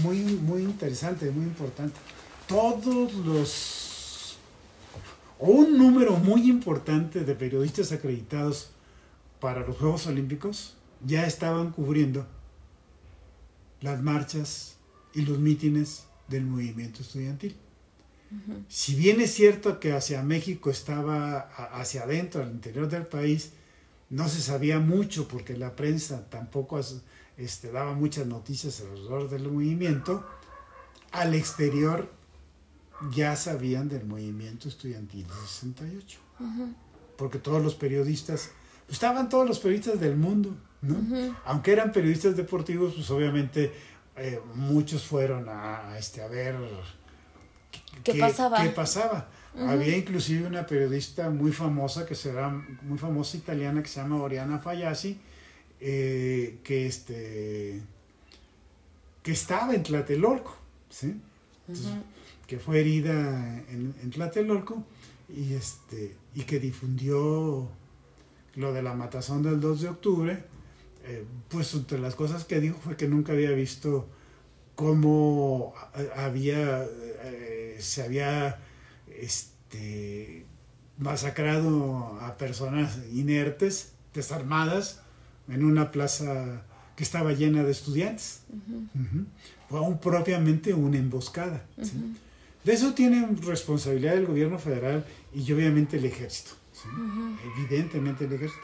muy, 0.03 0.17
muy 0.19 0.61
interesante, 0.61 1.31
muy 1.31 1.45
importante, 1.45 1.97
todos 2.47 3.13
los, 3.13 3.94
o 5.39 5.47
un 5.47 5.77
número 5.77 6.13
muy 6.17 6.49
importante 6.49 7.23
de 7.23 7.35
periodistas 7.35 7.91
acreditados 7.91 8.71
para 9.39 9.65
los 9.65 9.77
Juegos 9.77 10.07
Olímpicos 10.07 10.75
ya 11.05 11.25
estaban 11.25 11.71
cubriendo 11.71 12.25
las 13.81 14.01
marchas 14.01 14.77
y 15.13 15.21
los 15.21 15.39
mítines 15.39 16.05
del 16.27 16.45
movimiento 16.45 17.01
estudiantil. 17.01 17.55
Si 18.67 18.95
bien 18.95 19.21
es 19.21 19.33
cierto 19.33 19.79
que 19.79 19.93
hacia 19.93 20.23
México 20.23 20.69
estaba 20.69 21.39
hacia 21.79 22.03
adentro, 22.03 22.41
al 22.41 22.51
interior 22.51 22.89
del 22.89 23.05
país, 23.05 23.51
no 24.09 24.27
se 24.27 24.41
sabía 24.41 24.79
mucho 24.79 25.27
porque 25.27 25.55
la 25.55 25.75
prensa 25.75 26.27
tampoco 26.29 26.79
este, 27.37 27.71
daba 27.71 27.93
muchas 27.93 28.25
noticias 28.25 28.81
alrededor 28.81 29.29
del 29.29 29.49
movimiento, 29.49 30.25
al 31.11 31.33
exterior 31.33 32.11
ya 33.11 33.35
sabían 33.35 33.89
del 33.89 34.05
movimiento 34.05 34.67
estudiantil 34.69 35.27
de 35.27 35.33
68. 35.33 36.19
Porque 37.17 37.39
todos 37.39 37.63
los 37.63 37.75
periodistas, 37.75 38.51
pues, 38.85 38.95
estaban 38.95 39.29
todos 39.29 39.47
los 39.47 39.59
periodistas 39.59 39.99
del 39.99 40.15
mundo, 40.15 40.55
aunque 41.45 41.71
eran 41.71 41.91
periodistas 41.91 42.35
deportivos, 42.35 42.93
pues 42.93 43.09
obviamente 43.09 43.73
eh, 44.17 44.39
muchos 44.53 45.03
fueron 45.03 45.47
a, 45.49 45.97
este, 45.97 46.21
a 46.21 46.27
ver 46.27 46.55
qué, 48.03 48.15
pasaba. 48.15 48.61
Qué 48.61 48.69
pasaba. 48.69 49.29
Había 49.57 49.95
inclusive 49.95 50.45
una 50.45 50.65
periodista 50.65 51.29
muy 51.29 51.51
famosa, 51.51 52.05
que 52.05 52.13
será 52.13 52.49
muy 52.81 52.97
famosa 52.97 53.37
italiana, 53.37 53.81
que 53.81 53.87
se 53.87 54.01
llama 54.01 54.21
Oriana 54.21 54.59
Fayasi, 54.59 55.17
eh, 55.79 56.59
que, 56.63 56.87
este, 56.87 57.81
que 59.23 59.31
estaba 59.31 59.73
en 59.73 59.83
Tlatelolco, 59.83 60.57
¿sí? 60.89 61.19
Que 62.47 62.59
fue 62.59 62.79
herida 62.81 63.63
en, 63.69 63.95
en 64.01 64.09
Tlatelolco 64.11 64.83
y, 65.29 65.53
este, 65.53 66.15
y 66.33 66.43
que 66.43 66.59
difundió 66.59 67.69
lo 68.55 68.73
de 68.73 68.81
la 68.81 68.93
matazón 68.93 69.43
del 69.43 69.59
2 69.59 69.81
de 69.81 69.89
octubre 69.89 70.55
eh, 71.07 71.23
pues 71.49 71.71
entre 71.75 71.99
las 71.99 72.15
cosas 72.15 72.45
que 72.45 72.59
dijo 72.59 72.79
fue 72.83 72.97
que 72.97 73.07
nunca 73.07 73.33
había 73.33 73.51
visto 73.51 74.07
cómo 74.73 75.73
había, 76.15 76.83
eh, 76.83 77.77
se 77.79 78.01
había 78.01 78.59
este, 79.19 80.45
masacrado 80.97 82.19
a 82.21 82.35
personas 82.37 82.97
inertes, 83.13 83.93
desarmadas, 84.15 85.01
en 85.47 85.63
una 85.63 85.91
plaza 85.91 86.63
que 86.95 87.03
estaba 87.03 87.33
llena 87.33 87.63
de 87.63 87.71
estudiantes. 87.71 88.41
Fue 89.69 89.77
aún 89.77 89.99
propiamente 89.99 90.73
una 90.73 90.97
emboscada. 90.97 91.65
De 92.65 92.73
eso 92.73 92.95
tiene 92.95 93.27
responsabilidad 93.43 94.17
el 94.17 94.25
gobierno 94.25 94.57
federal 94.57 95.05
y 95.33 95.51
obviamente 95.53 95.97
el 95.97 96.05
ejército. 96.05 96.51
Evidentemente 97.55 98.25
el 98.25 98.33
ejército. 98.33 98.63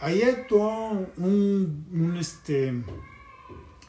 Ahí 0.00 0.22
actuó 0.22 1.06
un, 1.18 2.16
este, 2.18 2.74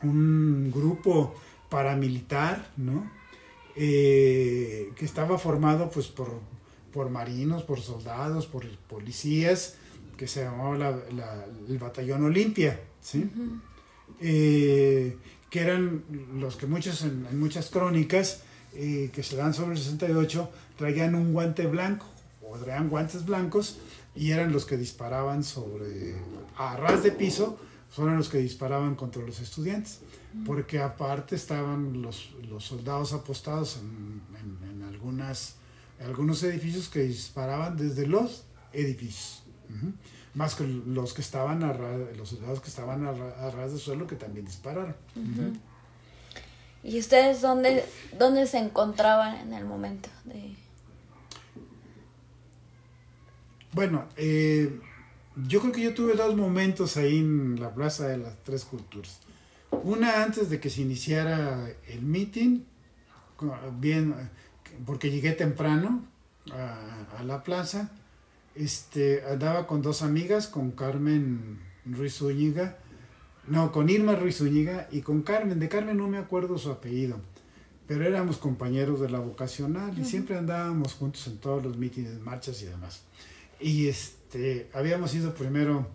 un 0.04 0.72
grupo 0.72 1.34
paramilitar, 1.68 2.72
¿no? 2.78 3.12
Eh, 3.76 4.92
que 4.96 5.06
estaba 5.06 5.40
formado 5.40 5.90
pues 5.90 6.06
por, 6.08 6.40
por, 6.94 7.10
marinos, 7.10 7.64
por 7.64 7.82
soldados, 7.82 8.46
por 8.46 8.68
policías, 8.88 9.78
que 10.16 10.28
se 10.28 10.44
llamaba 10.44 11.00
el 11.68 11.80
batallón 11.80 12.26
Olimpia, 12.26 12.80
¿sí? 13.02 13.28
Eh, 14.22 15.18
que 15.50 15.60
eran 15.60 16.04
los 16.38 16.56
que 16.56 16.68
muchos 16.68 17.02
en, 17.02 17.40
muchas 17.40 17.72
crónicas 17.72 18.44
eh, 18.76 19.12
que 19.14 19.24
se 19.24 19.36
dan 19.36 19.54
sobre 19.54 19.74
el 19.74 19.78
68 19.78 20.50
traían 20.78 21.16
un 21.16 21.34
guante 21.34 21.68
blanco 21.68 22.06
o 22.48 22.58
traían 22.58 22.90
guantes 22.90 23.26
blancos 23.26 23.78
y 24.16 24.32
eran 24.32 24.52
los 24.52 24.66
que 24.66 24.78
disparaban 24.78 25.44
sobre, 25.44 26.16
a 26.58 26.76
ras 26.78 27.04
de 27.04 27.12
piso, 27.12 27.58
fueron 27.90 28.18
los 28.18 28.30
que 28.30 28.38
disparaban 28.40 28.96
contra 28.96 29.24
los 29.24 29.40
estudiantes, 29.40 30.00
porque 30.46 30.80
aparte 30.80 31.36
estaban 31.36 32.02
los, 32.02 32.32
los 32.50 32.66
soldados 32.66 33.14
apostados 33.14 33.78
en, 33.78 34.22
en, 34.72 34.84
algunas, 34.84 35.56
algunos 36.00 36.42
edificios 36.44 36.90
que 36.90 37.02
disparaban 37.02 37.78
desde 37.78 38.08
los 38.08 38.46
edificios, 38.72 39.44
más 40.34 40.56
que 40.56 40.66
los 40.66 41.14
que 41.14 41.22
estaban 41.22 41.64
a 41.64 41.74
los 42.16 42.30
soldados 42.30 42.60
que 42.60 42.70
estaban 42.70 43.06
a, 43.06 43.50
ras 43.52 43.74
de 43.74 43.80
suelo 43.80 44.08
que 44.08 44.16
también 44.16 44.46
dispararon. 44.46 44.96
¿Y 46.84 47.00
ustedes 47.00 47.42
dónde, 47.42 47.86
dónde 48.20 48.46
se 48.46 48.58
encontraban 48.58 49.38
en 49.38 49.54
el 49.54 49.66
momento 49.66 50.10
de 50.26 50.56
Bueno, 53.72 54.06
eh, 54.18 54.80
yo 55.48 55.62
creo 55.62 55.72
que 55.72 55.82
yo 55.82 55.94
tuve 55.94 56.14
dos 56.14 56.36
momentos 56.36 56.98
ahí 56.98 57.18
en 57.18 57.60
la 57.60 57.74
Plaza 57.74 58.08
de 58.08 58.18
las 58.18 58.36
Tres 58.44 58.66
Culturas. 58.66 59.20
Una 59.72 60.24
antes 60.24 60.50
de 60.50 60.60
que 60.60 60.70
se 60.70 60.82
iniciara 60.82 61.70
el 61.88 62.02
meeting 62.04 62.62
bien, 63.80 64.14
porque 64.86 65.10
llegué 65.10 65.32
temprano 65.32 66.06
a, 66.52 67.24
la 67.24 67.44
plaza. 67.44 67.90
Este, 68.56 69.24
andaba 69.26 69.66
con 69.66 69.82
dos 69.82 70.04
amigas, 70.04 70.48
con 70.48 70.72
Carmen 70.72 71.60
Ruiz 71.86 72.16
Zúñiga, 72.16 72.78
no, 73.48 73.72
con 73.72 73.90
Irma 73.90 74.16
Ruiz 74.16 74.38
Zúñiga 74.38 74.88
y 74.92 75.02
con 75.02 75.22
Carmen. 75.22 75.60
De 75.60 75.70
Carmen 75.70 75.98
no 75.98 76.08
me 76.08 76.18
acuerdo 76.18 76.58
su 76.58 76.72
apellido, 76.72 77.20
pero 77.88 78.06
éramos 78.06 78.38
compañeros 78.38 79.02
de 79.02 79.10
la 79.10 79.20
vocacional 79.20 79.98
y 80.00 80.06
siempre 80.06 80.38
andábamos 80.38 80.94
juntos 80.94 81.28
en 81.28 81.38
todos 81.38 81.64
los 81.64 81.78
mítines, 81.78 82.20
marchas 82.20 82.62
y 82.62 82.66
demás. 82.66 83.02
Y 83.60 83.88
este, 83.88 84.70
habíamos 84.74 85.14
ido 85.14 85.34
primero 85.34 85.88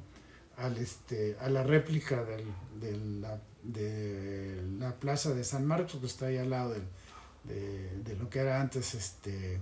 al, 0.58 0.76
este, 0.76 1.36
a 1.40 1.48
la 1.48 1.62
réplica 1.62 2.24
de, 2.24 2.96
la, 3.20 3.40
de 3.62 4.62
la 4.78 4.94
plaza 4.96 5.32
de 5.34 5.44
San 5.44 5.66
Marcos, 5.66 6.00
que 6.00 6.06
está 6.06 6.26
ahí 6.26 6.36
al 6.36 6.50
lado 6.50 6.74
de, 6.74 6.82
de, 8.04 8.16
lo 8.16 8.28
que 8.28 8.40
era 8.40 8.60
antes 8.60 8.94
este, 8.94 9.60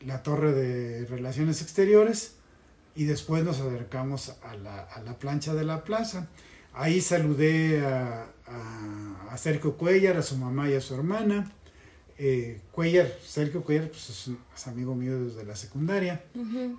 la 0.00 0.22
torre 0.22 0.52
de 0.52 1.06
relaciones 1.06 1.60
exteriores, 1.62 2.36
y 2.94 3.04
después 3.04 3.44
nos 3.44 3.60
acercamos 3.60 4.34
a 4.42 4.56
la, 4.56 4.82
a 4.82 5.00
la 5.02 5.18
plancha 5.18 5.54
de 5.54 5.64
la 5.64 5.84
plaza. 5.84 6.28
Ahí 6.72 7.00
saludé 7.00 7.84
a, 7.84 8.26
a, 9.30 9.36
Sergio 9.36 9.76
Cuellar, 9.76 10.16
a 10.16 10.22
su 10.22 10.36
mamá 10.36 10.68
y 10.70 10.74
a 10.74 10.80
su 10.80 10.94
hermana. 10.94 11.50
Eh, 12.18 12.60
Cuellar, 12.72 13.10
Sergio 13.24 13.62
Cuellar, 13.62 13.88
pues 13.88 14.28
es, 14.28 14.66
amigo 14.66 14.94
mío 14.94 15.24
desde 15.24 15.44
la 15.44 15.56
secundaria. 15.56 16.22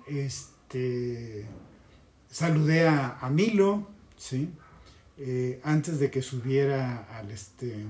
Este 0.06 1.46
saludé 2.30 2.88
a, 2.88 3.18
a 3.20 3.28
Milo, 3.30 3.88
¿sí? 4.16 4.48
Eh, 5.18 5.60
antes 5.62 6.00
de 6.00 6.10
que 6.10 6.22
subiera 6.22 7.06
al, 7.16 7.30
este, 7.30 7.84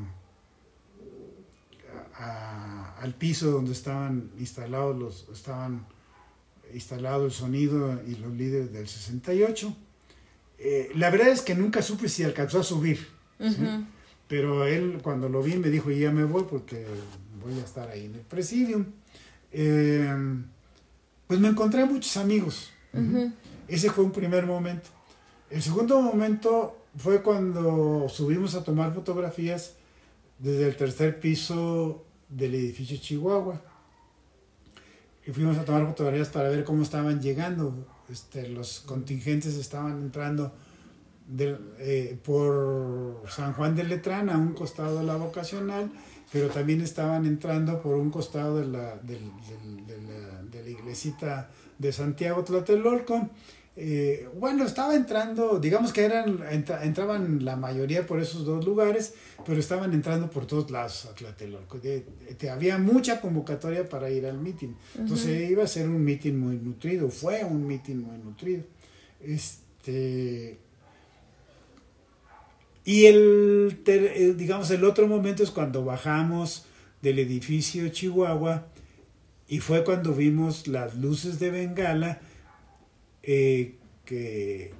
al 2.18 3.14
piso 3.14 3.50
donde 3.50 3.72
estaban 3.72 4.30
instalados 4.38 4.98
los, 4.98 5.28
estaban 5.32 5.86
instalado 6.74 7.26
el 7.26 7.32
sonido 7.32 8.00
y 8.06 8.16
los 8.16 8.32
líderes 8.32 8.72
del 8.72 8.88
68. 8.88 9.74
Eh, 10.64 10.92
la 10.94 11.10
verdad 11.10 11.28
es 11.28 11.42
que 11.42 11.56
nunca 11.56 11.82
supe 11.82 12.08
si 12.08 12.22
alcanzó 12.22 12.60
a 12.60 12.62
subir, 12.62 13.08
pero 14.28 14.64
él 14.64 15.00
cuando 15.02 15.28
lo 15.28 15.42
vi 15.42 15.56
me 15.56 15.70
dijo, 15.70 15.90
ya 15.90 16.12
me 16.12 16.22
voy 16.22 16.44
porque 16.48 16.86
voy 17.42 17.58
a 17.58 17.64
estar 17.64 17.88
ahí 17.88 18.04
en 18.04 18.14
el 18.14 18.20
presidium. 18.20 18.86
Eh, 19.50 20.08
pues 21.26 21.40
me 21.40 21.48
encontré 21.48 21.84
muchos 21.84 22.16
amigos. 22.16 22.70
Ese 23.66 23.90
fue 23.90 24.04
un 24.04 24.12
primer 24.12 24.46
momento. 24.46 24.88
El 25.50 25.62
segundo 25.62 26.00
momento 26.00 26.78
fue 26.96 27.22
cuando 27.22 28.08
subimos 28.08 28.54
a 28.54 28.62
tomar 28.62 28.94
fotografías 28.94 29.74
desde 30.38 30.68
el 30.68 30.76
tercer 30.76 31.18
piso 31.18 32.04
del 32.28 32.54
edificio 32.54 32.98
Chihuahua. 32.98 33.60
Y 35.26 35.32
fuimos 35.32 35.58
a 35.58 35.64
tomar 35.64 35.86
fotografías 35.86 36.28
para 36.28 36.48
ver 36.50 36.62
cómo 36.62 36.84
estaban 36.84 37.20
llegando. 37.20 37.74
Este, 38.12 38.46
los 38.46 38.80
contingentes 38.80 39.54
estaban 39.54 40.02
entrando 40.02 40.52
eh, 41.38 42.18
por 42.22 43.22
San 43.26 43.54
Juan 43.54 43.74
de 43.74 43.84
Letrán 43.84 44.28
a 44.28 44.36
un 44.36 44.52
costado 44.52 44.98
de 44.98 45.04
la 45.04 45.16
vocacional, 45.16 45.90
pero 46.30 46.48
también 46.48 46.82
estaban 46.82 47.24
entrando 47.24 47.80
por 47.80 47.96
un 47.96 48.10
costado 48.10 48.58
de 48.58 48.66
la, 48.66 48.96
de, 48.96 49.18
la, 49.18 50.68
iglesita 50.68 51.48
de 51.78 51.90
Santiago 51.90 52.44
Tlatelolco 52.44 53.30
eh, 53.74 54.28
bueno, 54.38 54.64
estaba 54.64 54.94
entrando, 54.94 55.58
digamos 55.58 55.94
que 55.94 56.04
eran, 56.04 56.40
entraban 56.82 57.42
la 57.42 57.56
mayoría 57.56 58.06
por 58.06 58.20
esos 58.20 58.44
dos 58.44 58.66
lugares, 58.66 59.14
pero 59.46 59.58
estaban 59.58 59.94
entrando 59.94 60.28
por 60.28 60.46
todos 60.46 60.70
lados 60.70 61.06
a 61.06 61.14
Tlatelolco. 61.14 61.80
había 62.50 62.76
mucha 62.76 63.20
convocatoria 63.20 63.88
para 63.88 64.10
ir 64.10 64.26
al 64.26 64.38
mitin. 64.38 64.76
Entonces 64.98 65.50
iba 65.50 65.64
a 65.64 65.66
ser 65.66 65.88
un 65.88 66.04
mitin 66.04 66.38
muy 66.38 66.56
nutrido, 66.56 67.08
fue 67.08 67.44
un 67.44 67.66
mitin 67.66 68.02
muy 68.02 68.18
nutrido. 68.18 68.62
Este, 69.20 70.58
y 72.84 73.06
el, 73.06 73.82
digamos, 74.36 74.70
el 74.70 74.84
otro 74.84 75.06
momento 75.06 75.42
es 75.42 75.50
cuando 75.50 75.82
bajamos 75.82 76.66
del 77.00 77.18
edificio 77.20 77.88
Chihuahua 77.88 78.66
y 79.48 79.60
fue 79.60 79.82
cuando 79.82 80.12
vimos 80.12 80.68
las 80.68 80.94
luces 80.96 81.38
de 81.38 81.50
Bengala 81.50 82.20
eh, 83.22 83.76
que, 84.04 84.74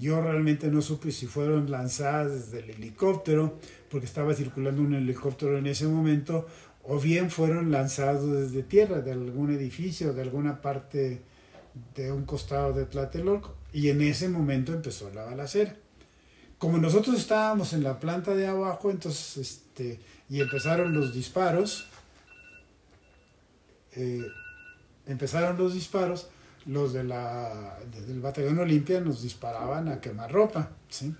yo 0.00 0.20
realmente 0.20 0.68
no 0.68 0.82
supe 0.82 1.10
si 1.10 1.26
fueron 1.26 1.70
lanzadas 1.70 2.52
desde 2.52 2.64
el 2.64 2.70
helicóptero, 2.70 3.58
porque 3.90 4.06
estaba 4.06 4.34
circulando 4.34 4.82
un 4.82 4.94
helicóptero 4.94 5.58
en 5.58 5.66
ese 5.66 5.88
momento, 5.88 6.46
o 6.84 7.00
bien 7.00 7.30
fueron 7.30 7.72
lanzados 7.72 8.30
desde 8.30 8.62
tierra, 8.62 9.00
de 9.00 9.12
algún 9.12 9.52
edificio, 9.52 10.12
de 10.12 10.22
alguna 10.22 10.60
parte 10.60 11.20
de 11.96 12.12
un 12.12 12.24
costado 12.24 12.72
de 12.72 12.86
Tlatelolco. 12.86 13.54
Y 13.72 13.88
en 13.88 14.00
ese 14.02 14.28
momento 14.28 14.72
empezó 14.72 15.10
la 15.12 15.24
balacera. 15.24 15.74
Como 16.58 16.78
nosotros 16.78 17.18
estábamos 17.18 17.72
en 17.72 17.82
la 17.82 18.00
planta 18.00 18.34
de 18.34 18.46
abajo, 18.46 18.90
entonces, 18.90 19.36
este, 19.36 20.00
y 20.28 20.40
empezaron 20.40 20.92
los 20.92 21.14
disparos, 21.14 21.88
eh, 23.92 24.26
empezaron 25.06 25.56
los 25.56 25.74
disparos, 25.74 26.28
los 26.68 26.92
de 26.92 27.02
la, 27.02 27.78
del 28.06 28.20
batallón 28.20 28.58
Olimpia 28.58 29.00
nos 29.00 29.22
disparaban 29.22 29.88
a 29.88 30.00
quemar 30.00 30.30
ropa. 30.30 30.70
¿sí? 30.88 31.14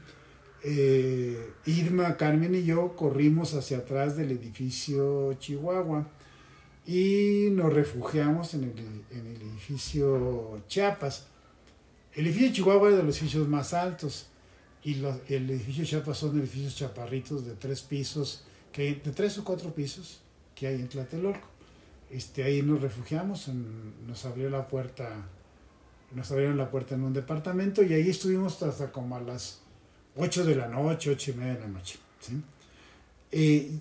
Eh, 0.63 1.53
Irma, 1.67 2.17
Carmen 2.17 2.55
y 2.55 2.65
yo 2.65 2.95
corrimos 2.95 3.55
hacia 3.55 3.79
atrás 3.79 4.17
del 4.17 4.31
edificio 4.31 5.33
Chihuahua 5.35 6.07
y 6.87 7.49
nos 7.53 7.73
refugiamos 7.73 8.55
en 8.55 8.65
el, 8.65 9.43
edificio 9.43 10.63
Chiapas. 10.69 11.27
El 12.13 12.27
edificio 12.27 12.53
Chihuahua 12.53 12.91
es 12.91 12.97
de 12.97 13.03
los 13.03 13.17
edificios 13.17 13.49
más 13.49 13.73
altos 13.73 14.27
y 14.85 15.03
el 15.29 15.51
edificio 15.51 15.85
Chiapas 15.85 16.19
son 16.19 16.39
edificios 16.39 16.77
chaparritos 16.77 17.47
de 17.47 17.55
tres 17.55 17.81
pisos, 17.81 18.45
que 18.71 18.97
de 18.97 19.13
tres 19.13 19.39
o 19.39 19.45
cuatro 19.45 19.73
pisos 19.73 20.21
que 20.55 20.67
hay 20.67 20.75
en 20.75 20.89
Tlatelolco. 20.89 21.49
Este, 22.11 22.43
ahí 22.43 22.63
nos 22.63 22.81
refugiamos, 22.81 23.49
nos 24.07 24.25
abrió 24.25 24.51
la 24.51 24.67
puerta 24.67 25.27
nos 26.13 26.31
abrieron 26.31 26.57
la 26.57 26.71
puerta 26.71 26.95
en 26.95 27.03
un 27.03 27.13
departamento 27.13 27.83
y 27.83 27.93
ahí 27.93 28.09
estuvimos 28.09 28.63
hasta 28.63 28.91
como 28.91 29.17
a 29.17 29.21
las 29.21 29.61
8 30.17 30.45
de 30.45 30.57
la 30.57 30.69
noche, 30.69 31.11
8 31.11 31.31
y 31.33 31.35
media 31.35 31.55
de 31.55 31.61
la 31.61 31.69
noche. 31.69 31.99
Eh, 33.31 33.79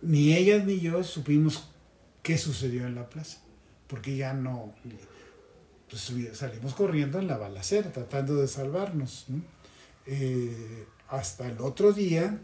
ni 0.00 0.34
ellas 0.34 0.64
ni 0.64 0.80
yo 0.80 1.02
supimos 1.04 1.68
qué 2.22 2.38
sucedió 2.38 2.86
en 2.86 2.94
la 2.94 3.08
plaza, 3.08 3.38
porque 3.86 4.16
ya 4.16 4.32
no, 4.32 4.72
pues 5.88 6.12
salimos 6.32 6.74
corriendo 6.74 7.18
en 7.18 7.26
la 7.26 7.36
balacera, 7.36 7.92
tratando 7.92 8.36
de 8.36 8.48
salvarnos. 8.48 9.26
Eh, 10.06 10.86
hasta 11.08 11.46
el 11.46 11.60
otro 11.60 11.92
día, 11.92 12.40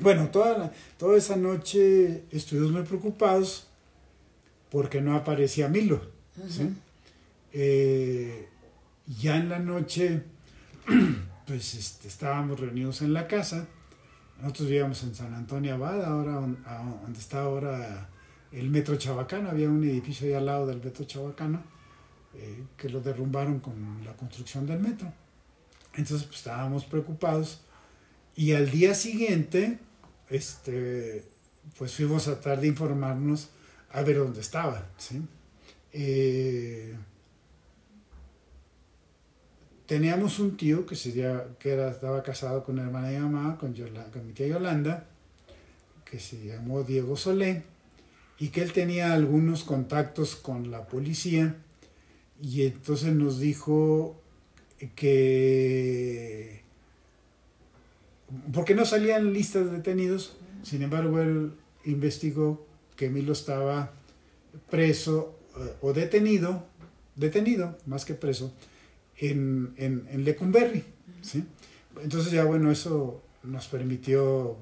bueno, 0.00 0.28
toda, 0.30 0.72
toda 0.98 1.16
esa 1.16 1.36
noche 1.36 2.24
estuvimos 2.30 2.72
muy 2.72 2.82
preocupados 2.82 3.68
porque 4.70 5.00
no 5.00 5.14
aparecía 5.14 5.68
Milo. 5.68 6.00
Eh, 7.52 8.48
ya 9.06 9.36
en 9.36 9.48
la 9.48 9.58
noche, 9.58 10.22
pues 11.46 11.74
este, 11.74 12.08
estábamos 12.08 12.60
reunidos 12.60 13.02
en 13.02 13.12
la 13.12 13.26
casa. 13.26 13.66
Nosotros 14.40 14.68
vivíamos 14.68 15.02
en 15.02 15.14
San 15.14 15.32
Antonio 15.34 15.74
Abad, 15.74 16.04
ahora 16.04 16.32
donde 16.34 17.18
está 17.18 17.40
ahora 17.40 18.10
el 18.52 18.68
Metro 18.68 18.96
Chabacano. 18.96 19.50
Había 19.50 19.68
un 19.68 19.82
edificio 19.84 20.26
ahí 20.26 20.34
al 20.34 20.46
lado 20.46 20.66
del 20.66 20.82
Metro 20.82 21.04
Chabacano 21.04 21.76
eh, 22.38 22.64
que 22.76 22.90
lo 22.90 23.00
derrumbaron 23.00 23.60
con 23.60 24.04
la 24.04 24.14
construcción 24.14 24.66
del 24.66 24.78
metro. 24.80 25.10
Entonces 25.94 26.26
pues, 26.26 26.38
estábamos 26.38 26.84
preocupados. 26.84 27.62
Y 28.34 28.52
al 28.52 28.70
día 28.70 28.94
siguiente, 28.94 29.78
este, 30.28 31.24
pues 31.78 31.94
fuimos 31.94 32.28
a 32.28 32.32
tratar 32.34 32.60
de 32.60 32.66
informarnos 32.66 33.48
a 33.90 34.02
ver 34.02 34.18
dónde 34.18 34.40
estaba. 34.40 34.86
¿sí? 34.98 35.22
Eh, 35.92 36.94
teníamos 39.86 40.38
un 40.38 40.56
tío 40.56 40.84
que, 40.84 40.96
que 41.58 41.70
era, 41.70 41.90
estaba 41.90 42.22
casado 42.22 42.64
con 42.64 42.74
una 42.74 42.86
hermana 42.86 43.08
de 43.08 43.20
mamá, 43.20 43.56
con, 43.58 43.72
mi 43.72 44.32
tía 44.32 44.48
Yolanda, 44.48 45.06
que 46.04 46.18
se 46.18 46.44
llamó 46.44 46.82
Diego 46.82 47.16
Solé, 47.16 47.62
y 48.38 48.48
que 48.48 48.62
él 48.62 48.72
tenía 48.72 49.12
algunos 49.12 49.64
contactos 49.64 50.36
con 50.36 50.70
la 50.70 50.86
policía, 50.86 51.56
y 52.42 52.62
entonces 52.62 53.14
nos 53.14 53.38
dijo 53.38 54.20
que... 54.94 56.62
porque 58.52 58.74
no 58.74 58.84
salían 58.84 59.32
listas 59.32 59.66
de 59.66 59.78
detenidos, 59.78 60.36
sin 60.62 60.82
embargo 60.82 61.20
él 61.20 61.52
investigó 61.84 62.66
que 62.96 63.08
Milo 63.08 63.32
estaba 63.32 63.92
preso 64.70 65.38
eh, 65.56 65.72
o 65.80 65.92
detenido, 65.92 66.66
detenido 67.14 67.78
más 67.86 68.04
que 68.04 68.14
preso, 68.14 68.52
en, 69.18 69.74
en, 69.76 70.06
en 70.10 70.24
Lecumberri. 70.24 70.84
¿sí? 71.22 71.44
Entonces 72.02 72.32
ya 72.32 72.44
bueno, 72.44 72.70
eso 72.70 73.22
nos 73.42 73.68
permitió, 73.68 74.56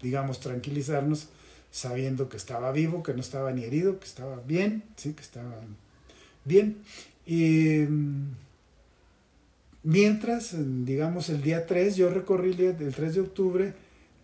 digamos, 0.00 0.40
tranquilizarnos 0.40 1.28
sabiendo 1.70 2.28
que 2.28 2.36
estaba 2.36 2.70
vivo, 2.70 3.02
que 3.02 3.14
no 3.14 3.20
estaba 3.20 3.50
ni 3.52 3.64
herido, 3.64 3.98
que 3.98 4.04
estaba 4.04 4.40
bien, 4.46 4.84
sí, 4.96 5.14
que 5.14 5.22
estaba 5.22 5.54
bien. 6.44 6.78
Y 7.26 7.86
mm, 7.88 8.36
mientras, 9.84 10.54
digamos, 10.84 11.30
el 11.30 11.42
día 11.42 11.66
3, 11.66 11.96
yo 11.96 12.10
recorrí 12.10 12.50
el, 12.50 12.56
día, 12.56 12.76
el 12.78 12.94
3 12.94 13.14
de 13.14 13.20
octubre, 13.22 13.74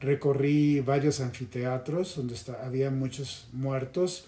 recorrí 0.01 0.81
varios 0.81 1.21
anfiteatros 1.21 2.17
donde 2.17 2.37
había 2.63 2.91
muchos 2.91 3.49
muertos 3.53 4.27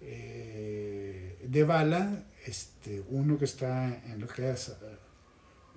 eh, 0.00 1.36
de 1.42 1.64
bala, 1.64 2.24
este, 2.50 3.02
uno 3.08 3.38
que 3.38 3.44
está 3.44 3.86
en 4.06 4.20
lo 4.20 4.26
que 4.26 4.50
es, 4.50 4.72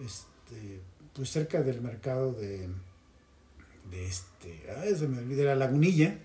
este, 0.03 0.81
pues 1.13 1.29
cerca 1.29 1.61
del 1.61 1.81
mercado 1.81 2.33
de, 2.33 2.67
de 3.91 4.05
este, 4.07 4.63
ay, 4.77 4.95
se 4.95 5.07
me 5.07 5.19
olvidó, 5.19 5.45
la 5.45 5.55
lagunilla, 5.55 6.17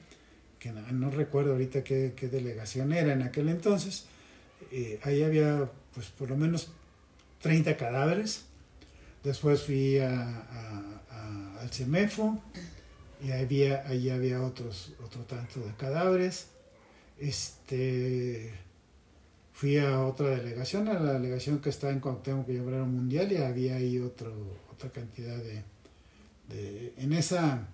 que 0.59 0.73
no, 0.73 1.11
recuerdo 1.11 1.53
ahorita 1.53 1.85
qué, 1.85 2.13
delegación 2.33 2.93
era 2.93 3.13
en 3.13 3.23
aquel 3.23 3.49
entonces, 3.49 4.07
eh, 4.73 4.99
ahí 5.05 5.23
había 5.23 5.71
pues 5.95 6.07
por 6.09 6.31
lo 6.31 6.37
menos 6.37 6.71
30 7.43 7.77
cadáveres, 7.77 8.45
después 9.23 9.63
fui 9.63 9.99
a, 9.99 10.99
al 11.61 11.71
CEMEFO, 11.71 12.43
y 13.21 13.33
había, 13.33 13.87
ahí 13.87 14.11
había 14.11 14.43
otros, 14.43 14.93
otro 15.05 15.23
tanto 15.25 15.61
de 15.61 15.75
cadáveres, 15.75 16.49
este, 17.19 18.55
fui 19.59 19.77
a 19.77 20.03
otra 20.03 20.29
delegación, 20.31 20.87
a 20.87 21.01
la 21.01 21.15
delegación 21.15 21.59
que 21.59 21.69
está 21.69 21.91
en 21.91 21.99
Cuauhtémoc 21.99 22.47
que 22.47 22.61
Obrero 22.61 22.87
Mundial, 22.87 23.33
y 23.33 23.39
había 23.39 23.75
ahí 23.75 23.99
otro, 23.99 24.33
otra 24.73 24.89
cantidad 24.91 25.37
de, 25.37 25.65
de, 26.49 26.95
en 26.97 27.13
esa 27.13 27.67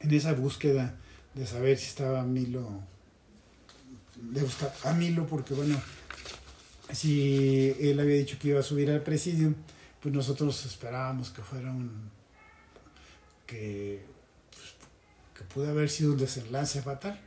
en 0.00 0.12
esa 0.12 0.32
búsqueda 0.32 0.96
de 1.34 1.46
saber 1.46 1.78
si 1.78 1.86
estaba 1.86 2.24
Milo, 2.24 2.68
de 4.16 4.42
buscar 4.42 4.74
a 4.82 4.92
Milo, 4.92 5.24
porque 5.28 5.54
bueno, 5.54 5.80
si 6.92 7.76
él 7.78 8.00
había 8.00 8.16
dicho 8.16 8.36
que 8.40 8.48
iba 8.48 8.58
a 8.58 8.64
subir 8.64 8.90
al 8.90 9.02
presidio, 9.02 9.54
pues 10.00 10.12
nosotros 10.12 10.66
esperábamos 10.66 11.30
que 11.30 11.42
fuera 11.42 11.70
un, 11.70 12.10
que, 13.46 14.04
pues, 14.50 14.74
que 15.38 15.44
pudo 15.44 15.70
haber 15.70 15.88
sido 15.88 16.10
un 16.10 16.18
desenlace 16.18 16.82
fatal. 16.82 17.20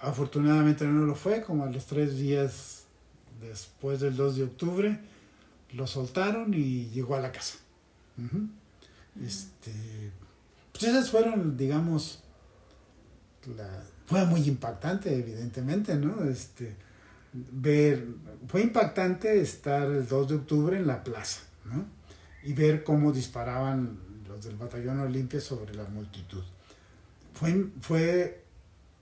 Afortunadamente 0.00 0.84
no 0.84 1.06
lo 1.06 1.14
fue, 1.14 1.42
como 1.42 1.64
a 1.64 1.70
los 1.70 1.86
tres 1.86 2.16
días 2.16 2.84
después 3.40 4.00
del 4.00 4.16
2 4.16 4.36
de 4.36 4.42
octubre, 4.44 5.00
lo 5.72 5.86
soltaron 5.86 6.54
y 6.54 6.86
llegó 6.90 7.16
a 7.16 7.20
la 7.20 7.32
casa. 7.32 7.58
Este, 9.22 9.72
pues 10.72 10.84
esas 10.84 11.10
fueron, 11.10 11.56
digamos, 11.56 12.22
fue 14.06 14.24
muy 14.26 14.42
impactante, 14.42 15.14
evidentemente, 15.14 15.96
¿no? 15.96 16.24
Este, 16.24 16.76
ver, 17.32 18.06
fue 18.48 18.62
impactante 18.62 19.40
estar 19.40 19.90
el 19.90 20.06
2 20.06 20.28
de 20.28 20.34
octubre 20.36 20.76
en 20.76 20.86
la 20.86 21.02
plaza, 21.02 21.40
¿no? 21.64 21.84
Y 22.42 22.52
ver 22.52 22.84
cómo 22.84 23.12
disparaban 23.12 23.98
los 24.28 24.44
del 24.44 24.56
batallón 24.56 25.00
Olimpia 25.00 25.40
sobre 25.40 25.74
la 25.74 25.84
multitud. 25.84 26.42
Fue, 27.34 27.66
fue 27.80 28.44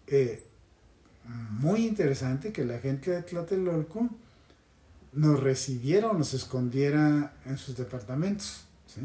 eh, 0.06 0.44
muy 1.24 1.86
interesante 1.86 2.52
que 2.52 2.64
la 2.64 2.78
gente 2.78 3.10
de 3.10 3.22
Tlatelolco 3.22 4.08
nos 5.12 5.40
recibiera 5.40 6.10
o 6.10 6.14
nos 6.14 6.34
escondiera 6.34 7.34
en 7.46 7.56
sus 7.56 7.76
departamentos. 7.76 8.64
¿sí? 8.86 9.00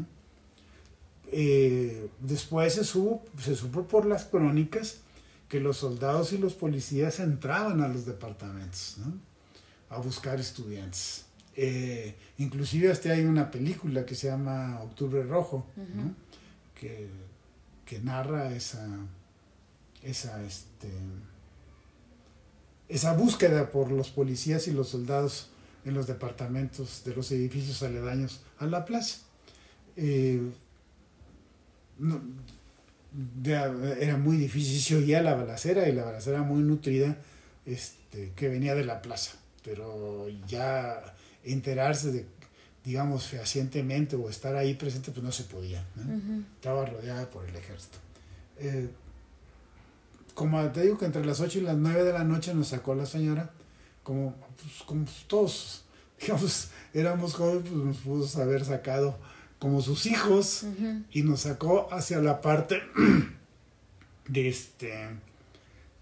Eh, 1.32 2.10
después 2.20 2.74
se, 2.74 2.84
se 2.84 3.56
supo 3.56 3.84
por 3.86 4.06
las 4.06 4.24
crónicas 4.24 4.98
que 5.48 5.60
los 5.60 5.78
soldados 5.78 6.32
y 6.32 6.38
los 6.38 6.54
policías 6.54 7.20
entraban 7.20 7.80
a 7.80 7.88
los 7.88 8.06
departamentos 8.06 8.96
a 9.88 9.98
buscar 9.98 10.38
estudiantes. 10.38 11.26
Eh, 11.56 12.14
inclusive 12.38 12.90
hasta 12.90 13.10
hay 13.10 13.24
una 13.24 13.50
película 13.50 14.06
que 14.06 14.14
se 14.14 14.28
llama 14.28 14.80
Octubre 14.82 15.24
Rojo, 15.24 15.66
que, 16.74 17.08
que, 17.84 17.98
narra 17.98 18.54
esa, 18.54 18.86
esa, 20.02 20.42
este, 20.44 20.88
esa 22.90 23.14
búsqueda 23.14 23.70
por 23.70 23.90
los 23.90 24.10
policías 24.10 24.66
y 24.68 24.72
los 24.72 24.88
soldados 24.88 25.48
en 25.84 25.94
los 25.94 26.06
departamentos 26.06 27.02
de 27.04 27.14
los 27.14 27.30
edificios 27.32 27.82
aledaños 27.82 28.40
a 28.58 28.66
la 28.66 28.84
plaza. 28.84 29.20
Eh, 29.96 30.42
era 33.50 34.16
muy 34.16 34.36
difícil, 34.36 34.80
se 34.80 34.96
oía 34.96 35.22
la 35.22 35.34
balacera 35.34 35.88
y 35.88 35.92
la 35.92 36.04
balacera 36.04 36.42
muy 36.42 36.62
nutrida 36.62 37.16
este, 37.64 38.32
que 38.34 38.48
venía 38.48 38.74
de 38.74 38.84
la 38.84 39.02
plaza, 39.02 39.32
pero 39.64 40.28
ya 40.46 41.14
enterarse 41.44 42.12
de, 42.12 42.26
digamos, 42.84 43.26
fehacientemente 43.26 44.16
o 44.16 44.28
estar 44.28 44.56
ahí 44.56 44.74
presente, 44.74 45.12
pues 45.12 45.22
no 45.22 45.32
se 45.32 45.44
podía. 45.44 45.84
Estaba 46.56 46.86
rodeada 46.86 47.28
por 47.30 47.48
el 47.48 47.54
ejército. 47.54 47.98
Eh, 48.58 48.88
como 50.34 50.62
te 50.70 50.82
digo 50.82 50.98
que 50.98 51.06
entre 51.06 51.24
las 51.24 51.40
8 51.40 51.58
y 51.58 51.62
las 51.62 51.76
9 51.76 52.04
de 52.04 52.12
la 52.12 52.24
noche 52.24 52.54
nos 52.54 52.68
sacó 52.68 52.94
la 52.94 53.06
señora, 53.06 53.50
como, 54.02 54.34
pues, 54.56 54.82
como 54.86 55.06
todos, 55.26 55.84
digamos, 56.20 56.70
éramos 56.94 57.34
jóvenes, 57.34 57.68
pues 57.70 57.84
nos 57.84 57.96
pudo 57.98 58.42
haber 58.42 58.64
sacado 58.64 59.18
como 59.60 59.82
sus 59.82 60.06
hijos 60.06 60.64
y 61.12 61.22
nos 61.22 61.42
sacó 61.42 61.92
hacia 61.92 62.18
la 62.20 62.40
parte 62.40 62.82
de 64.28 64.48
este 64.48 65.08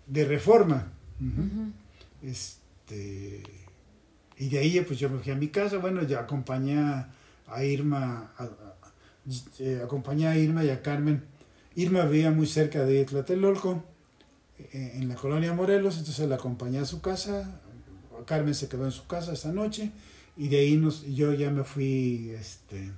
de 0.06 0.24
reforma. 0.24 0.92
Este 2.22 3.42
y 4.38 4.48
de 4.48 4.58
ahí 4.60 4.80
pues 4.82 5.00
yo 5.00 5.10
me 5.10 5.18
fui 5.18 5.32
a 5.32 5.34
mi 5.34 5.48
casa. 5.48 5.78
Bueno 5.78 6.04
ya 6.04 6.20
acompañé 6.20 6.78
a 6.78 7.64
Irma 7.64 8.32
eh, 9.58 9.80
acompañé 9.82 10.28
a 10.28 10.38
Irma 10.38 10.64
y 10.64 10.70
a 10.70 10.80
Carmen. 10.80 11.24
Irma 11.74 12.04
vivía 12.04 12.30
muy 12.30 12.46
cerca 12.46 12.84
de 12.84 13.04
Tlatelolco 13.04 13.82
en 14.72 15.08
la 15.08 15.14
colonia 15.14 15.52
Morelos 15.52 15.98
entonces 15.98 16.28
la 16.28 16.36
acompañé 16.36 16.78
a 16.78 16.84
su 16.84 17.00
casa 17.00 17.60
Carmen 18.26 18.54
se 18.54 18.68
quedó 18.68 18.84
en 18.84 18.92
su 18.92 19.06
casa 19.06 19.32
esa 19.32 19.52
noche 19.52 19.90
y 20.36 20.48
de 20.48 20.58
ahí 20.58 20.76
nos, 20.76 21.04
yo 21.06 21.34
ya 21.34 21.50
me 21.50 21.64
fui 21.64 22.30
este 22.38 22.92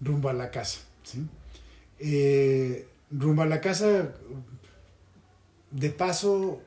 rumbo 0.00 0.28
a 0.28 0.32
la 0.32 0.50
casa. 0.50 0.80
¿sí? 1.02 1.26
Eh, 1.98 2.86
rumbo 3.10 3.42
a 3.42 3.46
la 3.46 3.60
casa, 3.60 4.12
de 5.70 5.90
paso, 5.90 6.60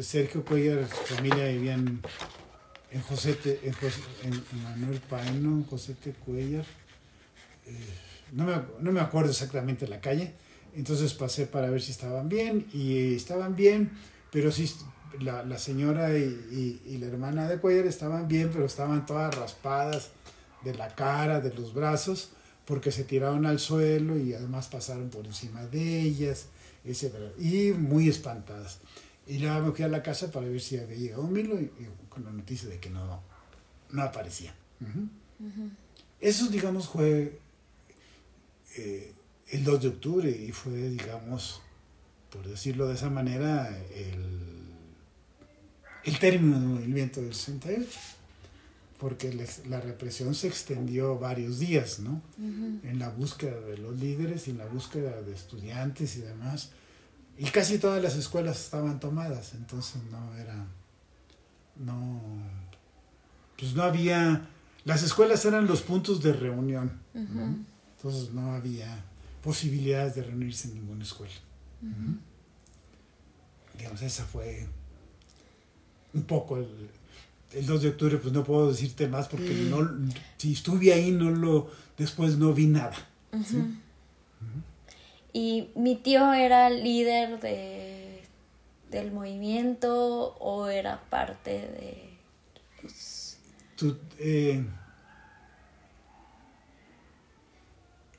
Sergio 0.00 0.44
Cuellar, 0.44 0.88
su 0.88 1.14
familia 1.14 1.46
vivían 1.46 2.00
en 2.90 3.02
José, 3.02 3.38
en, 3.62 4.62
Manuel 4.62 5.00
Paino, 5.00 5.64
José 5.68 5.94
Cuellar. 6.24 6.64
Eh, 7.66 7.76
no, 8.32 8.44
me, 8.44 8.54
no 8.80 8.92
me 8.92 9.00
acuerdo 9.00 9.30
exactamente 9.30 9.86
la 9.86 10.00
calle. 10.00 10.32
Entonces 10.76 11.14
pasé 11.14 11.46
para 11.46 11.70
ver 11.70 11.80
si 11.80 11.92
estaban 11.92 12.28
bien 12.28 12.66
y 12.72 13.14
estaban 13.14 13.54
bien, 13.54 13.92
pero 14.30 14.50
sí, 14.50 14.70
la, 15.20 15.44
la 15.44 15.58
señora 15.58 16.16
y, 16.18 16.80
y, 16.84 16.98
la 16.98 17.06
hermana 17.06 17.48
de 17.48 17.58
Cuellar 17.58 17.86
estaban 17.86 18.26
bien, 18.26 18.50
pero 18.52 18.64
estaban 18.64 19.06
todas 19.06 19.34
raspadas 19.36 20.10
de 20.64 20.74
la 20.74 20.94
cara, 20.94 21.40
de 21.40 21.54
los 21.54 21.72
brazos 21.72 22.30
porque 22.64 22.90
se 22.90 23.04
tiraron 23.04 23.46
al 23.46 23.58
suelo 23.58 24.18
y 24.18 24.34
además 24.34 24.68
pasaron 24.68 25.10
por 25.10 25.26
encima 25.26 25.66
de 25.66 26.00
ellas, 26.00 26.46
etc. 26.84 27.14
Y 27.38 27.72
muy 27.72 28.08
espantadas. 28.08 28.78
Y 29.26 29.38
luego 29.38 29.66
me 29.66 29.72
fui 29.72 29.84
a 29.84 29.88
la 29.88 30.02
casa 30.02 30.30
para 30.30 30.46
ver 30.46 30.60
si 30.60 30.78
había 30.78 30.96
llegado 30.96 31.24
Milo 31.24 31.60
y, 31.60 31.70
con 32.08 32.24
la 32.24 32.30
noticia 32.30 32.68
de 32.68 32.78
que 32.78 32.90
no, 32.90 33.22
no 33.90 34.02
aparecía. 34.02 34.54
Eso, 36.20 36.48
digamos, 36.48 36.88
fue 36.88 37.38
eh, 38.76 39.12
el 39.54 39.64
2 39.64 39.82
de 39.82 39.88
octubre 39.88 40.30
y 40.30 40.50
fue, 40.50 40.72
digamos, 40.90 41.62
por 42.30 42.46
decirlo 42.46 42.88
de 42.88 42.94
esa 42.94 43.08
manera, 43.08 43.68
el, 43.94 44.16
el 46.04 46.18
término 46.18 46.58
del 46.58 46.68
movimiento 46.68 47.22
del 47.22 47.34
68 47.34 47.88
porque 48.98 49.36
la 49.68 49.80
represión 49.80 50.34
se 50.34 50.46
extendió 50.46 51.18
varios 51.18 51.58
días, 51.58 51.98
¿no? 51.98 52.22
En 52.38 52.98
la 52.98 53.10
búsqueda 53.10 53.60
de 53.60 53.76
los 53.76 53.98
líderes 53.98 54.48
y 54.48 54.52
en 54.52 54.58
la 54.58 54.66
búsqueda 54.66 55.20
de 55.20 55.32
estudiantes 55.32 56.16
y 56.16 56.20
demás. 56.20 56.70
Y 57.36 57.44
casi 57.46 57.78
todas 57.78 58.02
las 58.02 58.16
escuelas 58.16 58.58
estaban 58.58 59.00
tomadas, 59.00 59.52
entonces 59.54 60.00
no 60.10 60.34
era, 60.36 60.66
no, 61.76 62.22
pues 63.58 63.74
no 63.74 63.82
había, 63.82 64.48
las 64.84 65.02
escuelas 65.02 65.44
eran 65.44 65.66
los 65.66 65.82
puntos 65.82 66.22
de 66.22 66.32
reunión, 66.32 66.92
entonces 67.12 68.32
no 68.32 68.52
había 68.52 69.04
posibilidades 69.44 70.14
de 70.14 70.22
reunirse 70.22 70.68
en 70.68 70.74
ninguna 70.74 71.04
escuela. 71.04 71.34
Digamos, 73.76 74.02
esa 74.02 74.24
fue 74.24 74.66
un 76.14 76.22
poco 76.22 76.56
el, 76.56 76.88
el 77.52 77.66
2 77.66 77.82
de 77.82 77.88
octubre, 77.90 78.16
pues 78.16 78.32
no 78.32 78.42
puedo 78.42 78.70
decirte 78.70 79.06
más 79.06 79.28
porque 79.28 79.50
mm. 79.50 79.70
no, 79.70 80.10
si 80.38 80.54
estuve 80.54 80.92
ahí, 80.92 81.10
no 81.10 81.30
lo, 81.30 81.70
después 81.98 82.38
no 82.38 82.54
vi 82.54 82.66
nada. 82.66 82.96
Y 85.32 85.68
mi 85.74 85.96
tío 85.96 86.32
era 86.32 86.70
líder 86.70 87.40
de 87.40 88.04
del 88.94 89.10
movimiento 89.10 90.36
o 90.38 90.68
era 90.68 91.02
parte 91.10 91.50
de... 91.50 92.10
Pues, 92.80 93.38
eh, 94.18 94.64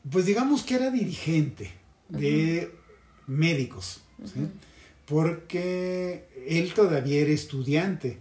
pues 0.10 0.26
digamos 0.26 0.64
que 0.64 0.76
era 0.76 0.92
dirigente 0.92 1.72
de 2.10 2.72
médicos, 3.28 4.02
porque 5.06 6.28
él 6.48 6.74
todavía 6.74 7.22
era 7.22 7.32
estudiante, 7.32 8.20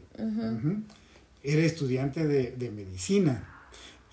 era 1.42 1.62
estudiante 1.62 2.26
de, 2.26 2.70
medicina. 2.70 3.50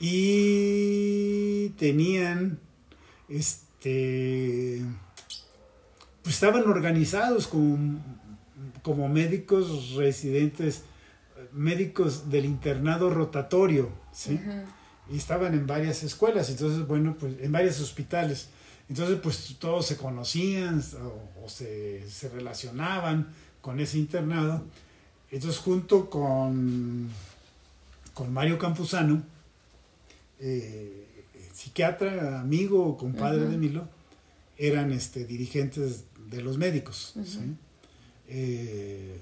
Y 0.04 1.70
tenían, 1.78 2.58
este, 3.30 4.82
pues 6.24 6.36
estaban 6.36 6.68
organizados 6.68 7.46
como, 7.48 8.04
como 8.82 9.08
médicos 9.08 9.94
residentes, 9.94 10.84
médicos 11.54 12.32
del 12.32 12.46
internado 12.46 13.12
rotatorio, 13.12 13.92
¿sí? 14.12 14.40
Y 15.12 15.18
estaban 15.18 15.54
en 15.54 15.68
varias 15.68 16.04
escuelas, 16.04 16.50
entonces, 16.50 16.88
bueno, 16.88 17.16
pues 17.20 17.36
en 17.42 17.52
varios 17.52 17.80
hospitales. 17.82 18.48
Entonces, 18.88 19.20
pues 19.22 19.56
todos 19.60 19.86
se 19.86 19.98
conocían 19.98 20.82
o, 21.44 21.50
se, 21.50 22.04
relacionaban 22.34 23.28
con 23.62 23.80
ese 23.80 23.98
internado. 23.98 24.64
Entonces, 25.30 25.60
junto 25.60 26.10
con, 26.10 27.10
con 28.14 28.34
Mario 28.34 28.58
Campuzano, 28.58 29.22
eh, 30.40 31.08
psiquiatra, 31.54 32.40
amigo, 32.40 32.98
compadre 32.98 33.46
de 33.46 33.58
Milo, 33.58 33.88
eran 34.58 34.92
este, 34.92 35.26
dirigentes 35.26 36.06
de 36.30 36.42
los 36.42 36.58
médicos. 36.58 37.16
Eh, 38.28 39.20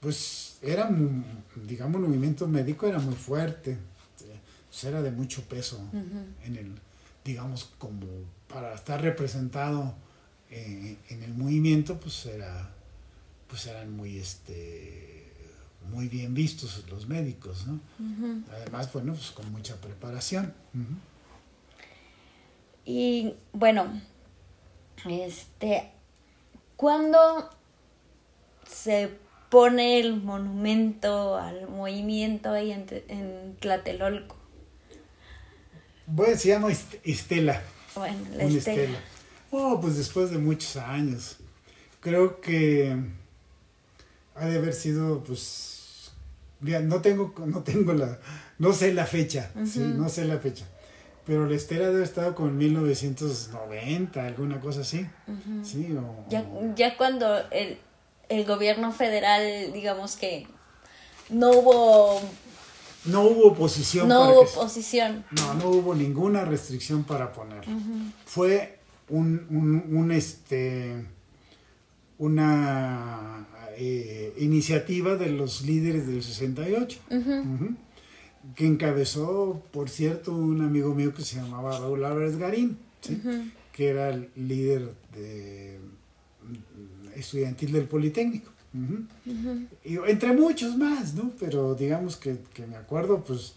pues 0.00 0.58
era, 0.62 0.90
digamos, 1.66 2.00
el 2.00 2.08
movimiento 2.08 2.46
médico 2.46 2.86
era 2.86 2.98
muy 2.98 3.14
fuerte 3.14 3.78
pues 4.72 4.84
era 4.84 5.02
de 5.02 5.10
mucho 5.10 5.42
peso 5.42 5.78
en 5.92 6.56
el, 6.56 6.72
digamos, 7.26 7.74
como 7.76 8.06
para 8.48 8.74
estar 8.74 9.02
representado 9.02 9.94
eh, 10.50 10.96
en 11.10 11.22
el 11.22 11.34
movimiento, 11.34 12.00
pues 12.00 12.24
era, 12.24 12.70
pues 13.48 13.66
eran 13.66 13.94
muy, 13.94 14.16
este, 14.16 15.30
muy 15.90 16.08
bien 16.08 16.32
vistos 16.32 16.82
los 16.88 17.06
médicos, 17.06 17.66
¿no? 17.66 17.80
Además, 18.50 18.90
bueno, 18.94 19.12
pues 19.12 19.30
con 19.32 19.52
mucha 19.52 19.76
preparación. 19.76 20.54
Y 22.86 23.34
bueno, 23.52 24.00
este, 25.04 25.90
¿cuándo 26.76 27.50
se 28.66 29.10
pone 29.50 30.00
el 30.00 30.16
monumento 30.16 31.36
al 31.36 31.68
movimiento 31.68 32.52
ahí 32.52 32.72
en, 32.72 32.86
en 33.08 33.56
Tlatelolco? 33.60 34.41
Bueno, 36.14 36.36
se 36.36 36.48
llama 36.48 36.68
Estela. 37.04 37.62
Bueno, 37.94 38.18
la 38.34 38.44
Estela. 38.44 38.98
Oh, 39.50 39.80
pues 39.80 39.96
después 39.96 40.30
de 40.30 40.36
muchos 40.36 40.76
años. 40.76 41.38
Creo 42.00 42.38
que 42.38 42.94
ha 44.34 44.44
de 44.44 44.58
haber 44.58 44.74
sido, 44.74 45.24
pues, 45.24 46.12
no 46.60 47.00
tengo, 47.00 47.32
no 47.46 47.62
tengo 47.62 47.94
la, 47.94 48.18
no 48.58 48.74
sé 48.74 48.92
la 48.92 49.06
fecha, 49.06 49.52
sí, 49.64 49.78
no 49.80 50.10
sé 50.10 50.26
la 50.26 50.38
fecha. 50.38 50.66
Pero 51.24 51.46
la 51.46 51.54
Estela 51.54 51.84
debe 51.84 51.94
haber 51.94 52.08
estado 52.08 52.34
como 52.34 52.48
en 52.48 52.58
1990, 52.58 54.26
alguna 54.26 54.60
cosa 54.60 54.82
así. 54.82 55.06
Sí, 55.62 55.96
o, 55.96 56.26
ya, 56.28 56.44
ya 56.74 56.98
cuando 56.98 57.38
el, 57.50 57.78
el 58.28 58.44
gobierno 58.44 58.92
federal, 58.92 59.72
digamos 59.72 60.16
que 60.16 60.46
no 61.30 61.52
hubo 61.52 62.20
no 63.04 63.22
hubo 63.22 63.48
oposición. 63.48 64.08
No 64.08 64.30
hubo 64.30 64.40
oposición. 64.42 65.24
No, 65.32 65.54
no 65.54 65.68
hubo 65.70 65.94
ninguna 65.94 66.44
restricción 66.44 67.04
para 67.04 67.32
poner. 67.32 67.64
Fue 68.24 68.78
un, 69.08 69.86
un, 69.90 70.12
este, 70.12 71.04
una 72.18 73.46
eh, 73.76 74.34
iniciativa 74.38 75.16
de 75.16 75.30
los 75.30 75.62
líderes 75.62 76.06
del 76.06 76.22
68, 76.22 77.00
que 78.54 78.66
encabezó, 78.66 79.62
por 79.72 79.90
cierto, 79.90 80.32
un 80.32 80.62
amigo 80.62 80.94
mío 80.94 81.14
que 81.14 81.22
se 81.22 81.36
llamaba 81.36 81.78
Raúl 81.78 82.04
Álvarez 82.04 82.36
Garín, 82.36 82.78
que 83.72 83.88
era 83.88 84.10
el 84.10 84.30
líder 84.36 84.94
de, 85.14 85.80
estudiantil 87.16 87.72
del 87.72 87.84
Politécnico 87.84 88.51
y, 89.84 89.96
entre 90.06 90.32
muchos 90.32 90.76
más, 90.76 91.14
¿no? 91.14 91.32
Pero 91.38 91.74
digamos 91.74 92.16
que, 92.16 92.38
me 92.66 92.76
acuerdo, 92.76 93.22
pues, 93.22 93.54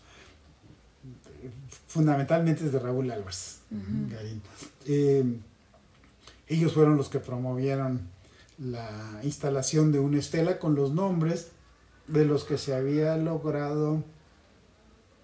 fundamentalmente 1.88 2.66
es 2.66 2.72
de 2.72 2.80
Raúl 2.80 3.10
Álvarez, 3.12 3.60
eh, 4.86 5.24
ellos 6.48 6.74
fueron 6.74 6.98
los 6.98 7.10
que 7.10 7.20
promovieron 7.20 8.02
la 8.58 9.20
instalación 9.24 9.92
de 9.92 10.00
una 10.00 10.20
estela 10.20 10.60
con 10.60 10.76
los 10.76 10.92
nombres 10.92 11.52
de 12.08 12.26
los 12.26 12.44
que 12.44 12.58
se 12.58 12.76
había 12.76 13.18
logrado 13.18 14.04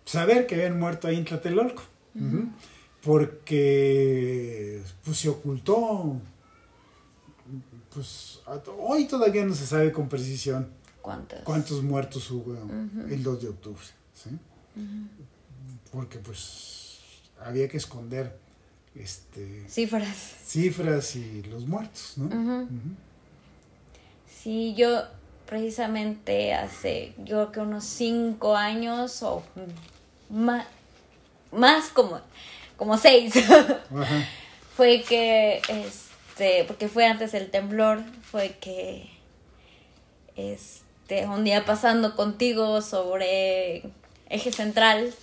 saber 0.06 0.48
que 0.48 0.56
habían 0.56 0.80
muerto 0.80 1.08
ahí 1.08 1.18
en 1.18 1.26
Tlatelolco. 1.26 1.84
Porque 3.04 4.82
pues, 5.04 5.18
se 5.18 5.30
ocultó 5.30 6.18
pues 7.94 8.40
hoy 8.80 9.06
todavía 9.06 9.46
no 9.46 9.54
se 9.54 9.66
sabe 9.66 9.92
con 9.92 10.08
precisión 10.08 10.70
cuántos 11.44 11.84
muertos 11.84 12.30
hubo 12.32 12.56
el 13.10 13.24
2 13.24 13.42
de 13.42 13.50
octubre. 13.50 13.86
¿sí? 14.14 14.30
Porque 15.92 16.20
pues 16.20 17.00
había 17.40 17.68
que 17.68 17.78
esconder 17.78 18.38
este 18.96 19.66
cifras. 19.68 20.36
Cifras 20.46 21.16
y 21.16 21.44
los 21.44 21.66
muertos, 21.66 22.14
¿no? 22.18 22.68
Sí, 24.42 24.74
yo 24.76 25.04
precisamente 25.46 26.54
hace, 26.54 27.14
yo 27.20 27.26
creo 27.26 27.52
que 27.52 27.60
unos 27.60 27.84
cinco 27.84 28.56
años 28.56 29.22
o 29.22 29.44
más, 30.30 30.66
más 31.52 31.90
como, 31.90 32.22
como 32.78 32.98
seis, 32.98 33.34
fue 34.76 35.04
que... 35.08 35.62
Este, 36.32 36.64
porque 36.64 36.88
fue 36.88 37.06
antes 37.06 37.34
el 37.34 37.52
temblor, 37.52 38.02
fue 38.24 38.56
que 38.62 39.10
este, 40.38 41.28
un 41.28 41.44
día 41.44 41.66
pasando 41.66 42.16
contigo 42.16 42.82
sobre 42.82 43.84
eje 44.30 44.54
central, 44.54 45.14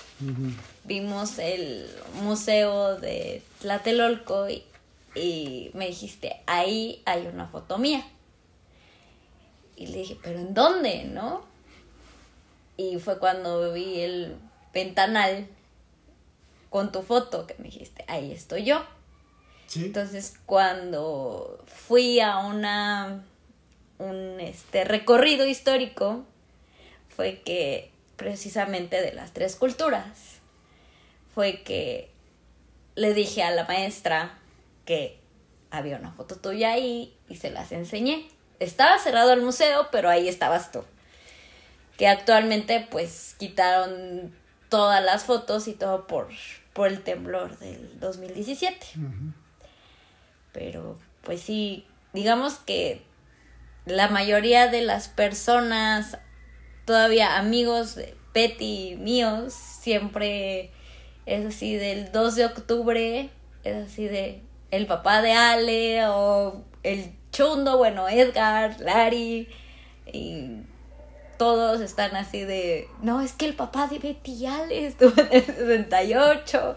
vimos 0.84 1.38
el 1.38 1.88
museo 2.22 2.98
de 2.98 3.42
Tlatelolco 3.60 4.48
y, 4.50 5.70
me 5.72 5.88
dijiste, 5.88 6.36
ahí 6.46 7.02
hay 7.06 7.26
una 7.26 7.48
foto 7.48 7.78
mía. 7.78 8.06
Y 9.76 9.86
le 9.86 9.98
dije, 9.98 10.16
¿pero 10.22 10.38
en 10.38 10.52
dónde? 10.52 11.04
¿No? 11.04 11.42
Y 12.76 12.98
fue 12.98 13.18
cuando 13.18 13.72
vi 13.72 14.00
el 14.00 14.36
ventanal 14.74 15.48
con 16.68 16.92
tu 16.92 17.02
foto 17.02 17.46
que 17.46 17.54
me 17.58 17.64
dijiste, 17.64 18.04
ahí 18.08 18.30
estoy 18.30 18.64
yo. 18.64 18.84
Entonces, 19.74 20.34
cuando 20.46 21.62
fui 21.66 22.20
a 22.20 22.38
una 22.38 23.24
un 23.98 24.40
este 24.40 24.84
recorrido 24.84 25.46
histórico, 25.46 26.24
fue 27.14 27.42
que 27.44 27.90
precisamente 28.16 29.00
de 29.02 29.12
las 29.12 29.32
tres 29.32 29.56
culturas, 29.56 30.38
fue 31.34 31.62
que 31.62 32.10
le 32.94 33.14
dije 33.14 33.42
a 33.42 33.50
la 33.50 33.64
maestra 33.64 34.38
que 34.84 35.20
había 35.70 35.98
una 35.98 36.12
foto 36.12 36.36
tuya 36.36 36.72
ahí 36.72 37.14
y 37.28 37.36
se 37.36 37.50
las 37.50 37.72
enseñé. 37.72 38.28
Estaba 38.58 38.98
cerrado 38.98 39.32
el 39.32 39.42
museo, 39.42 39.88
pero 39.92 40.08
ahí 40.08 40.28
estabas 40.28 40.72
tú. 40.72 40.84
Que 41.96 42.08
actualmente 42.08 42.86
pues 42.90 43.36
quitaron 43.38 44.34
todas 44.68 45.04
las 45.04 45.24
fotos 45.24 45.68
y 45.68 45.74
todo 45.74 46.06
por, 46.06 46.28
por 46.72 46.88
el 46.88 47.02
temblor 47.02 47.58
del 47.58 48.00
2017 48.00 48.86
pero 50.58 50.98
pues 51.22 51.40
sí, 51.40 51.86
digamos 52.12 52.54
que 52.54 53.02
la 53.86 54.08
mayoría 54.08 54.66
de 54.66 54.82
las 54.82 55.08
personas, 55.08 56.18
todavía 56.84 57.38
amigos 57.38 57.94
de 57.94 58.16
Petty 58.32 58.96
míos, 58.96 59.54
siempre 59.54 60.72
es 61.26 61.46
así 61.46 61.76
del 61.76 62.10
2 62.10 62.34
de 62.34 62.46
octubre, 62.46 63.30
es 63.62 63.86
así 63.86 64.08
de 64.08 64.42
el 64.72 64.86
papá 64.86 65.22
de 65.22 65.32
Ale 65.32 66.06
o 66.08 66.64
el 66.82 67.12
chundo, 67.30 67.78
bueno, 67.78 68.08
Edgar, 68.08 68.80
Larry 68.80 69.48
y 70.12 70.62
todos 71.38 71.80
están 71.80 72.16
así 72.16 72.40
de, 72.40 72.88
no, 73.00 73.20
es 73.20 73.32
que 73.32 73.46
el 73.46 73.54
papá 73.54 73.86
de 73.86 74.00
Betty 74.00 74.44
Ale 74.46 74.86
estuvo 74.86 75.12
en 75.22 75.28
el 75.30 75.44
68 75.44 76.76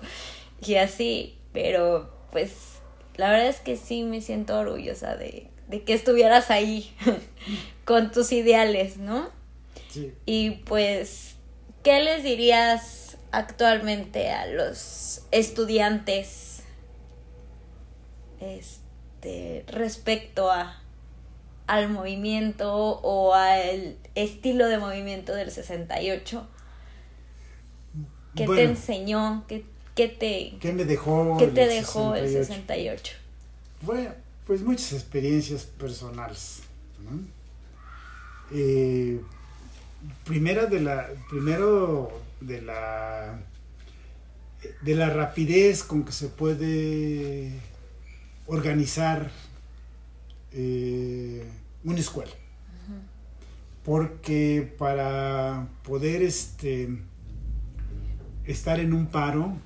y 0.67 0.75
así, 0.75 1.39
pero 1.51 2.13
pues 2.32 2.70
la 3.16 3.30
verdad 3.30 3.47
es 3.47 3.59
que 3.59 3.78
sí 3.78 4.03
me 4.03 4.22
siento 4.22 4.57
orgullosa 4.57 5.16
de, 5.16 5.49
de 5.68 5.84
que 5.84 5.93
estuvieras 5.93 6.51
ahí 6.51 6.93
con 7.86 8.12
tus 8.12 8.32
ideales, 8.32 8.97
¿no? 8.97 9.30
Sí. 9.89 10.14
Y 10.26 10.51
pues, 10.66 11.36
¿qué 11.84 12.01
les 12.01 12.24
dirías 12.24 13.18
actualmente 13.32 14.30
a 14.30 14.45
los 14.45 15.24
estudiantes 15.32 16.64
este, 18.39 19.66
respecto 19.68 20.51
a 20.51 20.78
al 21.68 21.88
movimiento 21.88 22.74
o 22.76 23.34
al 23.34 23.95
estilo 24.16 24.68
de 24.68 24.78
movimiento 24.78 25.34
del 25.34 25.51
68? 25.51 26.47
¿Qué 28.36 28.45
te 28.45 28.64
enseñó? 28.64 29.45
¿Qué, 29.47 29.64
qué 30.02 30.08
te, 30.08 30.58
¿Qué 30.60 30.74
me 30.74 30.86
dejó? 30.86 31.38
qué 31.38 31.45
el 31.45 31.54
te 31.54 31.68
dejó 31.68 32.16
el 32.16 32.28
68? 32.28 32.47
68? 32.47 33.14
Bueno, 33.82 34.10
pues 34.47 34.62
muchas 34.62 34.93
experiencias 34.93 35.66
personales. 35.66 36.64
¿no? 37.04 37.20
Eh, 38.52 39.22
primera 40.24 40.66
de 40.66 40.80
la, 40.80 41.08
primero 41.30 42.12
de 42.39 42.62
la, 42.64 43.39
de 44.82 44.95
la 44.95 45.10
rapidez 45.12 45.84
con 45.84 46.04
que 46.04 46.12
se 46.12 46.30
puede 46.30 47.52
organizar 48.47 49.30
eh, 50.52 51.45
una 51.84 51.99
escuela. 51.99 52.32
Porque 53.84 54.76
para 54.78 55.68
poder 55.84 56.22
este, 56.22 56.89
estar 58.45 58.80
en 58.80 58.93
un 58.93 59.08
paro, 59.08 59.58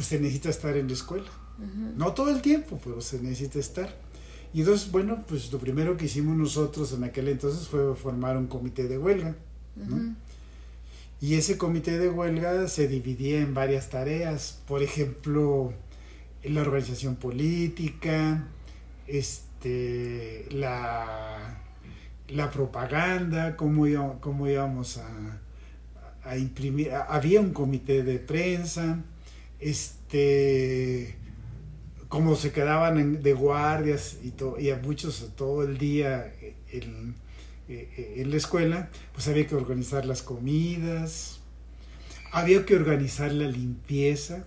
pues 0.00 0.08
se 0.08 0.18
necesita 0.18 0.48
estar 0.48 0.74
en 0.78 0.86
la 0.86 0.94
escuela. 0.94 1.28
No 1.94 2.14
todo 2.14 2.30
el 2.30 2.40
tiempo, 2.40 2.80
pero 2.82 3.02
se 3.02 3.20
necesita 3.20 3.58
estar. 3.58 3.94
Y 4.54 4.60
entonces, 4.60 4.90
bueno, 4.90 5.26
pues 5.28 5.52
lo 5.52 5.58
primero 5.58 5.98
que 5.98 6.06
hicimos 6.06 6.34
nosotros 6.34 6.94
en 6.94 7.04
aquel 7.04 7.28
entonces 7.28 7.68
fue 7.68 7.94
formar 7.94 8.38
un 8.38 8.46
comité 8.46 8.88
de 8.88 8.96
huelga. 8.96 9.36
¿no? 9.76 10.16
Y 11.20 11.34
ese 11.34 11.58
comité 11.58 11.98
de 11.98 12.08
huelga 12.08 12.66
se 12.66 12.88
dividía 12.88 13.40
en 13.40 13.52
varias 13.52 13.90
tareas. 13.90 14.62
Por 14.66 14.82
ejemplo, 14.82 15.74
la 16.44 16.62
organización 16.62 17.16
política, 17.16 18.48
este, 19.06 20.46
la, 20.50 21.60
la 22.28 22.50
propaganda, 22.50 23.54
cómo, 23.54 23.86
íbamos, 23.86 24.16
cómo 24.20 24.48
íbamos 24.48 24.96
a, 24.96 25.40
a 26.24 26.38
imprimir. 26.38 26.90
Había 26.90 27.42
un 27.42 27.52
comité 27.52 28.02
de 28.02 28.18
prensa, 28.18 29.04
este 29.60 31.16
como 32.08 32.34
se 32.34 32.50
quedaban 32.50 32.98
en- 32.98 33.22
de 33.22 33.34
guardias 33.34 34.16
y, 34.24 34.30
to- 34.32 34.58
y 34.58 34.70
a 34.70 34.76
muchos 34.76 35.30
todo 35.36 35.62
el 35.62 35.78
día 35.78 36.34
en, 36.72 37.14
en 37.68 38.30
la 38.30 38.36
escuela, 38.36 38.90
pues 39.12 39.28
había 39.28 39.46
que 39.46 39.54
organizar 39.54 40.04
las 40.04 40.22
comidas, 40.22 41.38
había 42.32 42.66
que 42.66 42.74
organizar 42.74 43.30
la 43.32 43.46
limpieza, 43.46 44.44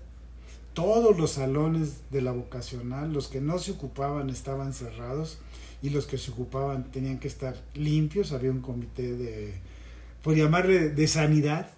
todos 0.74 1.18
los 1.18 1.32
salones 1.32 2.01
de 2.11 2.22
la 2.22 2.34
vocacional, 2.34 3.14
los 3.14 3.30
que 3.30 3.39
no 3.39 3.59
se 3.59 3.72
ocupaban 3.72 4.30
estaban 4.30 4.74
cerrados 4.74 5.38
y 5.82 5.89
los 5.89 6.05
que 6.05 6.18
se 6.18 6.32
ocupaban 6.32 6.91
tenían 6.91 7.18
que 7.20 7.30
estar 7.30 7.55
limpios, 7.76 8.34
había 8.34 8.51
un 8.51 8.59
comité 8.61 9.16
de, 9.16 9.53
por 10.22 10.36
llamarle 10.36 10.89
de 10.89 11.07
sanidad, 11.07 11.70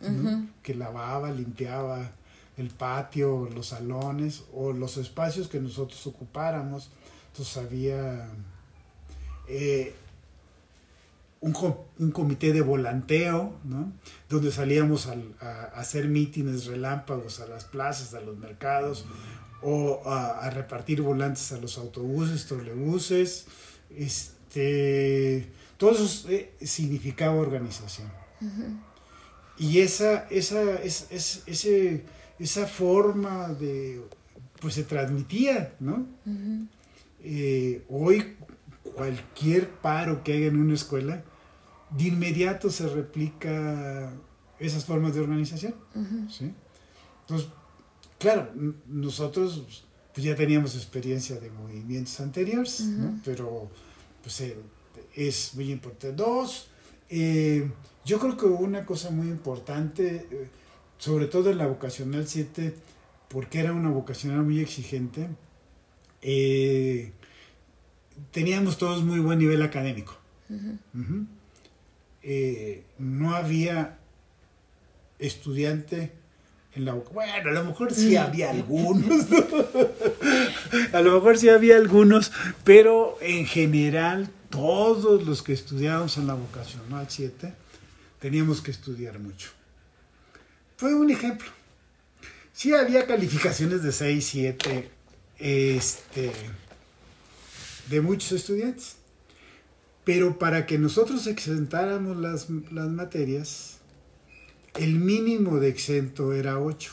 que 0.63 0.73
lavaba, 0.73 1.29
limpiaba 1.31 2.11
el 2.57 2.69
patio, 2.69 3.49
los 3.53 3.67
salones 3.67 4.43
o 4.53 4.71
los 4.73 4.97
espacios 4.97 5.47
que 5.47 5.59
nosotros 5.59 6.05
ocupáramos. 6.07 6.89
Entonces 7.31 7.57
había 7.57 8.29
eh, 9.47 9.93
un, 11.41 11.51
co- 11.53 11.85
un 11.99 12.11
comité 12.11 12.53
de 12.53 12.61
volanteo, 12.61 13.53
¿no? 13.65 13.91
donde 14.29 14.51
salíamos 14.51 15.07
al- 15.07 15.35
a, 15.41 15.47
a 15.75 15.79
hacer 15.81 16.07
mítines 16.07 16.65
relámpagos 16.65 17.39
a 17.41 17.47
las 17.47 17.65
plazas, 17.65 18.13
a 18.13 18.21
los 18.21 18.37
mercados, 18.37 19.05
o 19.61 20.01
a, 20.05 20.39
a 20.45 20.49
repartir 20.49 21.01
volantes 21.01 21.51
a 21.51 21.57
los 21.57 21.77
autobuses, 21.77 22.45
trolebuses. 22.45 23.47
Este, 23.95 25.47
todo 25.77 25.91
eso 25.91 26.29
eh, 26.29 26.53
significaba 26.61 27.35
organización. 27.35 28.09
Y 29.57 29.79
esa, 29.79 30.27
esa, 30.29 30.61
es, 30.81 31.07
es- 31.09 31.43
ese, 31.47 32.03
esa 32.39 32.67
forma 32.67 33.49
de, 33.49 34.01
pues 34.59 34.73
se 34.73 34.83
transmitía, 34.83 35.73
¿no? 35.79 36.05
Eh, 37.23 37.83
hoy 37.89 38.35
cualquier 38.95 39.69
paro 39.69 40.23
que 40.23 40.33
haya 40.33 40.47
en 40.47 40.59
una 40.59 40.73
escuela, 40.73 41.23
de 41.91 42.03
inmediato 42.05 42.69
se 42.69 42.87
replica 42.87 44.13
esas 44.59 44.85
formas 44.85 45.15
de 45.15 45.21
organización. 45.21 45.75
¿sí? 46.29 46.53
Entonces, 47.21 47.49
claro, 48.19 48.51
nosotros 48.87 49.85
pues, 50.13 50.25
ya 50.25 50.35
teníamos 50.35 50.75
experiencia 50.75 51.39
de 51.39 51.49
movimientos 51.51 52.19
anteriores, 52.19 52.81
¿no? 52.81 53.19
Pero 53.23 53.69
pues 54.21 54.41
eh, 54.41 54.57
es 55.13 55.53
muy 55.55 55.71
importante. 55.71 56.13
Dos, 56.13 56.69
eh, 57.09 57.69
yo 58.05 58.19
creo 58.19 58.37
que 58.37 58.45
una 58.45 58.85
cosa 58.85 59.11
muy 59.11 59.27
importante, 59.27 60.49
sobre 60.97 61.27
todo 61.27 61.51
en 61.51 61.57
la 61.57 61.67
vocacional 61.67 62.27
7, 62.27 62.75
porque 63.27 63.59
era 63.59 63.73
una 63.73 63.89
vocacional 63.89 64.43
muy 64.43 64.59
exigente, 64.59 65.27
eh, 66.21 67.11
teníamos 68.31 68.77
todos 68.77 69.03
muy 69.03 69.19
buen 69.19 69.39
nivel 69.39 69.61
académico. 69.61 70.17
Eh, 72.21 72.83
no 72.97 73.35
había 73.35 73.97
estudiante 75.19 76.11
en 76.75 76.85
la 76.85 76.93
bueno 76.93 77.49
a 77.49 77.53
lo 77.53 77.63
mejor 77.63 77.93
sí 77.93 78.15
había 78.17 78.49
algunos 78.49 79.27
a 80.93 81.01
lo 81.01 81.13
mejor 81.13 81.37
sí 81.37 81.47
había 81.47 81.77
algunos 81.77 82.31
pero 82.65 83.17
en 83.21 83.45
general 83.45 84.29
todos 84.49 85.25
los 85.25 85.41
que 85.41 85.53
estudiábamos 85.53 86.17
en 86.17 86.27
la 86.27 86.33
vocacional 86.33 87.05
7 87.07 87.53
teníamos 88.19 88.61
que 88.61 88.71
estudiar 88.71 89.19
mucho 89.19 89.51
fue 90.77 90.93
un 90.93 91.09
ejemplo 91.09 91.49
sí 92.53 92.73
había 92.73 93.05
calificaciones 93.05 93.83
de 93.83 93.91
6 93.91 94.25
7 94.25 94.89
este 95.39 96.31
de 97.89 98.01
muchos 98.01 98.31
estudiantes 98.31 98.97
pero 100.05 100.37
para 100.37 100.67
que 100.67 100.77
nosotros 100.77 101.25
exentáramos 101.25 102.15
las, 102.17 102.47
las 102.71 102.87
materias, 102.89 103.79
el 104.75 104.99
mínimo 104.99 105.59
de 105.59 105.67
exento 105.67 106.31
era 106.31 106.59
8. 106.59 106.91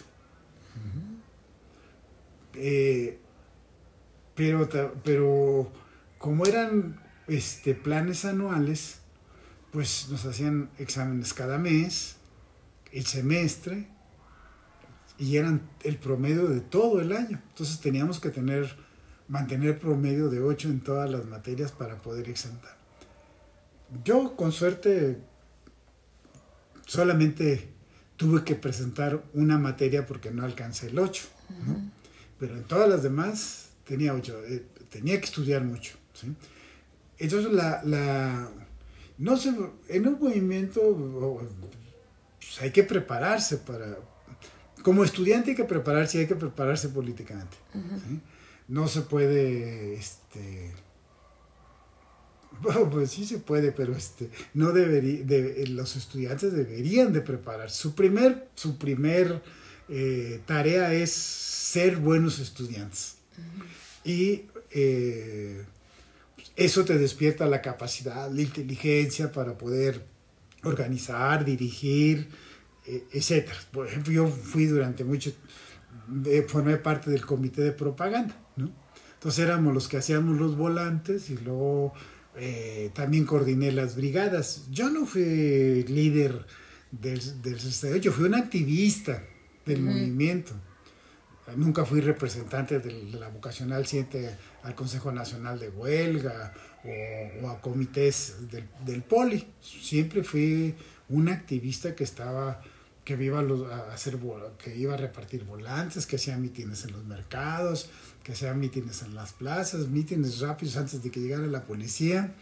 Eh, 2.54 3.18
pero, 4.34 4.68
pero 5.04 5.70
como 6.18 6.46
eran 6.46 7.00
este, 7.28 7.74
planes 7.74 8.24
anuales, 8.24 8.96
pues 9.72 10.09
nos 10.10 10.24
hacían 10.24 10.70
exámenes 10.78 11.34
cada 11.34 11.59
mes, 11.59 12.16
el 12.93 13.06
semestre, 13.06 13.89
y 15.19 15.36
eran 15.36 15.62
el 15.85 15.97
promedio 15.98 16.48
de 16.48 16.60
todo 16.60 17.01
el 17.01 17.12
año. 17.12 17.40
Entonces 17.51 17.81
teníamos 17.81 18.19
que 18.20 18.31
tener, 18.31 18.74
mantener 19.28 19.78
promedio 19.78 20.28
de 20.31 20.40
8 20.40 20.69
en 20.69 20.81
todas 20.81 21.10
las 21.10 21.24
materias 21.27 21.70
para 21.73 21.97
poder 22.02 22.28
exentar. 22.28 22.77
Yo, 24.05 24.36
con 24.36 24.52
suerte, 24.52 25.19
solamente 26.86 27.69
tuve 28.16 28.44
que 28.44 28.55
presentar 28.55 29.23
una 29.35 29.59
materia 29.59 30.06
porque 30.06 30.31
no 30.31 30.44
alcancé 30.44 30.89
el 30.89 30.98
8, 30.98 31.24
¿no? 31.66 31.90
Pero 32.39 32.56
en 32.56 32.64
todas 32.64 32.89
las 32.89 33.02
demás 33.02 33.69
tenía 33.86 34.14
8, 34.14 34.43
eh, 34.47 34.64
tenía 34.90 35.19
que 35.20 35.27
estudiar 35.27 35.62
mucho, 35.64 35.97
¿sí? 36.14 36.35
Entonces, 37.19 37.52
la, 37.52 37.82
la- 37.85 38.51
no 39.19 39.36
sé, 39.36 39.55
en 39.89 40.09
un 40.09 40.19
movimiento 40.20 40.81
pues, 42.54 42.62
hay 42.62 42.70
que 42.70 42.82
prepararse 42.84 43.58
para, 43.58 43.98
como 44.82 45.04
estudiante 45.04 45.50
hay 45.50 45.56
que 45.56 45.64
prepararse 45.64 46.18
y 46.18 46.20
hay 46.22 46.26
que 46.26 46.36
prepararse 46.36 46.88
políticamente. 46.88 47.56
¿sí? 47.72 48.20
No 48.68 48.88
se 48.88 49.02
puede, 49.02 49.94
este, 49.94 50.72
bueno, 52.60 52.88
pues 52.90 53.10
sí 53.10 53.24
se 53.24 53.38
puede, 53.38 53.72
pero 53.72 53.94
este, 53.94 54.30
no 54.54 54.72
debería, 54.72 55.24
de- 55.24 55.66
los 55.68 55.96
estudiantes 55.96 56.52
deberían 56.52 57.12
de 57.12 57.20
prepararse. 57.20 57.76
Su 57.76 57.94
primer, 57.94 58.48
su 58.54 58.78
primer 58.78 59.42
eh, 59.88 60.40
tarea 60.46 60.92
es 60.94 61.12
ser 61.12 61.96
buenos 61.96 62.38
estudiantes. 62.38 63.16
Y 64.04 64.46
eh, 64.70 65.64
eso 66.56 66.84
te 66.84 66.98
despierta 66.98 67.46
la 67.46 67.62
capacidad, 67.62 68.30
la 68.30 68.42
inteligencia 68.42 69.32
para 69.32 69.56
poder 69.58 70.04
organizar, 70.64 71.44
dirigir, 71.44 72.28
eh, 72.86 73.05
etcétera. 73.12 73.59
Por 73.70 73.86
ejemplo, 73.86 74.12
yo 74.12 74.28
fui 74.28 74.66
durante 74.66 75.05
mucho, 75.05 75.32
eh, 76.26 76.44
formé 76.48 76.76
parte 76.76 77.10
del 77.10 77.24
comité 77.24 77.62
de 77.62 77.72
propaganda, 77.72 78.36
¿no? 78.56 78.70
Entonces 79.14 79.44
éramos 79.44 79.72
los 79.72 79.86
que 79.86 79.98
hacíamos 79.98 80.36
los 80.36 80.56
volantes 80.56 81.30
y 81.30 81.36
luego 81.36 81.93
eh, 82.36 82.90
también 82.93 83.24
coordiné 83.24 83.70
las 83.70 83.94
brigadas. 83.94 84.66
Yo 84.70 84.90
no 84.90 85.06
fui 85.06 85.84
líder 85.84 86.44
del, 86.90 87.43
del 87.43 87.60
68, 87.60 88.12
fui 88.12 88.24
un 88.24 88.34
activista 88.34 89.22
del 89.64 89.82
movimiento. 89.82 90.52
Nunca 91.56 91.85
fui 91.85 92.01
representante 92.01 92.78
de 92.78 93.19
la 93.19 93.28
vocacional 93.28 93.85
7 93.85 94.36
al 94.62 94.74
Consejo 94.74 95.10
Nacional 95.10 95.59
de 95.59 95.70
Huelga 95.70 96.55
o, 97.43 97.48
a 97.51 97.60
comités 97.60 98.48
del, 98.51 98.69
del, 98.85 99.02
Poli. 99.02 99.44
Siempre 99.60 100.23
fui 100.23 100.74
un 101.09 101.28
activista 101.28 101.94
que 101.97 102.05
estaba 102.05 102.62
que 103.05 103.14
iba 103.23 103.40
a, 103.40 103.93
hacer 103.93 104.19
que 104.62 104.77
iba 104.77 104.94
a 104.94 104.97
repartir 104.97 105.44
volantes, 105.44 106.06
que 106.06 106.16
hacía 106.16 106.36
mítines 106.36 106.85
en 106.85 106.93
los 106.93 107.05
mercados, 107.05 107.90
que 108.23 108.32
hacía 108.32 108.55
mítines 108.55 109.02
en 109.02 109.14
las 109.14 109.32
plazas, 109.32 109.89
mítines 109.89 110.40
rápidos 110.40 110.77
antes 110.77 111.02
de 111.02 111.10
que 111.10 111.20
llegara 111.20 111.47
la 111.48 111.64
policía, 111.64 112.32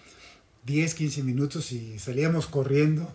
10, 0.67 0.95
15 0.95 1.23
minutos 1.23 1.73
y 1.73 1.99
salíamos 1.99 2.47
corriendo. 2.47 3.11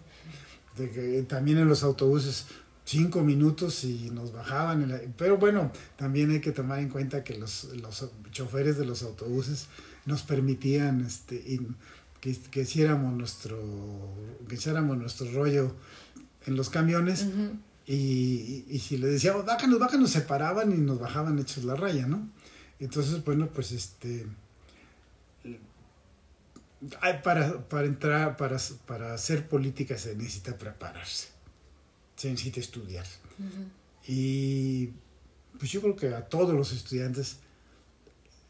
De 0.78 0.90
que, 0.90 1.22
también 1.24 1.60
en 1.60 1.70
los 1.70 1.84
autobuses 1.84 2.48
5 2.86 3.22
minutos 3.22 3.84
y 3.84 4.10
nos 4.12 4.32
bajaban. 4.32 5.14
pero 5.18 5.38
bueno, 5.38 5.72
también 5.98 6.32
hay 6.32 6.40
que 6.40 6.52
tomar 6.52 6.80
en 6.80 6.90
cuenta 6.90 7.24
que 7.24 7.36
los, 7.38 7.66
los 7.82 8.10
choferes 8.32 8.78
de 8.78 8.86
los 8.86 9.04
autobuses 9.04 9.68
nos 10.06 10.22
permitían 10.24 11.02
este, 11.02 11.44
que, 12.22 12.38
que, 12.52 12.62
hiciéramos 12.62 13.14
nuestro, 13.14 13.60
que 14.48 14.56
hiciéramos 14.56 14.98
nuestro 14.98 15.32
rollo 15.32 15.76
en 16.46 16.56
los 16.56 16.70
camiones. 16.70 17.28
y, 17.88 18.66
y, 18.70 18.80
si 18.80 18.98
le 18.98 19.08
decíamos, 19.08 19.46
bájanos, 19.46 19.80
bájanos, 19.80 20.12
se 20.12 20.22
paraban 20.22 20.72
y 20.72 20.78
nos 20.78 21.00
bajaban 21.00 21.40
hechos 21.40 21.64
la 21.64 21.76
raya, 21.76 22.08
¿no? 22.08 22.30
Entonces, 22.80 23.24
bueno, 23.24 23.48
pues 23.48 23.72
este. 23.72 24.26
Para, 27.24 27.68
para 27.68 27.88
entrar, 27.88 28.38
para, 28.38 28.58
para 28.86 29.14
hacer 29.14 29.48
política 29.48 29.98
se 29.98 30.16
necesita 30.16 30.56
prepararse, 30.56 31.30
se 32.16 32.30
necesita 32.30 32.60
estudiar. 32.60 33.06
Y 34.08 34.90
pues 35.58 35.72
yo 35.72 35.82
creo 35.82 35.96
que 35.96 36.14
a 36.14 36.26
todos 36.28 36.54
los 36.54 36.72
estudiantes 36.72 37.38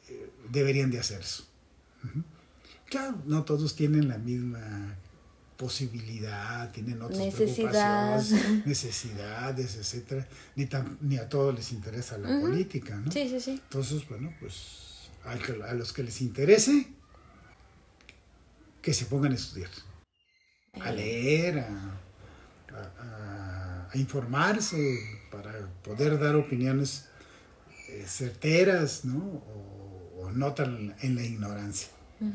eh, 0.09 0.29
deberían 0.51 0.91
de 0.91 0.99
hacer 0.99 1.21
eso. 1.21 1.45
Claro, 2.89 3.21
no 3.25 3.43
todos 3.43 3.75
tienen 3.75 4.07
la 4.07 4.17
misma 4.17 4.95
posibilidad, 5.57 6.71
tienen 6.71 7.01
otras 7.01 7.17
Necesidad. 7.17 8.19
preocupaciones, 8.19 8.65
necesidades, 8.65 9.75
etcétera, 9.77 10.27
ni, 10.55 10.67
ni 11.01 11.17
a 11.17 11.29
todos 11.29 11.55
les 11.55 11.71
interesa 11.71 12.17
la 12.17 12.41
política, 12.41 12.95
¿no? 12.97 13.11
Sí, 13.11 13.29
sí, 13.29 13.39
sí. 13.39 13.51
Entonces, 13.51 14.07
bueno, 14.07 14.33
pues 14.39 15.09
a, 15.23 15.73
los 15.73 15.93
que 15.93 16.03
les 16.03 16.21
interese, 16.21 16.87
que 18.81 18.93
se 18.93 19.05
pongan 19.05 19.31
a 19.31 19.35
estudiar, 19.35 19.71
a 20.81 20.91
leer, 20.91 21.59
a, 21.59 22.01
informarse, 23.97 24.99
para 25.31 25.51
poder 25.83 26.19
dar 26.19 26.35
opiniones 26.35 27.07
eh, 27.89 28.05
certeras, 28.07 29.05
¿no? 29.05 29.17
O, 29.17 30.31
no 30.33 30.53
tan 30.53 30.95
en 31.01 31.15
la 31.15 31.23
ignorancia. 31.23 31.89
Uh 32.19 32.25